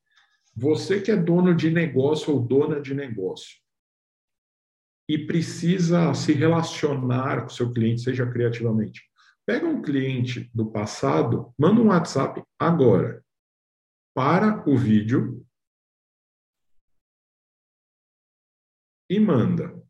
Você 0.57 0.99
que 0.99 1.11
é 1.11 1.17
dono 1.17 1.55
de 1.55 1.71
negócio 1.71 2.33
ou 2.33 2.41
dona 2.41 2.81
de 2.81 2.95
negócio 2.95 3.61
e 5.07 5.27
precisa 5.27 6.15
se 6.15 6.33
relacionar 6.33 7.43
com 7.43 7.51
seu 7.51 7.71
cliente, 7.71 8.01
seja 8.01 8.25
criativamente. 8.25 9.03
Pega 9.45 9.67
um 9.67 9.83
cliente 9.83 10.51
do 10.55 10.71
passado, 10.73 11.53
manda 11.59 11.83
um 11.83 11.89
WhatsApp 11.89 12.43
agora. 12.59 13.23
Para 14.15 14.67
o 14.67 14.75
vídeo 14.75 15.47
e 19.11 19.21
manda. 19.21 19.82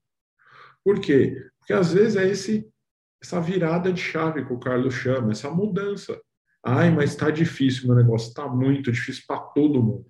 Por 0.85 1.01
quê? 1.01 1.37
Porque 1.59 1.73
às 1.73 1.93
vezes 1.93 2.17
é 2.17 2.29
esse 2.29 2.69
essa 3.23 3.41
virada 3.41 3.93
de 3.93 4.01
chave 4.01 4.45
que 4.45 4.53
o 4.53 4.59
Carlos 4.59 4.95
chama, 4.95 5.31
essa 5.31 5.49
mudança. 5.49 6.21
Ai, 6.65 6.91
mas 6.91 7.11
está 7.11 7.31
difícil 7.31 7.87
meu 7.87 7.97
negócio, 7.97 8.29
está 8.29 8.49
muito 8.49 8.91
difícil 8.91 9.23
para 9.27 9.39
todo 9.39 9.83
mundo. 9.83 10.07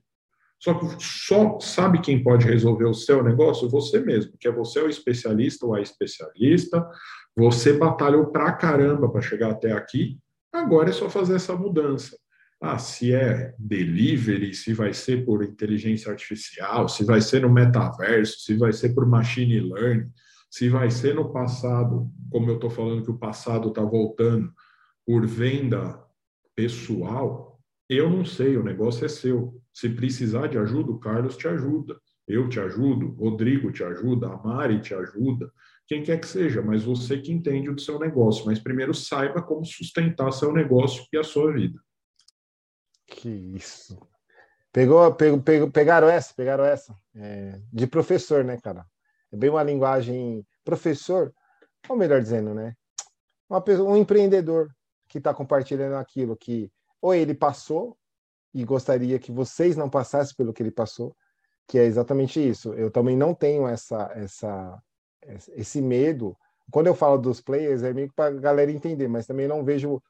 Só 0.58 0.74
que 0.74 0.86
só 0.98 1.58
sabe 1.60 2.00
quem 2.00 2.22
pode 2.22 2.46
resolver 2.46 2.84
o 2.84 2.94
seu 2.94 3.22
negócio? 3.22 3.68
Você 3.68 4.00
mesmo, 4.00 4.32
que 4.38 4.48
é 4.48 4.52
você 4.52 4.80
o 4.80 4.88
especialista 4.88 5.66
ou 5.66 5.74
a 5.74 5.80
especialista, 5.80 6.88
você 7.36 7.72
batalhou 7.72 8.26
pra 8.26 8.52
caramba 8.52 9.10
para 9.10 9.20
chegar 9.20 9.50
até 9.50 9.72
aqui, 9.72 10.18
agora 10.52 10.90
é 10.90 10.92
só 10.92 11.10
fazer 11.10 11.36
essa 11.36 11.56
mudança. 11.56 12.16
Ah, 12.60 12.78
se 12.78 13.12
é 13.12 13.54
delivery, 13.58 14.54
se 14.54 14.72
vai 14.72 14.94
ser 14.94 15.24
por 15.24 15.42
inteligência 15.42 16.12
artificial, 16.12 16.88
se 16.88 17.04
vai 17.04 17.20
ser 17.20 17.42
no 17.42 17.52
metaverso, 17.52 18.38
se 18.40 18.54
vai 18.54 18.72
ser 18.72 18.94
por 18.94 19.04
machine 19.04 19.58
learning, 19.58 20.08
se 20.52 20.68
vai 20.68 20.90
ser 20.90 21.14
no 21.14 21.32
passado, 21.32 22.12
como 22.30 22.50
eu 22.50 22.56
estou 22.56 22.68
falando 22.68 23.02
que 23.02 23.10
o 23.10 23.16
passado 23.16 23.70
está 23.70 23.80
voltando, 23.80 24.52
por 25.06 25.26
venda 25.26 25.98
pessoal, 26.54 27.58
eu 27.88 28.10
não 28.10 28.22
sei, 28.22 28.58
o 28.58 28.62
negócio 28.62 29.06
é 29.06 29.08
seu. 29.08 29.58
Se 29.72 29.88
precisar 29.88 30.48
de 30.48 30.58
ajuda, 30.58 30.92
o 30.92 30.98
Carlos 30.98 31.38
te 31.38 31.48
ajuda. 31.48 31.98
Eu 32.28 32.50
te 32.50 32.60
ajudo, 32.60 33.14
Rodrigo 33.14 33.72
te 33.72 33.82
ajuda, 33.82 34.28
a 34.28 34.36
Mari 34.36 34.82
te 34.82 34.94
ajuda, 34.94 35.50
quem 35.88 36.02
quer 36.02 36.20
que 36.20 36.26
seja, 36.26 36.60
mas 36.60 36.84
você 36.84 37.18
que 37.18 37.32
entende 37.32 37.70
o 37.70 37.78
seu 37.78 37.98
negócio. 37.98 38.44
Mas 38.44 38.58
primeiro 38.58 38.92
saiba 38.92 39.42
como 39.42 39.64
sustentar 39.64 40.30
seu 40.32 40.52
negócio 40.52 41.06
e 41.10 41.16
a 41.16 41.24
sua 41.24 41.50
vida. 41.50 41.80
Que 43.06 43.30
isso. 43.30 43.98
Pegou, 44.70 45.14
pegou, 45.14 45.40
pegou 45.40 45.70
pegaram 45.70 46.08
essa, 46.08 46.34
pegaram 46.34 46.64
essa. 46.64 46.94
É, 47.14 47.58
de 47.72 47.86
professor, 47.86 48.44
né, 48.44 48.58
cara? 48.58 48.86
É 49.32 49.36
bem 49.36 49.50
uma 49.50 49.62
linguagem 49.62 50.46
professor, 50.64 51.32
ou 51.88 51.96
melhor 51.96 52.20
dizendo, 52.20 52.54
né? 52.54 52.74
Uma, 53.48 53.62
um 53.82 53.96
empreendedor 53.96 54.70
que 55.08 55.18
está 55.18 55.34
compartilhando 55.34 55.94
aquilo 55.94 56.36
que 56.36 56.70
ou 57.00 57.14
ele 57.14 57.34
passou 57.34 57.96
e 58.54 58.64
gostaria 58.64 59.18
que 59.18 59.32
vocês 59.32 59.76
não 59.76 59.90
passassem 59.90 60.36
pelo 60.36 60.52
que 60.52 60.62
ele 60.62 60.70
passou, 60.70 61.16
que 61.66 61.78
é 61.78 61.84
exatamente 61.84 62.38
isso. 62.46 62.72
Eu 62.74 62.90
também 62.90 63.16
não 63.16 63.34
tenho 63.34 63.66
essa, 63.66 64.10
essa, 64.14 64.82
esse 65.54 65.80
medo. 65.80 66.36
Quando 66.70 66.86
eu 66.86 66.94
falo 66.94 67.18
dos 67.18 67.40
players, 67.40 67.82
é 67.82 67.92
meio 67.92 68.12
para 68.14 68.36
a 68.36 68.40
galera 68.40 68.70
entender, 68.70 69.08
mas 69.08 69.26
também 69.26 69.48
não 69.48 69.64
vejo. 69.64 70.00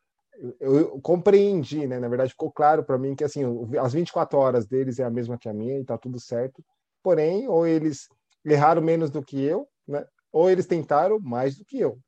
Eu, 0.60 0.78
eu 0.78 1.00
compreendi, 1.00 1.86
né? 1.86 1.98
Na 1.98 2.08
verdade, 2.08 2.32
ficou 2.32 2.50
claro 2.50 2.84
para 2.84 2.98
mim 2.98 3.14
que 3.14 3.24
assim, 3.24 3.42
as 3.80 3.92
24 3.92 4.38
horas 4.38 4.66
deles 4.66 4.98
é 4.98 5.04
a 5.04 5.10
mesma 5.10 5.38
que 5.38 5.48
a 5.48 5.54
minha 5.54 5.78
e 5.78 5.84
tá 5.84 5.96
tudo 5.96 6.18
certo. 6.18 6.64
Porém, 7.02 7.48
ou 7.48 7.66
eles 7.66 8.08
erraram 8.44 8.82
menos 8.82 9.10
do 9.10 9.22
que 9.22 9.40
eu, 9.40 9.68
né? 9.86 10.04
Ou 10.32 10.50
eles 10.50 10.66
tentaram 10.66 11.20
mais 11.20 11.56
do 11.56 11.64
que 11.64 11.78
eu. 11.78 11.98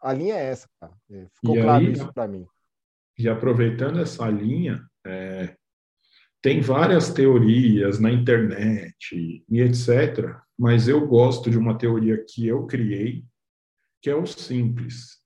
A 0.00 0.12
linha 0.12 0.34
é 0.34 0.46
essa, 0.46 0.68
cara. 0.80 0.92
É, 1.10 1.26
ficou 1.34 1.56
e 1.56 1.62
claro 1.62 1.84
aí, 1.84 1.92
isso 1.92 2.12
para 2.12 2.28
mim. 2.28 2.46
E 3.18 3.28
aproveitando 3.28 4.00
essa 4.00 4.28
linha, 4.28 4.84
é, 5.06 5.54
tem 6.42 6.60
várias 6.60 7.12
teorias 7.12 8.00
na 8.00 8.10
internet 8.10 9.44
e 9.48 9.60
etc. 9.60 10.36
Mas 10.58 10.88
eu 10.88 11.06
gosto 11.06 11.50
de 11.50 11.56
uma 11.56 11.78
teoria 11.78 12.24
que 12.28 12.46
eu 12.46 12.66
criei, 12.66 13.24
que 14.00 14.10
é 14.10 14.14
o 14.14 14.26
simples. 14.26 15.22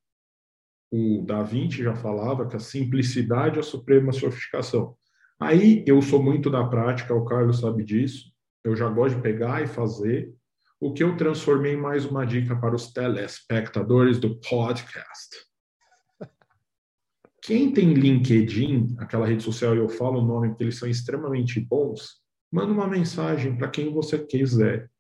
O 0.91 1.23
Da 1.23 1.43
Vinci 1.43 1.83
já 1.83 1.95
falava 1.95 2.47
que 2.47 2.57
a 2.57 2.61
simplicidade 2.61 3.57
é 3.57 3.61
a 3.61 3.65
suprema 3.65 4.13
sofisticação. 4.13 4.97
Aí 5.41 5.85
eu 5.87 6.01
sou 6.01 6.23
muito 6.23 6.51
da 6.51 6.65
prática, 6.67 7.15
o 7.15 7.25
Carlos 7.25 7.61
sabe 7.61 7.83
disso. 7.85 8.33
Eu 8.63 8.77
já 8.77 8.89
gosto 8.89 9.17
de 9.17 9.23
pegar 9.23 9.63
e 9.63 9.67
fazer. 9.67 10.35
O 10.79 10.93
que 10.93 11.03
eu 11.03 11.17
transformei 11.17 11.73
em 11.73 11.81
mais 11.81 12.05
uma 12.05 12.27
dica 12.27 12.55
para 12.55 12.75
os 12.75 12.93
telespectadores 12.93 14.19
do 14.19 14.39
podcast. 14.41 15.37
Quem 17.41 17.73
tem 17.73 17.95
LinkedIn, 17.95 18.95
aquela 18.99 19.27
rede 19.27 19.43
social, 19.43 19.75
eu 19.75 19.89
falo 19.89 20.21
o 20.21 20.27
nome 20.27 20.49
porque 20.49 20.65
eles 20.65 20.79
são 20.79 20.89
extremamente 20.89 21.61
bons, 21.61 22.21
manda 22.53 22.73
uma 22.73 22.87
mensagem 22.87 23.57
para 23.57 23.71
quem 23.71 23.91
você 23.91 24.19
quiser. 24.19 24.91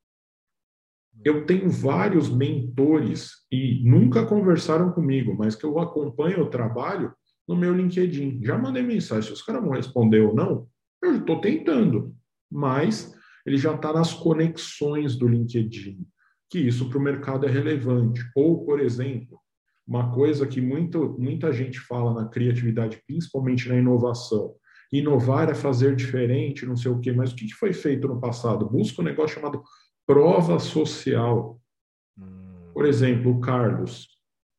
Eu 1.22 1.45
tenho 1.45 1.68
vários 1.68 2.31
mentores 2.31 3.33
e 3.51 3.83
nunca 3.85 4.24
conversaram 4.24 4.93
comigo, 4.93 5.35
mas 5.37 5.55
que 5.55 5.64
eu 5.64 5.79
acompanho 5.79 6.43
o 6.43 6.51
trabalho 6.51 7.12
no 7.47 7.57
meu 7.57 7.74
LinkedIn. 7.74 8.43
Já 8.43 8.57
mandei 8.57 8.83
mensagem, 8.83 9.24
se 9.24 9.33
os 9.33 9.43
caras 9.43 9.62
vão 9.62 9.72
responder 9.72 10.20
ou 10.20 10.35
não, 10.35 10.66
eu 11.03 11.16
estou 11.16 11.39
tentando, 11.41 12.14
mas 12.51 13.16
ele 13.47 13.57
já 13.57 13.74
está 13.74 13.92
nas 13.92 14.12
conexões 14.12 15.16
do 15.16 15.28
LinkedIn, 15.28 16.05
que 16.51 16.59
isso 16.59 16.88
para 16.88 16.99
o 16.99 17.03
mercado 17.03 17.47
é 17.47 17.51
relevante. 17.51 18.20
Ou, 18.34 18.64
por 18.64 18.80
exemplo, 18.80 19.38
uma 19.86 20.12
coisa 20.12 20.47
que 20.47 20.61
muito, 20.61 21.16
muita 21.16 21.53
gente 21.53 21.78
fala 21.78 22.12
na 22.12 22.28
criatividade, 22.28 23.01
principalmente 23.07 23.68
na 23.68 23.76
inovação. 23.76 24.55
Inovar 24.92 25.49
é 25.49 25.55
fazer 25.55 25.94
diferente, 25.94 26.66
não 26.66 26.76
sei 26.76 26.90
o 26.90 26.99
quê, 26.99 27.12
mas 27.12 27.32
o 27.32 27.36
que 27.36 27.53
foi 27.55 27.72
feito 27.72 28.09
no 28.09 28.20
passado? 28.20 28.68
Busca 28.68 29.01
um 29.01 29.05
negócio 29.05 29.36
chamado 29.36 29.62
prova 30.05 30.59
social. 30.59 31.61
Hum. 32.18 32.70
Por 32.74 32.84
exemplo, 32.84 33.30
o 33.30 33.40
Carlos. 33.40 34.09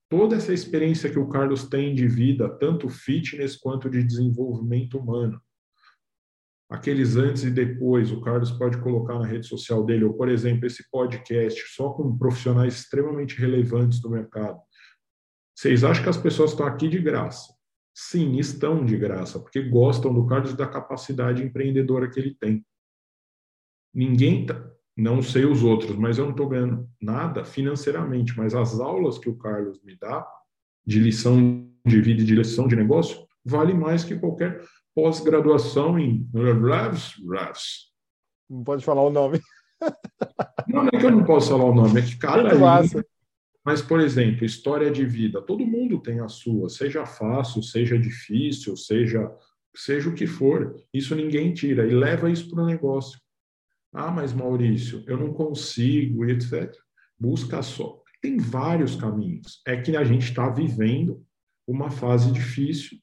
Toda 0.10 0.38
essa 0.38 0.54
experiência 0.54 1.10
que 1.10 1.20
o 1.20 1.28
Carlos 1.28 1.66
tem 1.66 1.94
de 1.94 2.08
vida, 2.08 2.48
tanto 2.48 2.88
fitness 2.88 3.58
quanto 3.58 3.90
de 3.90 4.02
desenvolvimento 4.02 4.98
humano. 4.98 5.42
Aqueles 6.70 7.16
antes 7.16 7.44
e 7.44 7.52
depois, 7.52 8.12
o 8.12 8.22
Carlos 8.22 8.52
pode 8.52 8.78
colocar 8.80 9.18
na 9.18 9.26
rede 9.26 9.48
social 9.48 9.86
dele, 9.86 10.04
ou, 10.04 10.14
por 10.14 10.28
exemplo, 10.28 10.66
esse 10.66 10.90
podcast 10.92 11.62
só 11.74 11.92
com 11.92 12.18
profissionais 12.18 12.76
extremamente 12.76 13.40
relevantes 13.40 14.02
do 14.02 14.10
mercado 14.10 14.60
vocês 15.58 15.84
acham 15.84 16.04
que 16.04 16.10
as 16.10 16.18
pessoas 16.18 16.52
estão 16.52 16.68
aqui 16.68 16.88
de 16.88 17.00
graça? 17.00 17.52
Sim, 17.92 18.38
estão 18.38 18.86
de 18.86 18.96
graça, 18.96 19.40
porque 19.40 19.60
gostam 19.60 20.14
do 20.14 20.28
Carlos 20.28 20.52
e 20.52 20.56
da 20.56 20.68
capacidade 20.68 21.44
empreendedora 21.44 22.08
que 22.08 22.20
ele 22.20 22.36
tem. 22.40 22.64
Ninguém, 23.92 24.46
tá, 24.46 24.72
não 24.96 25.20
sei 25.20 25.46
os 25.46 25.64
outros, 25.64 25.96
mas 25.96 26.20
eu 26.20 26.26
não 26.26 26.32
estou 26.32 26.48
ganhando 26.48 26.88
nada 27.02 27.44
financeiramente, 27.44 28.38
mas 28.38 28.54
as 28.54 28.80
aulas 28.80 29.18
que 29.18 29.28
o 29.28 29.36
Carlos 29.36 29.82
me 29.84 29.98
dá, 29.98 30.28
de 30.86 31.00
lição 31.00 31.68
de 31.84 32.02
vida 32.02 32.22
e 32.22 32.26
de 32.26 32.36
lição 32.36 32.68
de 32.68 32.76
negócio, 32.76 33.26
vale 33.44 33.74
mais 33.74 34.04
que 34.04 34.16
qualquer 34.16 34.64
pós-graduação 34.98 36.00
em 36.00 36.28
Não 38.50 38.64
pode 38.64 38.84
falar 38.84 39.04
o 39.04 39.12
nome. 39.12 39.40
Não, 40.68 40.84
não 40.84 40.90
é 40.92 41.00
que 41.00 41.06
eu 41.06 41.12
não 41.12 41.24
posso 41.24 41.52
falar 41.52 41.66
o 41.66 41.76
nome, 41.76 42.00
é 42.00 42.04
que 42.04 42.18
cada 42.18 42.52
linha, 42.52 43.06
mas, 43.64 43.80
por 43.80 44.00
exemplo, 44.00 44.44
história 44.44 44.90
de 44.90 45.06
vida, 45.06 45.40
todo 45.40 45.68
mundo 45.68 46.02
tem 46.02 46.20
a 46.20 46.28
sua, 46.28 46.68
seja 46.68 47.06
fácil, 47.06 47.62
seja 47.62 48.00
difícil, 48.00 48.76
seja 48.76 49.32
seja 49.76 50.10
o 50.10 50.16
que 50.16 50.26
for, 50.26 50.76
isso 50.92 51.16
ninguém 51.16 51.54
tira 51.54 51.86
e 51.86 51.94
leva 51.94 52.32
isso 52.32 52.50
para 52.50 52.64
o 52.64 52.66
negócio. 52.66 53.20
Ah, 53.94 54.10
mas 54.10 54.34
Maurício, 54.34 55.04
eu 55.06 55.16
não 55.16 55.32
consigo, 55.32 56.26
etc. 56.26 56.74
Busca 57.20 57.62
só. 57.62 58.02
Tem 58.20 58.38
vários 58.38 58.96
caminhos. 58.96 59.62
É 59.68 59.80
que 59.80 59.96
a 59.96 60.04
gente 60.04 60.24
está 60.24 60.50
vivendo 60.50 61.24
uma 61.68 61.92
fase 61.92 62.32
difícil 62.32 62.98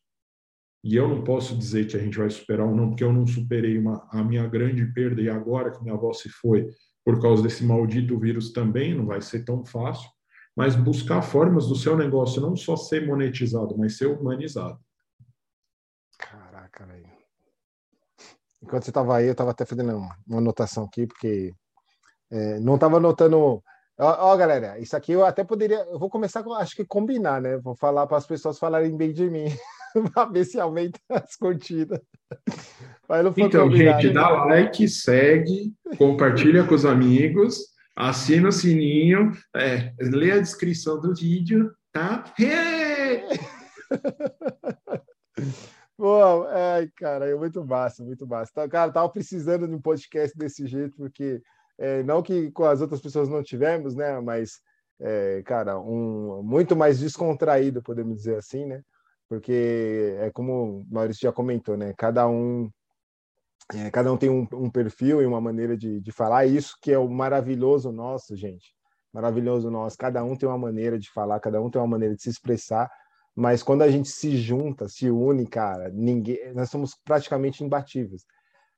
e 0.85 0.95
eu 0.95 1.09
não 1.09 1.25
posso 1.25 1.57
dizer 1.57 1.87
que 1.87 1.97
a 1.97 2.01
gente 2.01 2.19
vai 2.19 2.31
superar 2.31 2.67
ou 2.67 2.77
não, 2.77 2.91
porque 2.91 3.03
eu 3.03 3.13
não 3.13 3.27
superei 3.27 3.79
uma, 3.79 4.07
a 4.13 4.23
minha 4.23 4.47
grande 4.47 4.85
perda 4.93 5.21
e 5.21 5.29
agora 5.29 5.73
que 5.73 5.83
minha 5.83 5.95
avó 5.95 6.13
se 6.13 6.29
foi 6.29 6.69
por 7.05 7.21
causa 7.21 7.43
desse 7.43 7.65
maldito 7.65 8.19
vírus 8.19 8.53
também 8.53 8.95
não 8.95 9.07
vai 9.07 9.21
ser 9.21 9.45
tão 9.45 9.65
fácil 9.65 10.09
mas 10.57 10.77
buscar 10.77 11.21
formas 11.23 11.67
do 11.67 11.75
seu 11.75 11.97
negócio 11.97 12.41
não 12.41 12.55
só 12.55 12.77
ser 12.77 13.07
monetizado, 13.07 13.77
mas 13.77 13.97
ser 13.97 14.07
humanizado. 14.07 14.79
Caraca, 16.19 16.87
velho. 16.87 17.11
Enquanto 18.63 18.85
você 18.85 18.91
estava 18.91 19.17
aí, 19.17 19.27
eu 19.27 19.33
estava 19.33 19.51
até 19.51 19.65
fazendo 19.65 19.97
uma, 19.97 20.39
anotação 20.39 20.85
aqui, 20.85 21.07
porque 21.07 21.53
é, 22.31 22.61
não 22.61 22.77
estava 22.77 22.97
anotando. 22.97 23.63
Ó, 23.99 24.37
galera, 24.37 24.79
isso 24.79 24.97
aqui 24.97 25.13
eu 25.13 25.25
até 25.25 25.45
poderia. 25.45 25.85
Eu 25.85 25.99
vou 25.99 26.09
começar 26.09 26.43
com, 26.43 26.55
acho 26.55 26.75
que 26.75 26.85
combinar, 26.85 27.43
né? 27.43 27.59
Vou 27.59 27.77
falar 27.77 28.07
para 28.07 28.17
as 28.17 28.27
pessoas 28.27 28.59
falarem 28.59 28.97
bem 28.97 29.13
de 29.13 29.29
mim, 29.29 29.47
para 30.13 30.31
ver 30.31 30.45
se 30.45 30.59
aumenta 30.59 30.99
as 31.11 31.37
curtidas. 31.37 32.01
então, 33.37 33.71
gente, 33.71 34.11
dá 34.11 34.29
like, 34.45 34.89
segue, 34.89 35.73
compartilha 35.97 36.65
com 36.65 36.75
os 36.75 36.85
amigos 36.85 37.75
assina 37.95 38.49
o 38.49 38.53
sininho, 38.53 39.33
é, 39.55 39.93
lê 40.01 40.33
a 40.33 40.41
descrição 40.41 41.01
do 41.01 41.15
vídeo, 41.15 41.73
tá? 41.93 42.25
Hey! 42.39 43.23
Pô, 45.97 46.45
ai, 46.49 46.91
cara, 46.97 47.29
é 47.29 47.37
muito 47.37 47.65
massa, 47.65 48.03
muito 48.03 48.27
massa. 48.27 48.51
Tá, 48.53 48.69
cara, 48.69 48.91
tava 48.91 49.09
precisando 49.09 49.69
de 49.69 49.75
um 49.75 49.81
podcast 49.81 50.37
desse 50.37 50.67
jeito, 50.67 50.97
porque 50.97 51.41
é, 51.79 52.03
não 52.03 52.21
que 52.21 52.51
com 52.51 52.65
as 52.65 52.81
outras 52.81 53.01
pessoas 53.01 53.29
não 53.29 53.45
tivemos, 53.45 53.95
né? 53.95 54.21
Mas, 54.21 54.59
é, 55.01 55.41
cara, 55.45 55.79
um 55.79 56.43
muito 56.43 56.75
mais 56.75 56.99
descontraído, 56.99 57.81
podemos 57.81 58.17
dizer 58.17 58.37
assim, 58.37 58.67
né? 58.67 58.83
Porque 59.29 60.17
é 60.19 60.31
como 60.31 60.81
o 60.81 60.87
Maurício 60.91 61.23
já 61.23 61.33
comentou, 61.33 61.77
né? 61.77 61.95
Cada 61.97 62.29
um 62.29 62.71
é, 63.73 63.91
cada 63.91 64.13
um 64.13 64.17
tem 64.17 64.29
um, 64.29 64.47
um, 64.53 64.71
perfil 64.71 65.23
e 65.23 65.27
uma 65.27 65.41
maneira 65.41 65.77
de, 65.77 66.01
de 66.01 66.13
falar, 66.13 66.45
isso 66.45 66.77
que 66.83 66.93
é 66.93 66.99
o 66.99 67.09
maravilhoso 67.09 67.91
nosso, 67.91 68.37
gente. 68.37 68.75
Maravilhoso 69.13 69.71
nosso. 69.71 69.97
Cada 69.97 70.23
um 70.23 70.37
tem 70.37 70.49
uma 70.49 70.59
maneira 70.59 70.99
de 70.99 71.11
falar, 71.11 71.41
cada 71.41 71.61
um 71.63 71.71
tem 71.71 71.81
uma 71.81 71.89
maneira 71.89 72.15
de 72.15 72.23
se 72.23 72.29
expressar, 72.29 72.91
mas 73.35 73.63
quando 73.63 73.83
a 73.83 73.89
gente 73.89 74.09
se 74.09 74.37
junta, 74.37 74.87
se 74.89 75.11
une, 75.11 75.47
cara, 75.47 75.89
ninguém, 75.91 76.53
nós 76.55 76.69
somos 76.71 76.95
praticamente 77.05 77.65
imbatíveis. 77.65 78.25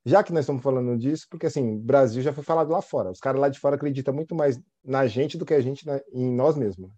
Já 0.04 0.22
que 0.22 0.32
nós 0.32 0.42
estamos 0.42 0.62
falando 0.62 0.96
disso, 0.96 1.26
porque 1.28 1.46
assim, 1.46 1.78
Brasil 1.78 2.22
já 2.22 2.32
foi 2.32 2.44
falado 2.44 2.70
lá 2.70 2.80
fora. 2.80 3.10
Os 3.10 3.18
caras 3.18 3.40
lá 3.40 3.48
de 3.48 3.58
fora 3.58 3.74
acreditam 3.74 4.14
muito 4.14 4.36
mais 4.36 4.60
na 4.84 5.04
gente 5.06 5.36
do 5.36 5.44
que 5.44 5.52
a 5.52 5.60
gente 5.60 5.84
na, 5.84 6.00
em 6.12 6.30
nós 6.30 6.56
mesmos. 6.56 6.92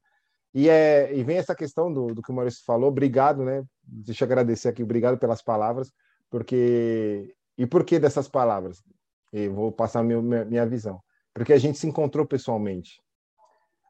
E, 0.58 0.68
é, 0.68 1.14
e 1.14 1.22
vem 1.22 1.36
essa 1.36 1.54
questão 1.54 1.92
do, 1.92 2.08
do 2.08 2.20
que 2.20 2.32
o 2.32 2.34
Maurício 2.34 2.64
falou. 2.66 2.88
Obrigado, 2.88 3.44
né? 3.44 3.62
Deixa 3.80 4.24
eu 4.24 4.26
agradecer 4.26 4.68
aqui, 4.68 4.82
obrigado 4.82 5.16
pelas 5.16 5.40
palavras, 5.40 5.92
porque 6.28 7.32
e 7.56 7.64
por 7.64 7.84
que 7.84 7.96
dessas 7.96 8.26
palavras? 8.26 8.82
Eu 9.32 9.54
vou 9.54 9.70
passar 9.70 10.02
minha, 10.02 10.20
minha 10.20 10.66
visão. 10.66 10.98
Porque 11.32 11.52
a 11.52 11.58
gente 11.58 11.78
se 11.78 11.86
encontrou 11.86 12.26
pessoalmente. 12.26 13.00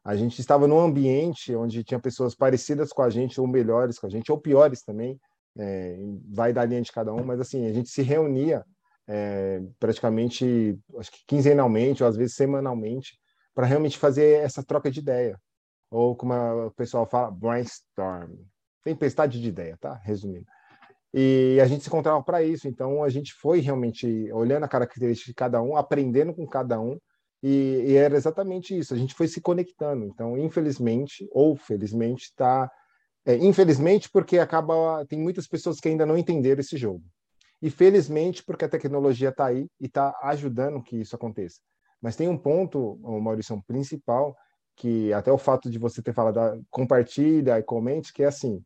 A 0.05 0.15
gente 0.15 0.39
estava 0.43 0.69
num 0.69 0.79
ambiente 0.79 1.57
onde 1.57 1.83
tinha 1.83 1.99
pessoas 1.99 2.35
parecidas 2.35 2.93
com 2.93 3.01
a 3.01 3.09
gente, 3.09 3.41
ou 3.41 3.47
melhores 3.47 3.99
com 3.99 4.07
a 4.07 4.11
gente, 4.11 4.31
ou 4.31 4.39
piores 4.39 4.83
também. 4.83 5.19
É, 5.57 5.97
vai 6.31 6.53
da 6.53 6.67
linha 6.67 6.83
de 6.83 6.93
cada 6.93 7.15
um, 7.15 7.25
mas 7.25 7.41
assim, 7.41 7.67
a 7.67 7.73
gente 7.73 7.89
se 7.89 8.03
reunia 8.03 8.63
é, 9.09 9.63
praticamente, 9.81 10.79
acho 10.99 11.11
que 11.13 11.21
quinzenalmente, 11.27 12.03
ou 12.03 12.09
às 12.11 12.17
vezes 12.17 12.35
semanalmente, 12.35 13.19
para 13.55 13.65
realmente 13.65 13.97
fazer 13.97 14.45
essa 14.45 14.63
troca 14.63 14.91
de 14.91 15.01
ideia. 15.01 15.41
Ou 15.91 16.15
como 16.15 16.35
o 16.67 16.71
pessoal 16.73 17.07
fala, 17.07 17.31
brainstorm. 17.31 18.35
Tempestade 18.85 19.41
de 19.41 19.49
ideia, 19.49 19.77
tá? 19.81 19.95
Resumindo. 20.05 20.47
E 21.13 21.59
a 21.63 21.67
gente 21.67 21.83
se 21.83 21.89
encontrava 21.89 22.23
para 22.23 22.43
isso, 22.43 22.69
então 22.69 23.03
a 23.03 23.09
gente 23.09 23.33
foi 23.33 23.61
realmente 23.61 24.31
olhando 24.33 24.65
a 24.65 24.69
característica 24.69 25.31
de 25.31 25.35
cada 25.35 25.63
um, 25.63 25.77
aprendendo 25.77 26.35
com 26.35 26.47
cada 26.47 26.79
um, 26.79 26.99
e, 27.43 27.85
e 27.87 27.97
era 27.97 28.17
exatamente 28.17 28.77
isso, 28.77 28.93
a 28.93 28.97
gente 28.97 29.15
foi 29.15 29.29
se 29.29 29.41
conectando. 29.41 30.05
Então, 30.05 30.37
infelizmente, 30.37 31.29
ou 31.33 31.57
felizmente, 31.57 32.25
está. 32.25 32.71
É, 33.25 33.37
infelizmente, 33.37 34.11
porque 34.11 34.39
acaba. 34.39 35.05
Tem 35.07 35.19
muitas 35.19 35.47
pessoas 35.47 35.81
que 35.81 35.89
ainda 35.89 36.05
não 36.05 36.19
entenderam 36.19 36.61
esse 36.61 36.77
jogo. 36.77 37.03
E 37.61 37.71
felizmente, 37.71 38.45
porque 38.45 38.65
a 38.65 38.69
tecnologia 38.69 39.31
está 39.31 39.47
aí 39.47 39.67
e 39.81 39.87
está 39.87 40.17
ajudando 40.23 40.83
que 40.83 40.97
isso 40.97 41.17
aconteça. 41.17 41.61
Mas 42.01 42.17
tem 42.17 42.29
um 42.29 42.39
ponto, 42.39 42.97
Maurício, 43.21 43.57
um 43.57 43.61
principal, 43.63 44.37
que 44.79 45.13
até 45.13 45.31
o 45.31 45.37
fato 45.37 45.69
de 45.69 45.79
você 45.79 46.01
ter 46.01 46.15
falado, 46.15 46.39
ah, 46.39 46.59
compartilha 46.71 47.59
e 47.59 47.63
comente, 47.63 48.13
que 48.13 48.23
é 48.23 48.27
assim: 48.27 48.65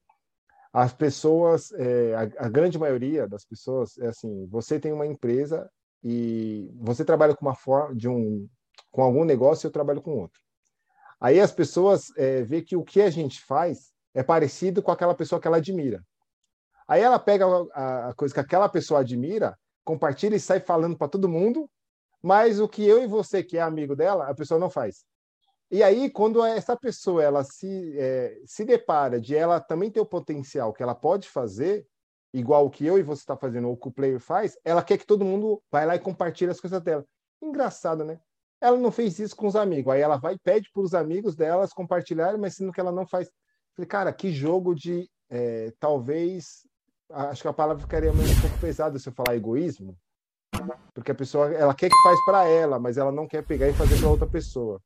as 0.72 0.92
pessoas, 0.92 1.72
é, 1.72 2.14
a, 2.14 2.46
a, 2.46 2.48
grande 2.48 2.78
maioria 2.78 3.26
das 3.26 3.44
pessoas 3.44 3.98
é 3.98 4.08
assim: 4.08 4.46
você 4.46 4.78
tem 4.78 4.92
uma 4.92 5.06
empresa 5.06 5.68
e 6.04 6.70
você 6.76 7.04
trabalha 7.04 7.34
com 7.34 7.44
uma 7.44 7.54
forma 7.54 7.96
de 7.96 8.08
um 8.08 8.46
com 8.90 9.02
algum 9.02 9.24
negócio, 9.24 9.66
eu 9.66 9.70
trabalho 9.70 10.02
com 10.02 10.18
outro. 10.18 10.38
Aí 11.18 11.40
as 11.40 11.50
pessoas 11.50 12.12
é, 12.16 12.42
vê 12.42 12.60
que 12.60 12.76
o 12.76 12.84
que 12.84 13.00
a 13.00 13.10
gente 13.10 13.42
faz 13.42 13.90
é 14.14 14.22
parecido 14.22 14.82
com 14.82 14.90
aquela 14.90 15.14
pessoa 15.14 15.40
que 15.40 15.46
ela 15.46 15.56
admira. 15.56 16.02
Aí 16.86 17.00
ela 17.00 17.18
pega 17.18 17.46
a, 17.72 18.08
a 18.10 18.14
coisa 18.14 18.34
que 18.34 18.40
aquela 18.40 18.68
pessoa 18.68 19.00
admira, 19.00 19.56
compartilha 19.82 20.36
e 20.36 20.40
sai 20.40 20.60
falando 20.60 20.96
para 20.96 21.08
todo 21.08 21.28
mundo, 21.28 21.70
mas 22.22 22.60
o 22.60 22.68
que 22.68 22.86
eu 22.86 23.02
e 23.02 23.06
você 23.06 23.42
que 23.42 23.56
é 23.56 23.62
amigo 23.62 23.96
dela, 23.96 24.28
a 24.28 24.34
pessoa 24.34 24.60
não 24.60 24.68
faz. 24.68 25.06
E 25.73 25.83
aí, 25.83 26.11
quando 26.11 26.45
essa 26.45 26.77
pessoa 26.77 27.23
ela 27.23 27.43
se, 27.43 27.99
é, 27.99 28.39
se 28.45 28.62
depara 28.62 29.18
de 29.18 29.35
ela 29.35 29.59
também 29.59 29.91
ter 29.91 30.01
o 30.01 30.07
potencial 30.07 30.70
que 30.70 30.83
ela 30.83 30.95
pode 30.95 31.27
fazer, 31.27 31.87
igual 32.31 32.66
o 32.66 32.70
que 32.70 32.85
eu 32.85 32.99
e 32.99 33.03
você 33.03 33.23
está 33.23 33.39
fazendo, 33.39 33.68
ou 33.68 33.73
o 33.73 33.77
que 33.79 33.89
o 33.89 33.91
player 33.91 34.20
faz, 34.20 34.55
ela 34.66 34.83
quer 34.83 34.99
que 34.99 35.07
todo 35.07 35.25
mundo 35.25 35.62
vai 35.70 35.87
lá 35.87 35.97
e 35.97 35.99
compartilhe 35.99 36.51
as 36.51 36.61
coisas 36.61 36.79
dela. 36.83 37.07
Engraçado, 37.41 38.05
né? 38.05 38.20
Ela 38.61 38.77
não 38.77 38.93
fez 38.93 39.18
isso 39.18 39.35
com 39.35 39.47
os 39.47 39.57
amigos. 39.57 39.91
Aí 39.95 40.03
ela 40.03 40.18
vai 40.18 40.35
e 40.35 40.39
pede 40.39 40.70
para 40.70 40.83
os 40.83 40.93
amigos 40.93 41.35
delas 41.35 41.73
compartilharem, 41.73 42.39
mas 42.39 42.55
sendo 42.55 42.70
que 42.70 42.79
ela 42.79 42.93
não 42.93 43.07
faz. 43.07 43.31
Falei, 43.75 43.89
cara, 43.89 44.12
que 44.12 44.31
jogo 44.31 44.75
de. 44.75 45.11
É, 45.31 45.73
talvez. 45.81 46.66
Acho 47.11 47.41
que 47.41 47.49
a 47.49 47.53
palavra 47.53 47.83
ficaria 47.83 48.12
um 48.12 48.41
pouco 48.43 48.59
pesada 48.61 48.99
se 48.99 49.09
eu 49.09 49.12
falar 49.14 49.37
egoísmo. 49.37 49.97
Porque 50.93 51.12
a 51.12 51.14
pessoa 51.14 51.51
ela 51.51 51.75
quer 51.75 51.89
que 51.89 52.03
faz 52.03 52.23
para 52.27 52.45
ela, 52.47 52.79
mas 52.79 52.99
ela 52.99 53.11
não 53.11 53.27
quer 53.27 53.43
pegar 53.43 53.70
e 53.70 53.73
fazer 53.73 53.99
para 53.99 54.09
outra 54.11 54.27
pessoa. 54.27 54.79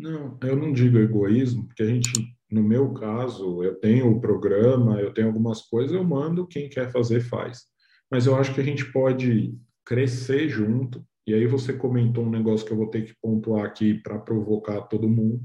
Não, 0.00 0.38
eu 0.42 0.56
não 0.56 0.72
digo 0.72 0.96
egoísmo, 0.96 1.66
porque 1.66 1.82
a 1.82 1.86
gente, 1.86 2.10
no 2.50 2.62
meu 2.62 2.94
caso, 2.94 3.62
eu 3.62 3.74
tenho 3.74 4.10
o 4.10 4.18
programa, 4.18 4.98
eu 4.98 5.12
tenho 5.12 5.26
algumas 5.26 5.60
coisas, 5.60 5.92
eu 5.92 6.02
mando, 6.02 6.46
quem 6.46 6.70
quer 6.70 6.90
fazer, 6.90 7.20
faz. 7.20 7.64
Mas 8.10 8.24
eu 8.24 8.34
acho 8.34 8.54
que 8.54 8.62
a 8.62 8.64
gente 8.64 8.90
pode 8.90 9.54
crescer 9.84 10.48
junto, 10.48 11.04
e 11.26 11.34
aí 11.34 11.46
você 11.46 11.74
comentou 11.74 12.24
um 12.24 12.30
negócio 12.30 12.66
que 12.66 12.72
eu 12.72 12.78
vou 12.78 12.86
ter 12.86 13.04
que 13.04 13.14
pontuar 13.20 13.66
aqui 13.66 13.92
para 13.92 14.18
provocar 14.18 14.80
todo 14.82 15.06
mundo. 15.06 15.44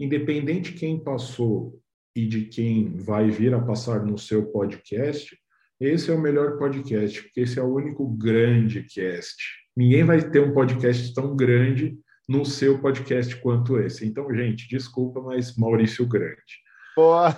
Independente 0.00 0.72
quem 0.72 0.98
passou 0.98 1.80
e 2.14 2.26
de 2.26 2.46
quem 2.46 2.96
vai 2.96 3.30
vir 3.30 3.54
a 3.54 3.60
passar 3.60 4.04
no 4.04 4.18
seu 4.18 4.46
podcast, 4.46 5.38
esse 5.80 6.10
é 6.10 6.14
o 6.14 6.20
melhor 6.20 6.58
podcast, 6.58 7.22
porque 7.22 7.42
esse 7.42 7.60
é 7.60 7.62
o 7.62 7.72
único 7.72 8.04
grande 8.08 8.82
cast. 8.82 9.36
Ninguém 9.76 10.02
vai 10.02 10.28
ter 10.28 10.40
um 10.40 10.52
podcast 10.52 11.14
tão 11.14 11.36
grande 11.36 11.96
no 12.28 12.44
seu 12.44 12.78
podcast 12.80 13.36
quanto 13.36 13.78
esse. 13.78 14.06
Então, 14.06 14.32
gente, 14.34 14.68
desculpa, 14.68 15.20
mas 15.20 15.56
Maurício 15.56 16.06
Grande. 16.06 16.60
Boa! 16.96 17.36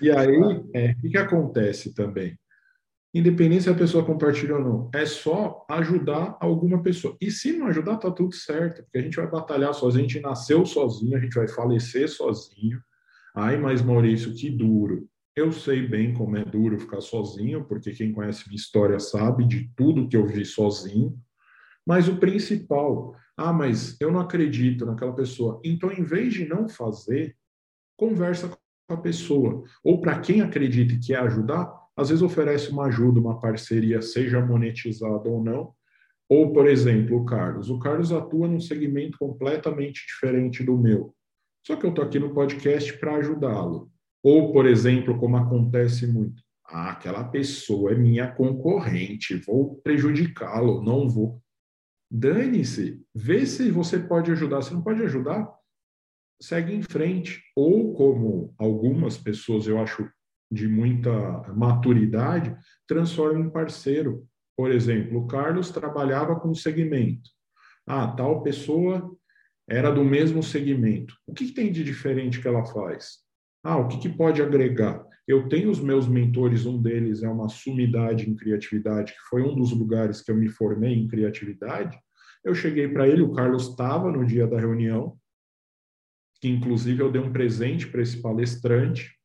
e 0.00 0.10
aí, 0.10 0.64
é, 0.74 0.92
o 0.92 1.00
que, 1.00 1.10
que 1.10 1.18
acontece 1.18 1.94
também? 1.94 2.38
Independente 3.12 3.64
se 3.64 3.70
a 3.70 3.74
pessoa 3.74 4.04
compartilha 4.04 4.54
ou 4.54 4.62
não, 4.62 4.90
é 4.94 5.04
só 5.04 5.66
ajudar 5.68 6.36
alguma 6.40 6.80
pessoa. 6.80 7.16
E 7.20 7.28
se 7.30 7.52
não 7.52 7.66
ajudar, 7.66 7.96
tá 7.96 8.10
tudo 8.10 8.34
certo, 8.34 8.84
porque 8.84 8.98
a 8.98 9.02
gente 9.02 9.16
vai 9.16 9.28
batalhar 9.28 9.74
sozinho, 9.74 10.04
a 10.04 10.08
gente 10.08 10.20
nasceu 10.20 10.64
sozinho, 10.64 11.16
a 11.16 11.20
gente 11.20 11.34
vai 11.34 11.48
falecer 11.48 12.08
sozinho. 12.08 12.80
Ai, 13.34 13.56
mas 13.56 13.82
Maurício, 13.82 14.32
que 14.34 14.48
duro. 14.48 15.08
Eu 15.34 15.50
sei 15.50 15.86
bem 15.86 16.14
como 16.14 16.36
é 16.36 16.44
duro 16.44 16.78
ficar 16.78 17.00
sozinho, 17.00 17.64
porque 17.64 17.92
quem 17.92 18.12
conhece 18.12 18.46
minha 18.46 18.56
história 18.56 18.98
sabe 19.00 19.44
de 19.44 19.68
tudo 19.76 20.08
que 20.08 20.16
eu 20.16 20.26
vi 20.26 20.44
sozinho. 20.44 21.18
Mas 21.90 22.06
o 22.06 22.18
principal, 22.18 23.16
ah, 23.36 23.52
mas 23.52 24.00
eu 24.00 24.12
não 24.12 24.20
acredito 24.20 24.86
naquela 24.86 25.12
pessoa. 25.12 25.60
Então, 25.64 25.90
em 25.90 26.04
vez 26.04 26.32
de 26.32 26.46
não 26.46 26.68
fazer, 26.68 27.36
conversa 27.96 28.48
com 28.48 28.94
a 28.94 28.96
pessoa. 28.96 29.64
Ou 29.82 30.00
para 30.00 30.20
quem 30.20 30.40
acredita 30.40 30.94
e 30.94 31.00
quer 31.00 31.18
ajudar, 31.18 31.68
às 31.96 32.10
vezes 32.10 32.22
oferece 32.22 32.70
uma 32.70 32.84
ajuda, 32.84 33.18
uma 33.18 33.40
parceria, 33.40 34.00
seja 34.00 34.40
monetizada 34.40 35.28
ou 35.28 35.42
não. 35.42 35.72
Ou, 36.28 36.52
por 36.52 36.68
exemplo, 36.68 37.16
o 37.16 37.24
Carlos. 37.24 37.70
O 37.70 37.80
Carlos 37.80 38.12
atua 38.12 38.46
num 38.46 38.60
segmento 38.60 39.18
completamente 39.18 40.06
diferente 40.06 40.62
do 40.62 40.78
meu. 40.78 41.12
Só 41.66 41.74
que 41.74 41.86
eu 41.86 41.90
estou 41.90 42.04
aqui 42.04 42.20
no 42.20 42.32
podcast 42.32 42.96
para 43.00 43.16
ajudá-lo. 43.16 43.90
Ou, 44.22 44.52
por 44.52 44.64
exemplo, 44.64 45.18
como 45.18 45.36
acontece 45.36 46.06
muito, 46.06 46.40
ah, 46.64 46.92
aquela 46.92 47.24
pessoa 47.24 47.90
é 47.90 47.96
minha 47.96 48.30
concorrente, 48.30 49.34
vou 49.44 49.80
prejudicá-lo, 49.82 50.84
não 50.84 51.08
vou. 51.08 51.42
Dane-se, 52.10 53.00
vê 53.14 53.46
se 53.46 53.70
você 53.70 53.98
pode 53.98 54.32
ajudar. 54.32 54.62
Se 54.62 54.74
não 54.74 54.82
pode 54.82 55.02
ajudar, 55.02 55.48
segue 56.40 56.74
em 56.74 56.82
frente. 56.82 57.42
Ou 57.54 57.94
como 57.94 58.54
algumas 58.58 59.16
pessoas, 59.16 59.66
eu 59.66 59.78
acho, 59.78 60.10
de 60.50 60.66
muita 60.66 61.12
maturidade, 61.54 62.56
transforma 62.86 63.40
em 63.40 63.50
parceiro. 63.50 64.26
Por 64.56 64.72
exemplo, 64.72 65.20
o 65.20 65.26
Carlos 65.26 65.70
trabalhava 65.70 66.38
com 66.38 66.52
segmento. 66.52 67.30
Ah, 67.86 68.08
tal 68.08 68.42
pessoa 68.42 69.16
era 69.68 69.90
do 69.90 70.04
mesmo 70.04 70.42
segmento. 70.42 71.14
O 71.26 71.32
que, 71.32 71.46
que 71.46 71.52
tem 71.52 71.70
de 71.70 71.84
diferente 71.84 72.40
que 72.40 72.48
ela 72.48 72.64
faz? 72.64 73.20
Ah, 73.62 73.76
o 73.76 73.86
que, 73.86 73.98
que 73.98 74.08
pode 74.08 74.42
agregar? 74.42 75.06
Eu 75.30 75.48
tenho 75.48 75.70
os 75.70 75.78
meus 75.78 76.08
mentores, 76.08 76.66
um 76.66 76.82
deles 76.82 77.22
é 77.22 77.28
uma 77.28 77.48
sumidade 77.48 78.28
em 78.28 78.34
criatividade, 78.34 79.12
que 79.12 79.20
foi 79.28 79.40
um 79.42 79.54
dos 79.54 79.70
lugares 79.70 80.20
que 80.20 80.28
eu 80.28 80.34
me 80.34 80.48
formei 80.48 80.92
em 80.92 81.06
criatividade. 81.06 81.96
Eu 82.42 82.52
cheguei 82.52 82.88
para 82.88 83.06
ele, 83.06 83.22
o 83.22 83.32
Carlos 83.32 83.68
estava 83.68 84.10
no 84.10 84.26
dia 84.26 84.44
da 84.48 84.58
reunião, 84.58 85.16
que 86.40 86.48
inclusive 86.48 87.00
eu 87.00 87.12
dei 87.12 87.22
um 87.22 87.32
presente 87.32 87.86
para 87.86 88.02
esse 88.02 88.20
palestrante. 88.20 89.16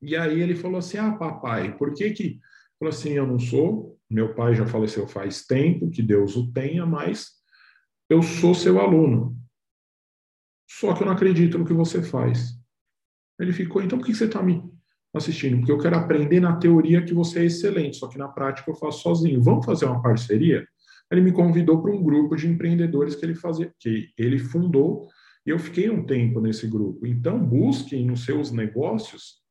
E 0.00 0.16
aí 0.16 0.40
ele 0.40 0.56
falou 0.56 0.78
assim: 0.78 0.98
Ah, 0.98 1.12
papai, 1.12 1.76
por 1.76 1.94
que 1.94 2.10
que. 2.10 2.40
Falou 2.76 2.90
assim: 2.92 3.10
Eu 3.10 3.24
não 3.28 3.38
sou, 3.38 3.96
meu 4.10 4.34
pai 4.34 4.56
já 4.56 4.66
faleceu 4.66 5.06
faz 5.06 5.46
tempo, 5.46 5.90
que 5.90 6.02
Deus 6.02 6.34
o 6.34 6.52
tenha, 6.52 6.84
mas 6.84 7.30
eu 8.10 8.20
sou 8.20 8.52
seu 8.52 8.80
aluno. 8.80 9.38
Só 10.68 10.92
que 10.92 11.04
eu 11.04 11.06
não 11.06 11.14
acredito 11.14 11.56
no 11.56 11.64
que 11.64 11.72
você 11.72 12.02
faz. 12.02 12.60
Ele 13.38 13.52
ficou, 13.52 13.80
então 13.80 13.96
por 13.96 14.06
que 14.06 14.14
você 14.14 14.24
está 14.24 14.42
me 14.42 14.71
assistindo, 15.14 15.58
porque 15.58 15.72
eu 15.72 15.78
quero 15.78 15.96
aprender 15.96 16.40
na 16.40 16.56
teoria 16.56 17.04
que 17.04 17.12
você 17.12 17.40
é 17.40 17.44
excelente, 17.44 17.98
só 17.98 18.08
que 18.08 18.18
na 18.18 18.28
prática 18.28 18.70
eu 18.70 18.74
faço 18.74 19.02
sozinho. 19.02 19.42
Vamos 19.42 19.66
fazer 19.66 19.84
uma 19.84 20.00
parceria? 20.00 20.66
Ele 21.10 21.20
me 21.20 21.32
convidou 21.32 21.82
para 21.82 21.92
um 21.92 22.02
grupo 22.02 22.34
de 22.34 22.48
empreendedores 22.48 23.14
que 23.14 23.24
ele 23.24 23.34
fazia, 23.34 23.72
que 23.78 24.08
ele 24.16 24.38
fundou, 24.38 25.08
e 25.44 25.50
eu 25.50 25.58
fiquei 25.58 25.90
um 25.90 26.06
tempo 26.06 26.40
nesse 26.40 26.66
grupo. 26.66 27.06
Então, 27.06 27.38
busquem 27.38 28.06
nos 28.06 28.24
seus 28.24 28.50
negócios. 28.50 29.42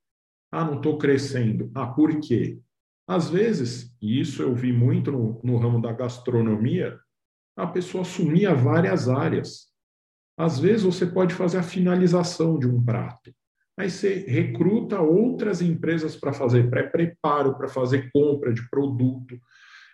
Ah, 0.52 0.66
não 0.66 0.78
estou 0.78 0.98
crescendo. 0.98 1.70
Ah, 1.76 1.86
por 1.86 2.20
quê? 2.20 2.60
Às 3.08 3.30
vezes, 3.30 3.96
e 4.02 4.20
isso 4.20 4.42
eu 4.42 4.56
vi 4.56 4.74
muito 4.74 5.12
no, 5.12 5.40
no 5.44 5.58
ramo 5.58 5.82
da 5.82 5.92
gastronomia, 5.92 6.98
a 7.56 7.68
pessoa 7.68 8.02
assumia 8.02 8.56
várias 8.56 9.08
áreas. 9.10 9.68
Às 10.38 10.58
vezes, 10.58 10.84
você 10.84 11.06
pode 11.06 11.36
fazer 11.36 11.60
a 11.60 11.64
finalização 11.64 12.58
de 12.58 12.68
um 12.68 12.84
prato. 12.84 13.32
Aí 13.78 13.90
você 13.90 14.26
recruta 14.28 15.00
outras 15.02 15.62
empresas 15.62 16.16
para 16.16 16.34
fazer 16.34 16.70
pré-preparo, 16.70 17.58
para 17.58 17.68
fazer 17.68 18.12
compra 18.12 18.54
de 18.54 18.70
produto. 18.70 19.40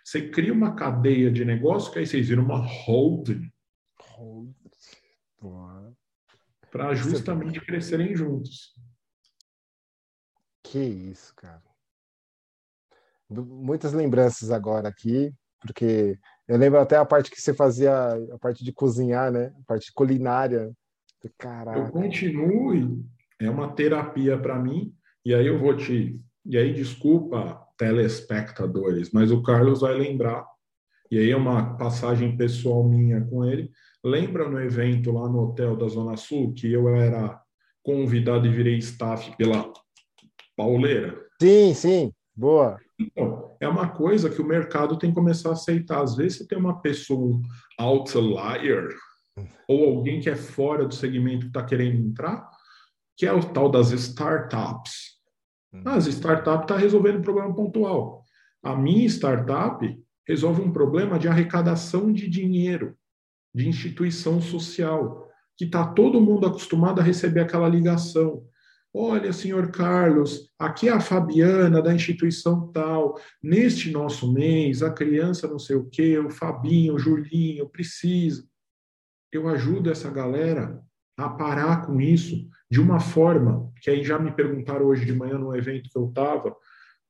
Você 0.04 0.28
cria 0.28 0.52
uma 0.52 0.74
cadeia 0.74 1.30
de 1.30 1.44
negócio 1.44 1.92
que 1.92 1.98
aí 1.98 2.06
vocês 2.06 2.28
viram 2.28 2.44
uma 2.44 2.58
holding. 2.58 3.50
Para 6.70 6.94
justamente 6.94 7.60
crescerem 7.60 8.14
juntos. 8.14 8.74
Que 10.62 10.78
isso, 10.78 11.34
cara. 11.34 11.62
Muitas 13.30 13.92
lembranças 13.92 14.50
agora 14.50 14.88
aqui, 14.88 15.32
porque 15.60 16.18
eu 16.46 16.56
lembro 16.56 16.80
até 16.80 16.96
a 16.96 17.04
parte 17.04 17.30
que 17.30 17.40
você 17.40 17.54
fazia, 17.54 17.92
a 18.32 18.38
parte 18.38 18.64
de 18.64 18.72
cozinhar, 18.72 19.30
né? 19.30 19.54
A 19.60 19.64
parte 19.66 19.92
culinária. 19.92 20.72
Caraca. 21.36 21.78
Eu 21.78 21.90
continuo, 21.90 23.04
é 23.40 23.48
uma 23.48 23.72
terapia 23.72 24.38
para 24.38 24.58
mim, 24.58 24.92
e 25.24 25.34
aí 25.34 25.46
eu 25.46 25.58
vou 25.58 25.76
te. 25.76 26.20
E 26.44 26.56
aí, 26.56 26.72
desculpa, 26.72 27.60
telespectadores, 27.76 29.10
mas 29.12 29.30
o 29.30 29.42
Carlos 29.42 29.80
vai 29.80 29.94
lembrar, 29.94 30.46
e 31.10 31.18
aí 31.18 31.30
é 31.30 31.36
uma 31.36 31.76
passagem 31.76 32.36
pessoal 32.36 32.82
minha 32.84 33.20
com 33.20 33.44
ele. 33.44 33.70
Lembra 34.04 34.48
no 34.48 34.60
evento 34.60 35.10
lá 35.10 35.28
no 35.28 35.40
hotel 35.40 35.76
da 35.76 35.88
Zona 35.88 36.16
Sul 36.16 36.52
que 36.54 36.72
eu 36.72 36.88
era 36.88 37.40
convidado 37.82 38.46
e 38.46 38.50
virei 38.50 38.76
staff 38.78 39.34
pela 39.36 39.72
Pauleira? 40.56 41.18
Sim, 41.40 41.72
sim, 41.74 42.12
boa. 42.36 42.78
Então, 42.98 43.56
é 43.60 43.68
uma 43.68 43.88
coisa 43.88 44.28
que 44.28 44.42
o 44.42 44.46
mercado 44.46 44.98
tem 44.98 45.10
que 45.10 45.16
começar 45.16 45.50
a 45.50 45.52
aceitar. 45.52 46.02
Às 46.02 46.16
vezes 46.16 46.38
você 46.38 46.48
tem 46.48 46.58
uma 46.58 46.80
pessoa, 46.80 47.36
um 47.36 47.42
outlier, 47.78 48.88
ou 49.68 49.96
alguém 49.96 50.20
que 50.20 50.28
é 50.28 50.36
fora 50.36 50.84
do 50.84 50.94
segmento 50.94 51.42
que 51.42 51.46
está 51.46 51.64
querendo 51.64 51.96
entrar, 51.96 52.48
que 53.18 53.26
é 53.26 53.32
o 53.32 53.40
tal 53.40 53.68
das 53.68 53.90
startups. 53.90 55.18
Hum. 55.74 55.82
As 55.84 56.06
startups 56.06 56.62
estão 56.62 56.76
tá 56.76 56.76
resolvendo 56.76 57.18
um 57.18 57.22
problema 57.22 57.52
pontual. 57.52 58.24
A 58.62 58.76
minha 58.76 59.06
startup 59.06 60.00
resolve 60.26 60.62
um 60.62 60.72
problema 60.72 61.18
de 61.18 61.26
arrecadação 61.26 62.12
de 62.12 62.28
dinheiro, 62.28 62.96
de 63.52 63.68
instituição 63.68 64.40
social, 64.40 65.28
que 65.56 65.64
está 65.64 65.84
todo 65.84 66.20
mundo 66.20 66.46
acostumado 66.46 67.00
a 67.00 67.04
receber 67.04 67.40
aquela 67.40 67.68
ligação. 67.68 68.44
Olha, 68.94 69.32
senhor 69.32 69.72
Carlos, 69.72 70.50
aqui 70.58 70.88
é 70.88 70.92
a 70.92 71.00
Fabiana 71.00 71.82
da 71.82 71.92
instituição 71.92 72.70
tal. 72.72 73.20
Neste 73.42 73.90
nosso 73.90 74.32
mês, 74.32 74.82
a 74.82 74.92
criança 74.92 75.48
não 75.48 75.58
sei 75.58 75.76
o 75.76 75.88
quê, 75.90 76.18
o 76.18 76.30
Fabinho, 76.30 76.94
o 76.94 76.98
Julinho, 76.98 77.68
precisa. 77.68 78.46
Eu 79.32 79.48
ajudo 79.48 79.90
essa 79.90 80.08
galera 80.08 80.80
a 81.16 81.28
parar 81.28 81.84
com 81.84 82.00
isso 82.00 82.48
de 82.70 82.80
uma 82.80 83.00
forma 83.00 83.72
que 83.80 83.90
aí 83.90 84.02
já 84.02 84.18
me 84.18 84.30
perguntaram 84.32 84.86
hoje 84.86 85.04
de 85.04 85.14
manhã 85.14 85.38
no 85.38 85.56
evento 85.56 85.88
que 85.90 85.98
eu 85.98 86.08
estava. 86.08 86.54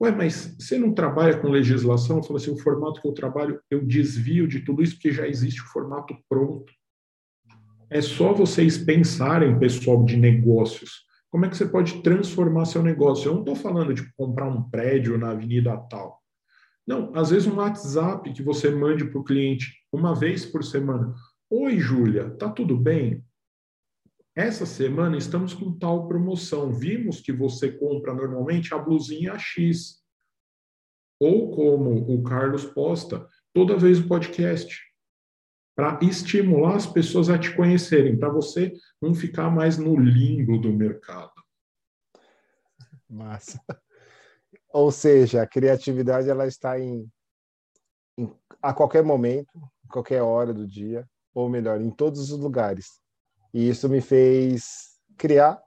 Ué, 0.00 0.12
mas 0.12 0.56
você 0.58 0.78
não 0.78 0.92
trabalha 0.92 1.36
com 1.36 1.48
legislação? 1.48 2.18
Eu 2.18 2.22
falei 2.22 2.42
assim, 2.42 2.52
o 2.52 2.58
formato 2.58 3.00
que 3.00 3.08
eu 3.08 3.12
trabalho, 3.12 3.60
eu 3.70 3.84
desvio 3.84 4.46
de 4.46 4.60
tudo 4.60 4.82
isso 4.82 4.94
porque 4.94 5.10
já 5.10 5.26
existe 5.26 5.60
o 5.60 5.66
formato 5.66 6.16
pronto. 6.28 6.72
É 7.90 8.00
só 8.00 8.32
vocês 8.32 8.78
pensarem, 8.78 9.58
pessoal 9.58 10.04
de 10.04 10.16
negócios, 10.16 11.08
como 11.30 11.44
é 11.44 11.48
que 11.48 11.56
você 11.56 11.66
pode 11.66 12.02
transformar 12.02 12.64
seu 12.64 12.82
negócio? 12.82 13.28
Eu 13.28 13.34
não 13.34 13.40
estou 13.40 13.56
falando 13.56 13.92
de 13.92 14.10
comprar 14.14 14.48
um 14.48 14.62
prédio 14.62 15.18
na 15.18 15.30
avenida 15.30 15.76
tal. 15.90 16.22
Não, 16.86 17.12
às 17.14 17.30
vezes 17.30 17.46
um 17.46 17.56
WhatsApp 17.56 18.32
que 18.32 18.42
você 18.42 18.70
mande 18.70 19.04
para 19.04 19.20
o 19.20 19.24
cliente 19.24 19.74
uma 19.92 20.14
vez 20.14 20.46
por 20.46 20.64
semana. 20.64 21.14
Oi, 21.50 21.78
Júlia, 21.78 22.30
tá 22.30 22.48
tudo 22.48 22.76
bem? 22.76 23.22
Essa 24.38 24.64
semana 24.64 25.16
estamos 25.16 25.52
com 25.52 25.76
tal 25.76 26.06
promoção. 26.06 26.72
Vimos 26.72 27.20
que 27.20 27.32
você 27.32 27.72
compra 27.72 28.14
normalmente 28.14 28.72
a 28.72 28.78
blusinha 28.78 29.36
X. 29.36 30.00
Ou 31.20 31.50
como 31.50 32.08
o 32.08 32.22
Carlos 32.22 32.64
posta, 32.64 33.28
toda 33.52 33.76
vez 33.76 33.98
o 33.98 34.06
podcast 34.06 34.80
para 35.74 35.98
estimular 36.04 36.76
as 36.76 36.86
pessoas 36.86 37.28
a 37.28 37.36
te 37.36 37.52
conhecerem, 37.56 38.16
para 38.16 38.28
você 38.28 38.72
não 39.02 39.12
ficar 39.12 39.50
mais 39.50 39.76
no 39.76 39.96
limbo 39.98 40.56
do 40.56 40.72
mercado. 40.72 41.32
Massa. 43.10 43.60
Ou 44.72 44.92
seja, 44.92 45.42
a 45.42 45.48
criatividade 45.48 46.30
ela 46.30 46.46
está 46.46 46.78
em, 46.78 47.10
em 48.16 48.32
a 48.62 48.72
qualquer 48.72 49.02
momento, 49.02 49.60
qualquer 49.90 50.22
hora 50.22 50.54
do 50.54 50.64
dia, 50.64 51.04
ou 51.34 51.48
melhor, 51.48 51.80
em 51.80 51.90
todos 51.90 52.30
os 52.30 52.38
lugares. 52.38 53.00
E 53.52 53.68
isso 53.68 53.88
me 53.88 54.00
fez 54.00 54.98
criar 55.16 55.60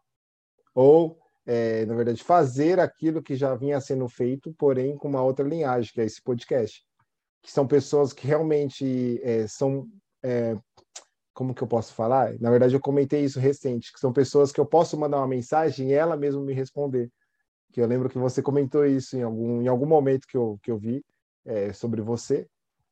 ou 0.74 1.20
é, 1.46 1.86
na 1.86 1.96
verdade, 1.96 2.24
fazer 2.24 2.80
aquilo 2.80 3.22
que 3.22 3.36
já 3.36 3.56
vinha 3.56 3.82
sendo 3.82 4.08
feito, 4.08 4.54
porém 4.54 4.96
com 4.96 5.08
uma 5.08 5.24
outra 5.24 5.48
linhagem, 5.48 5.92
que 5.92 6.02
é 6.02 6.06
esse 6.06 6.22
podcast. 6.22 6.86
Que 7.42 7.52
são 7.52 7.66
pessoas 7.66 8.14
que 8.14 8.28
realmente 8.28 9.20
é, 9.24 9.48
são 9.48 9.88
é, 10.24 10.56
como 11.34 11.54
que 11.56 11.62
eu 11.62 11.68
posso 11.68 11.94
falar? 11.94 12.38
Na 12.40 12.50
verdade, 12.52 12.76
eu 12.76 12.80
comentei 12.80 13.24
isso 13.24 13.40
recente, 13.40 13.92
que 13.92 14.00
são 14.00 14.14
pessoas 14.14 14.52
que 14.52 14.60
eu 14.60 14.66
posso 14.66 14.98
mandar 14.98 15.18
uma 15.18 15.28
mensagem 15.28 15.90
e 15.90 15.94
ela 15.94 16.16
mesma 16.16 16.42
me 16.42 16.54
responder. 16.54 17.10
Que 17.72 17.82
eu 17.82 17.88
lembro 17.88 18.10
que 18.10 18.18
você 18.18 18.42
comentou 18.42 18.86
isso 18.86 19.18
em 19.18 19.24
algum, 19.24 19.62
em 19.62 19.68
algum 19.68 19.86
momento 19.86 20.28
que 20.28 20.38
eu, 20.38 20.60
que 20.62 20.70
eu 20.70 20.78
vi 20.78 21.04
é, 21.46 21.74
sobre 21.74 22.02
você. 22.02 22.48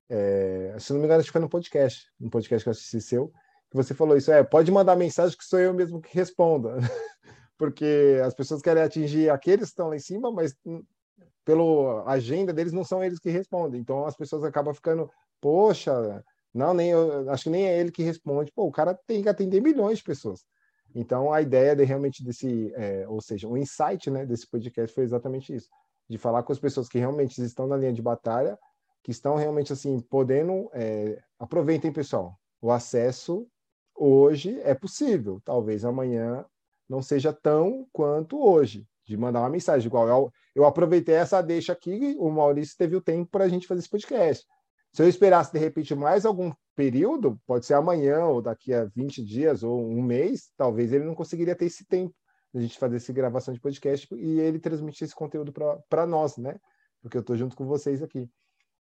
É, 0.09 0.75
se 0.79 0.91
não 0.91 0.99
me 0.99 1.05
engano, 1.05 1.19
acho 1.19 1.29
que 1.29 1.33
foi 1.33 1.41
no 1.41 1.49
podcast, 1.49 2.09
no 2.19 2.29
podcast 2.29 2.63
que 2.63 2.69
eu 2.69 2.71
assisti 2.71 3.01
seu, 3.01 3.31
que 3.70 3.78
você 3.78 3.93
falou 3.93 4.17
isso. 4.17 4.32
É, 4.32 4.43
pode 4.43 4.72
mandar 4.72 4.95
mensagem 4.95 5.38
que 5.38 5.43
sou 5.43 5.59
eu 5.59 5.74
mesmo 5.74 6.01
que 6.01 6.13
responda. 6.13 6.78
Porque 7.57 8.22
as 8.26 8.34
pessoas 8.34 8.61
querem 8.61 8.82
atingir 8.82 9.30
aqueles 9.30 9.65
que 9.65 9.72
estão 9.72 9.89
lá 9.89 9.95
em 9.95 9.99
cima, 9.99 10.32
mas 10.32 10.55
hum, 10.65 10.84
pela 11.43 12.09
agenda 12.09 12.53
deles 12.53 12.72
não 12.72 12.84
são 12.84 13.03
eles 13.03 13.20
que 13.20 13.30
respondem. 13.30 13.80
Então 13.82 14.05
as 14.05 14.15
pessoas 14.15 14.43
acabam 14.43 14.74
ficando, 14.74 15.09
poxa, 15.41 16.24
não, 16.53 16.74
nem 16.74 16.91
eu, 16.91 17.30
acho 17.30 17.43
que 17.43 17.49
nem 17.49 17.67
é 17.67 17.80
ele 17.80 17.91
que 17.91 18.03
responde. 18.03 18.51
Pô, 18.51 18.65
o 18.65 18.72
cara 18.72 18.97
tem 19.05 19.22
que 19.22 19.30
atender 19.30 19.61
milhões 19.61 19.99
de 19.99 20.03
pessoas. 20.03 20.43
Então, 20.93 21.32
a 21.32 21.41
ideia 21.41 21.76
de 21.76 21.84
realmente 21.84 22.24
desse, 22.24 22.74
é, 22.76 23.07
ou 23.07 23.22
seja, 23.22 23.47
o 23.47 23.57
insight 23.57 24.09
né, 24.09 24.26
desse 24.26 24.49
podcast 24.49 24.93
foi 24.93 25.03
exatamente 25.03 25.53
isso, 25.53 25.70
de 26.09 26.17
falar 26.17 26.41
com 26.41 26.51
as 26.51 26.59
pessoas 26.59 26.89
que 26.89 26.97
realmente 26.97 27.39
estão 27.43 27.67
na 27.67 27.78
linha 27.78 27.93
de 27.93 28.01
batalha, 28.01 28.57
que 29.03 29.11
estão 29.11 29.36
realmente 29.36 29.72
assim 29.72 29.99
podendo. 29.99 30.70
É, 30.74 31.22
aproveitem, 31.38 31.91
pessoal. 31.91 32.36
O 32.61 32.72
acesso 32.72 33.47
hoje 34.00 34.60
é 34.62 34.74
possível. 34.74 35.41
Talvez 35.43 35.84
amanhã 35.84 36.45
não 36.88 37.02
seja 37.02 37.34
tão 37.34 37.88
quanto 37.91 38.41
hoje 38.41 38.88
de 39.06 39.18
mandar 39.18 39.41
uma 39.41 39.50
mensagem. 39.50 39.88
Igual 39.88 40.08
eu, 40.08 40.32
eu 40.56 40.66
aproveitei 40.66 41.16
essa 41.16 41.41
deixa 41.41 41.74
aqui, 41.74 42.16
o 42.20 42.30
Maurício 42.30 42.78
teve 42.78 42.95
o 42.95 43.02
tempo 43.02 43.30
para 43.30 43.45
a 43.45 43.50
gente 43.50 43.68
fazer 43.68 43.80
esse 43.80 43.89
podcast. 43.89 44.45
Se 44.93 45.04
eu 45.04 45.08
esperasse, 45.10 45.52
de 45.52 45.60
repente, 45.60 45.93
mais 45.93 46.26
algum 46.26 46.52
período, 46.76 47.39
pode 47.45 47.66
ser 47.66 47.76
amanhã, 47.76 48.26
ou 48.26 48.41
daqui 48.41 48.74
a 48.74 48.86
20 48.86 49.24
dias, 49.24 49.64
ou 49.64 49.86
um 49.86 50.02
mês, 50.02 50.52
talvez 50.58 50.91
ele 50.91 51.06
não 51.06 51.14
conseguiria 51.14 51.56
ter 51.56 51.66
esse 51.66 51.86
tempo 51.86 52.16
a 52.54 52.60
gente 52.60 52.80
fazer 52.80 52.95
essa 52.95 53.14
gravação 53.14 53.54
de 53.54 53.60
podcast 53.60 54.08
e 54.16 54.39
ele 54.39 54.60
transmitir 54.60 55.06
esse 55.06 55.14
conteúdo 55.14 55.54
para 55.88 56.08
nós, 56.08 56.38
né? 56.38 56.60
Porque 57.02 57.16
eu 57.16 57.22
estou 57.22 57.36
junto 57.36 57.56
com 57.56 57.66
vocês 57.66 58.02
aqui. 58.02 58.28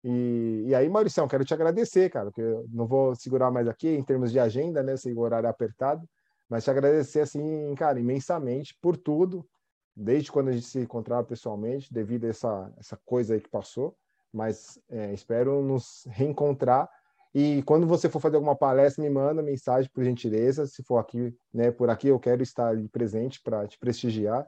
E, 0.05 0.65
e 0.69 0.75
aí, 0.75 0.89
Maurição, 0.89 1.27
quero 1.27 1.45
te 1.45 1.53
agradecer, 1.53 2.09
cara, 2.11 2.27
porque 2.27 2.41
eu 2.41 2.67
não 2.71 2.87
vou 2.87 3.15
segurar 3.15 3.51
mais 3.51 3.67
aqui 3.67 3.89
em 3.89 4.03
termos 4.03 4.31
de 4.31 4.39
agenda, 4.39 4.83
né? 4.83 4.97
Sem 4.97 5.15
o 5.15 5.21
horário 5.21 5.49
apertado, 5.49 6.09
mas 6.49 6.65
te 6.65 6.71
agradecer, 6.71 7.21
assim, 7.21 7.75
cara, 7.77 7.99
imensamente 7.99 8.77
por 8.81 8.97
tudo, 8.97 9.47
desde 9.95 10.31
quando 10.31 10.49
a 10.49 10.53
gente 10.53 10.67
se 10.67 10.81
encontrava 10.81 11.25
pessoalmente, 11.25 11.93
devido 11.93 12.25
a 12.25 12.29
essa, 12.29 12.73
essa 12.79 12.99
coisa 13.05 13.35
aí 13.35 13.41
que 13.41 13.51
passou 13.51 13.97
mas 14.33 14.79
é, 14.89 15.13
espero 15.13 15.63
nos 15.63 16.05
reencontrar. 16.09 16.89
E 17.35 17.63
quando 17.65 17.87
você 17.87 18.09
for 18.09 18.21
fazer 18.21 18.37
alguma 18.37 18.57
palestra, 18.57 19.03
me 19.03 19.11
manda 19.11 19.43
mensagem, 19.43 19.91
por 19.93 20.05
gentileza. 20.05 20.67
Se 20.67 20.83
for 20.83 20.99
aqui, 20.99 21.35
né, 21.53 21.71
por 21.71 21.91
aqui, 21.91 22.09
eu 22.09 22.19
quero 22.19 22.43
estar 22.43 22.75
presente 22.91 23.41
para 23.43 23.67
te 23.67 23.79
prestigiar 23.79 24.47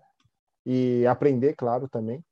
e 0.65 1.07
aprender, 1.07 1.55
claro, 1.55 1.89
também. 1.89 2.25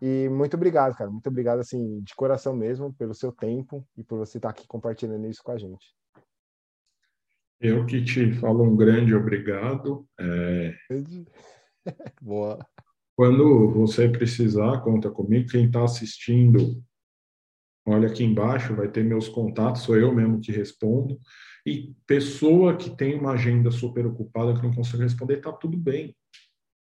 E 0.00 0.28
muito 0.28 0.54
obrigado, 0.54 0.96
cara. 0.96 1.10
Muito 1.10 1.26
obrigado, 1.28 1.60
assim, 1.60 2.00
de 2.02 2.14
coração 2.14 2.54
mesmo, 2.54 2.92
pelo 2.94 3.14
seu 3.14 3.32
tempo 3.32 3.86
e 3.96 4.04
por 4.04 4.18
você 4.18 4.38
estar 4.38 4.50
aqui 4.50 4.66
compartilhando 4.66 5.26
isso 5.26 5.42
com 5.42 5.52
a 5.52 5.58
gente. 5.58 5.94
Eu 7.60 7.86
que 7.86 8.04
te 8.04 8.32
falo 8.34 8.62
um 8.64 8.76
grande 8.76 9.14
obrigado. 9.14 10.06
É... 10.20 10.74
Boa. 12.20 12.58
Quando 13.16 13.70
você 13.70 14.08
precisar, 14.08 14.82
conta 14.82 15.10
comigo. 15.10 15.48
Quem 15.48 15.66
está 15.66 15.82
assistindo, 15.82 16.82
olha 17.86 18.08
aqui 18.08 18.22
embaixo, 18.22 18.76
vai 18.76 18.88
ter 18.88 19.02
meus 19.02 19.26
contatos, 19.26 19.82
sou 19.82 19.96
eu 19.96 20.14
mesmo 20.14 20.40
que 20.40 20.52
respondo. 20.52 21.18
E 21.64 21.94
pessoa 22.06 22.76
que 22.76 22.94
tem 22.94 23.18
uma 23.18 23.32
agenda 23.32 23.70
super 23.70 24.06
ocupada, 24.06 24.54
que 24.54 24.62
não 24.62 24.74
consegue 24.74 25.04
responder, 25.04 25.38
está 25.38 25.50
tudo 25.50 25.78
bem. 25.78 26.14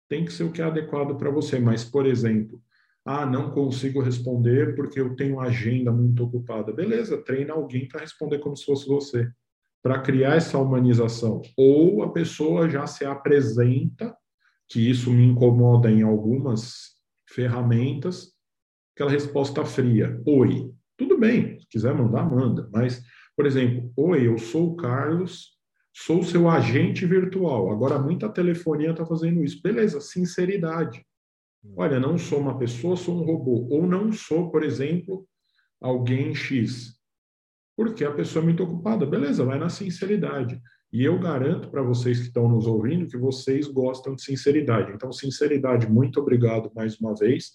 Tem 0.10 0.26
que 0.26 0.34
ser 0.34 0.44
o 0.44 0.52
que 0.52 0.62
é 0.62 0.66
adequado 0.66 1.16
para 1.18 1.30
você. 1.30 1.60
Mas, 1.60 1.86
por 1.86 2.08
exemplo, 2.08 2.60
ah, 3.08 3.26
não 3.26 3.52
consigo 3.52 4.02
responder 4.02 4.76
porque 4.76 5.00
eu 5.00 5.16
tenho 5.16 5.40
agenda 5.40 5.94
muito 5.94 6.26
ocupada. 6.26 6.74
Beleza, 6.74 7.24
treina 7.24 7.54
alguém 7.54 7.88
para 7.88 8.02
responder 8.02 8.40
como 8.40 8.58
se 8.58 8.66
fosse 8.66 8.86
você, 8.86 9.32
para 9.82 10.02
criar 10.02 10.36
essa 10.36 10.58
humanização. 10.58 11.42
Ou 11.56 12.04
a 12.04 12.12
pessoa 12.12 12.70
já 12.70 12.86
se 12.86 13.06
apresenta, 13.06 14.14
que 14.70 14.90
isso 14.90 15.10
me 15.10 15.24
incomoda 15.24 15.90
em 15.90 16.02
algumas 16.02 16.98
ferramentas, 17.30 18.34
aquela 18.94 19.12
resposta 19.12 19.64
fria. 19.64 20.22
Oi, 20.26 20.70
tudo 20.98 21.18
bem, 21.18 21.58
se 21.62 21.68
quiser 21.70 21.96
mandar, 21.96 22.30
manda. 22.30 22.70
Mas, 22.74 23.02
por 23.38 23.46
exemplo, 23.46 23.90
oi, 23.96 24.28
eu 24.28 24.38
sou 24.38 24.74
o 24.74 24.76
Carlos, 24.76 25.58
sou 25.94 26.24
seu 26.24 26.50
agente 26.50 27.06
virtual. 27.06 27.72
Agora, 27.72 27.98
muita 27.98 28.28
telefonia 28.28 28.92
está 28.92 29.06
fazendo 29.06 29.42
isso. 29.46 29.62
Beleza, 29.62 30.02
sinceridade. 30.02 31.06
Olha, 31.76 32.00
não 32.00 32.18
sou 32.18 32.40
uma 32.40 32.58
pessoa, 32.58 32.96
sou 32.96 33.16
um 33.16 33.26
robô. 33.26 33.68
Ou 33.70 33.86
não 33.86 34.12
sou, 34.12 34.50
por 34.50 34.64
exemplo, 34.64 35.28
alguém 35.82 36.34
X. 36.34 36.98
Porque 37.76 38.04
a 38.04 38.12
pessoa 38.12 38.42
é 38.42 38.46
muito 38.46 38.64
ocupada. 38.64 39.06
Beleza, 39.06 39.46
vai 39.46 39.60
na 39.60 39.70
sinceridade. 39.70 40.60
E 40.92 41.04
eu 41.04 41.20
garanto 41.20 41.70
para 41.70 41.82
vocês 41.82 42.20
que 42.20 42.28
estão 42.28 42.48
nos 42.48 42.66
ouvindo 42.66 43.08
que 43.08 43.18
vocês 43.18 43.68
gostam 43.68 44.16
de 44.16 44.24
sinceridade. 44.24 44.92
Então, 44.94 45.12
sinceridade, 45.12 45.90
muito 45.90 46.20
obrigado 46.20 46.72
mais 46.74 47.00
uma 47.00 47.14
vez. 47.14 47.52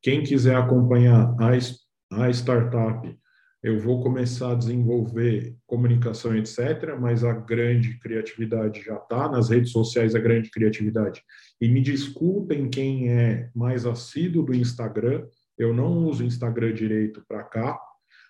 Quem 0.00 0.22
quiser 0.22 0.56
acompanhar 0.56 1.34
a, 1.40 2.24
a 2.24 2.30
startup, 2.30 3.18
eu 3.62 3.78
vou 3.78 4.02
começar 4.02 4.52
a 4.52 4.54
desenvolver 4.54 5.56
comunicação, 5.66 6.36
etc., 6.36 6.96
mas 7.00 7.24
a 7.24 7.32
grande 7.32 7.98
criatividade 7.98 8.82
já 8.82 8.96
está, 8.96 9.28
nas 9.28 9.48
redes 9.48 9.72
sociais 9.72 10.14
a 10.14 10.20
grande 10.20 10.50
criatividade. 10.50 11.22
E 11.60 11.68
me 11.68 11.80
desculpem 11.80 12.70
quem 12.70 13.10
é 13.10 13.50
mais 13.54 13.84
assíduo 13.84 14.44
do 14.44 14.54
Instagram, 14.54 15.26
eu 15.56 15.74
não 15.74 16.04
uso 16.06 16.22
o 16.22 16.26
Instagram 16.26 16.72
direito 16.72 17.24
para 17.26 17.42
cá, 17.42 17.80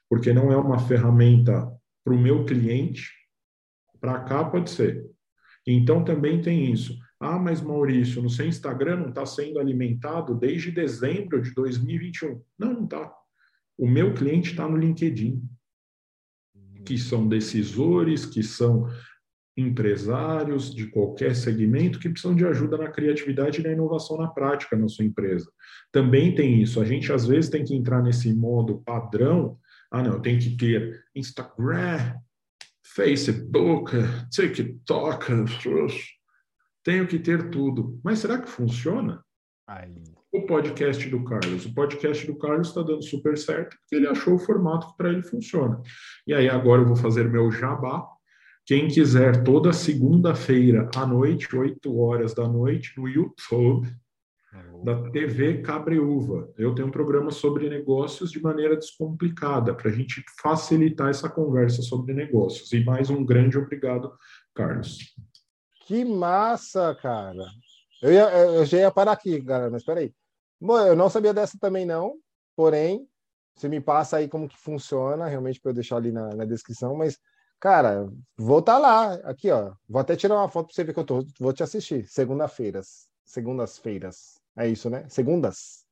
porque 0.08 0.32
não 0.32 0.50
é 0.50 0.56
uma 0.56 0.78
ferramenta 0.78 1.70
para 2.02 2.14
o 2.14 2.18
meu 2.18 2.46
cliente, 2.46 3.12
para 4.00 4.20
cá 4.20 4.44
pode 4.44 4.70
ser. 4.70 5.04
Então 5.66 6.02
também 6.02 6.40
tem 6.40 6.72
isso. 6.72 6.96
Ah, 7.20 7.38
mas 7.38 7.60
Maurício, 7.60 8.22
no 8.22 8.30
seu 8.30 8.46
Instagram 8.46 8.96
não 8.96 9.08
está 9.10 9.26
sendo 9.26 9.58
alimentado 9.58 10.34
desde 10.34 10.70
dezembro 10.70 11.42
de 11.42 11.52
2021. 11.52 12.40
Não, 12.58 12.72
não 12.72 12.84
está 12.84 13.12
o 13.78 13.86
meu 13.88 14.12
cliente 14.12 14.50
está 14.50 14.68
no 14.68 14.76
LinkedIn, 14.76 15.40
que 16.84 16.98
são 16.98 17.28
decisores, 17.28 18.26
que 18.26 18.42
são 18.42 18.88
empresários 19.56 20.74
de 20.74 20.86
qualquer 20.86 21.34
segmento 21.34 21.98
que 21.98 22.08
precisam 22.08 22.34
de 22.34 22.44
ajuda 22.44 22.76
na 22.76 22.90
criatividade 22.90 23.60
e 23.60 23.64
na 23.64 23.72
inovação 23.72 24.16
na 24.16 24.28
prática 24.28 24.76
na 24.76 24.88
sua 24.88 25.04
empresa. 25.04 25.50
Também 25.92 26.34
tem 26.34 26.62
isso. 26.62 26.80
A 26.80 26.84
gente 26.84 27.12
às 27.12 27.26
vezes 27.26 27.50
tem 27.50 27.64
que 27.64 27.74
entrar 27.74 28.02
nesse 28.02 28.32
modo 28.32 28.82
padrão. 28.84 29.58
Ah, 29.90 30.02
não, 30.02 30.20
tem 30.20 30.38
que 30.38 30.56
ter 30.56 31.04
Instagram, 31.14 32.14
Facebook, 32.84 33.92
TikTok, 34.30 35.26
tenho 36.84 37.06
que 37.06 37.18
ter 37.18 37.50
tudo. 37.50 38.00
Mas 38.02 38.20
será 38.20 38.40
que 38.40 38.48
funciona? 38.48 39.24
Aí 39.66 40.17
o 40.32 40.46
podcast 40.46 41.08
do 41.08 41.24
Carlos. 41.24 41.66
O 41.66 41.74
podcast 41.74 42.26
do 42.26 42.36
Carlos 42.36 42.68
está 42.68 42.82
dando 42.82 43.02
super 43.02 43.36
certo 43.36 43.76
porque 43.80 43.96
ele 43.96 44.06
achou 44.06 44.34
o 44.34 44.38
formato 44.38 44.88
que 44.88 44.96
para 44.96 45.10
ele 45.10 45.22
funciona. 45.22 45.80
E 46.26 46.34
aí 46.34 46.48
agora 46.48 46.82
eu 46.82 46.86
vou 46.86 46.96
fazer 46.96 47.28
meu 47.28 47.50
jabá. 47.50 48.06
Quem 48.66 48.88
quiser, 48.88 49.42
toda 49.44 49.72
segunda-feira 49.72 50.90
à 50.94 51.06
noite, 51.06 51.56
8 51.56 51.98
horas 51.98 52.34
da 52.34 52.46
noite, 52.46 52.92
no 52.98 53.08
YouTube 53.08 53.88
da 54.84 55.10
TV 55.10 55.62
Cabreúva. 55.62 56.52
Eu 56.56 56.74
tenho 56.74 56.88
um 56.88 56.90
programa 56.90 57.30
sobre 57.30 57.68
negócios 57.68 58.30
de 58.30 58.40
maneira 58.40 58.76
descomplicada, 58.76 59.74
para 59.74 59.90
a 59.90 59.92
gente 59.92 60.22
facilitar 60.40 61.10
essa 61.10 61.28
conversa 61.28 61.82
sobre 61.82 62.14
negócios. 62.14 62.72
E 62.72 62.84
mais 62.84 63.10
um 63.10 63.24
grande 63.24 63.58
obrigado, 63.58 64.12
Carlos. 64.54 64.98
Que 65.86 66.04
massa, 66.04 66.94
cara! 66.94 67.46
Eu, 68.00 68.12
ia, 68.12 68.30
eu 68.30 68.64
já 68.64 68.78
ia 68.78 68.90
parar 68.90 69.12
aqui, 69.12 69.40
galera, 69.40 69.70
mas 69.70 69.82
espera 69.82 70.00
aí. 70.00 70.12
Bom, 70.60 70.78
eu 70.78 70.96
não 70.96 71.08
sabia 71.08 71.34
dessa 71.34 71.58
também 71.58 71.84
não, 71.84 72.16
porém, 72.56 73.08
você 73.54 73.68
me 73.68 73.80
passa 73.80 74.16
aí 74.16 74.28
como 74.28 74.48
que 74.48 74.56
funciona, 74.56 75.26
realmente 75.26 75.60
para 75.60 75.70
eu 75.70 75.74
deixar 75.74 75.96
ali 75.96 76.12
na, 76.12 76.34
na, 76.34 76.44
descrição, 76.44 76.96
mas, 76.96 77.18
cara, 77.60 78.08
vou 78.36 78.60
estar 78.60 78.74
tá 78.74 78.78
lá, 78.78 79.14
aqui, 79.24 79.50
ó, 79.50 79.72
vou 79.88 80.00
até 80.00 80.16
tirar 80.16 80.36
uma 80.36 80.48
foto 80.48 80.66
para 80.66 80.74
você 80.74 80.84
ver 80.84 80.92
que 80.92 81.00
eu 81.00 81.04
tô, 81.04 81.24
vou 81.38 81.52
te 81.52 81.62
assistir, 81.62 82.06
segunda-feiras, 82.08 83.08
segundas-feiras, 83.24 84.40
é 84.56 84.68
isso, 84.68 84.88
né? 84.90 85.08
Segundas? 85.08 85.84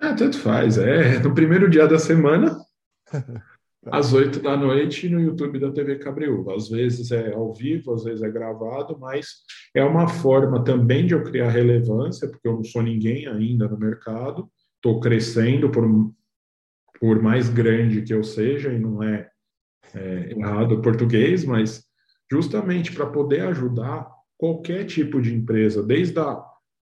É, 0.00 0.14
tanto 0.14 0.38
faz, 0.38 0.78
é, 0.78 1.18
no 1.18 1.34
primeiro 1.34 1.68
dia 1.68 1.86
da 1.86 1.98
semana, 1.98 2.58
às 3.86 4.12
oito 4.12 4.40
da 4.40 4.56
noite 4.56 5.08
no 5.08 5.20
YouTube 5.20 5.58
da 5.58 5.70
TV 5.70 5.98
Cabreúva. 5.98 6.54
Às 6.54 6.68
vezes 6.68 7.10
é 7.10 7.32
ao 7.32 7.52
vivo, 7.54 7.94
às 7.94 8.04
vezes 8.04 8.22
é 8.22 8.30
gravado, 8.30 8.98
mas 8.98 9.38
é 9.74 9.82
uma 9.82 10.08
forma 10.08 10.62
também 10.62 11.06
de 11.06 11.14
eu 11.14 11.24
criar 11.24 11.50
relevância, 11.50 12.28
porque 12.28 12.46
eu 12.46 12.54
não 12.54 12.64
sou 12.64 12.82
ninguém 12.82 13.26
ainda 13.26 13.66
no 13.68 13.78
mercado, 13.78 14.50
estou 14.76 15.00
crescendo 15.00 15.70
por, 15.70 15.84
por 17.00 17.22
mais 17.22 17.48
grande 17.48 18.02
que 18.02 18.12
eu 18.12 18.22
seja, 18.22 18.72
e 18.72 18.78
não 18.78 19.02
é, 19.02 19.28
é 19.94 20.32
errado 20.32 20.72
o 20.72 20.82
português, 20.82 21.44
mas 21.44 21.84
justamente 22.30 22.92
para 22.92 23.06
poder 23.06 23.40
ajudar 23.42 24.08
qualquer 24.36 24.84
tipo 24.84 25.20
de 25.20 25.34
empresa, 25.34 25.82
desde 25.82 26.18
a 26.18 26.42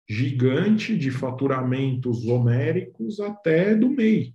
gigante 0.10 0.98
de 0.98 1.10
faturamentos 1.12 2.26
homéricos 2.26 3.20
até 3.20 3.74
do 3.74 3.90
MEI, 3.90 4.34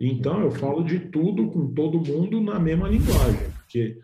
então, 0.00 0.42
eu 0.42 0.50
falo 0.50 0.84
de 0.84 1.00
tudo 1.10 1.50
com 1.50 1.74
todo 1.74 2.00
mundo 2.00 2.40
na 2.40 2.58
mesma 2.58 2.88
linguagem, 2.88 3.50
porque 3.52 3.98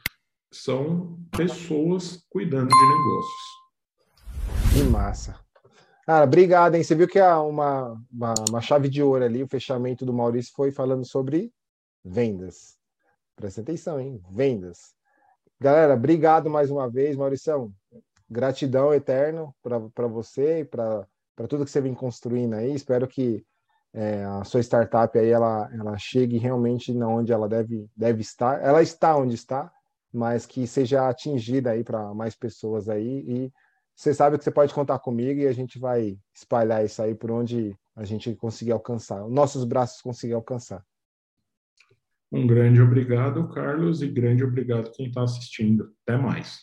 são 0.52 1.18
pessoas 1.30 2.24
cuidando 2.28 2.68
de 2.68 2.88
negócios. 2.88 3.64
Que 4.72 4.82
massa. 4.90 5.38
Cara, 6.04 6.24
obrigado, 6.24 6.74
hein? 6.74 6.82
Você 6.82 6.96
viu 6.96 7.06
que 7.06 7.18
há 7.18 7.40
uma, 7.40 7.96
uma, 8.12 8.34
uma, 8.48 8.60
chave 8.60 8.88
de 8.88 9.02
ouro 9.02 9.24
ali, 9.24 9.42
o 9.42 9.48
fechamento 9.48 10.04
do 10.04 10.12
Maurício 10.12 10.52
foi 10.54 10.72
falando 10.72 11.04
sobre 11.04 11.52
vendas. 12.04 12.76
Presta 13.36 13.60
atenção, 13.60 14.00
hein? 14.00 14.20
Vendas. 14.30 14.94
Galera, 15.60 15.94
obrigado 15.94 16.50
mais 16.50 16.70
uma 16.70 16.90
vez, 16.90 17.16
Maurício. 17.16 17.72
Gratidão 18.28 18.92
eterno 18.92 19.54
para 19.62 20.08
você 20.08 20.60
e 20.60 20.64
para 20.64 21.06
tudo 21.48 21.64
que 21.64 21.70
você 21.70 21.80
vem 21.80 21.94
construindo 21.94 22.54
aí. 22.54 22.74
Espero 22.74 23.06
que 23.06 23.46
é, 23.94 24.24
a 24.24 24.42
sua 24.42 24.60
startup 24.60 25.16
aí 25.16 25.28
ela, 25.28 25.70
ela 25.72 25.96
chegue 25.96 26.36
realmente 26.36 26.90
onde 26.92 27.32
ela 27.32 27.48
deve, 27.48 27.88
deve 27.96 28.22
estar. 28.22 28.60
Ela 28.60 28.82
está 28.82 29.16
onde 29.16 29.36
está, 29.36 29.72
mas 30.12 30.44
que 30.44 30.66
seja 30.66 31.08
atingida 31.08 31.70
aí 31.70 31.84
para 31.84 32.12
mais 32.12 32.34
pessoas 32.34 32.88
aí. 32.88 33.24
E 33.26 33.52
você 33.94 34.12
sabe 34.12 34.36
que 34.36 34.42
você 34.42 34.50
pode 34.50 34.74
contar 34.74 34.98
comigo 34.98 35.40
e 35.40 35.46
a 35.46 35.52
gente 35.52 35.78
vai 35.78 36.18
espalhar 36.34 36.84
isso 36.84 37.00
aí 37.00 37.14
por 37.14 37.30
onde 37.30 37.76
a 37.94 38.04
gente 38.04 38.34
conseguir 38.34 38.72
alcançar, 38.72 39.28
nossos 39.28 39.62
braços 39.62 40.02
conseguir 40.02 40.34
alcançar. 40.34 40.84
Um 42.32 42.48
grande 42.48 42.82
obrigado, 42.82 43.48
Carlos, 43.50 44.02
e 44.02 44.08
grande 44.08 44.42
obrigado 44.42 44.90
quem 44.90 45.06
está 45.06 45.22
assistindo. 45.22 45.94
Até 46.02 46.18
mais. 46.18 46.62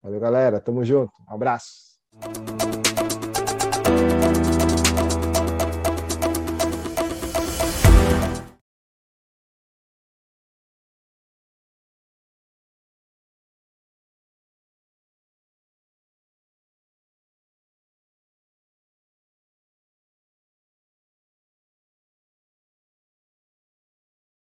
Valeu, 0.00 0.20
galera. 0.20 0.60
Tamo 0.60 0.84
junto. 0.84 1.10
Um 1.28 1.34
abraço. 1.34 1.98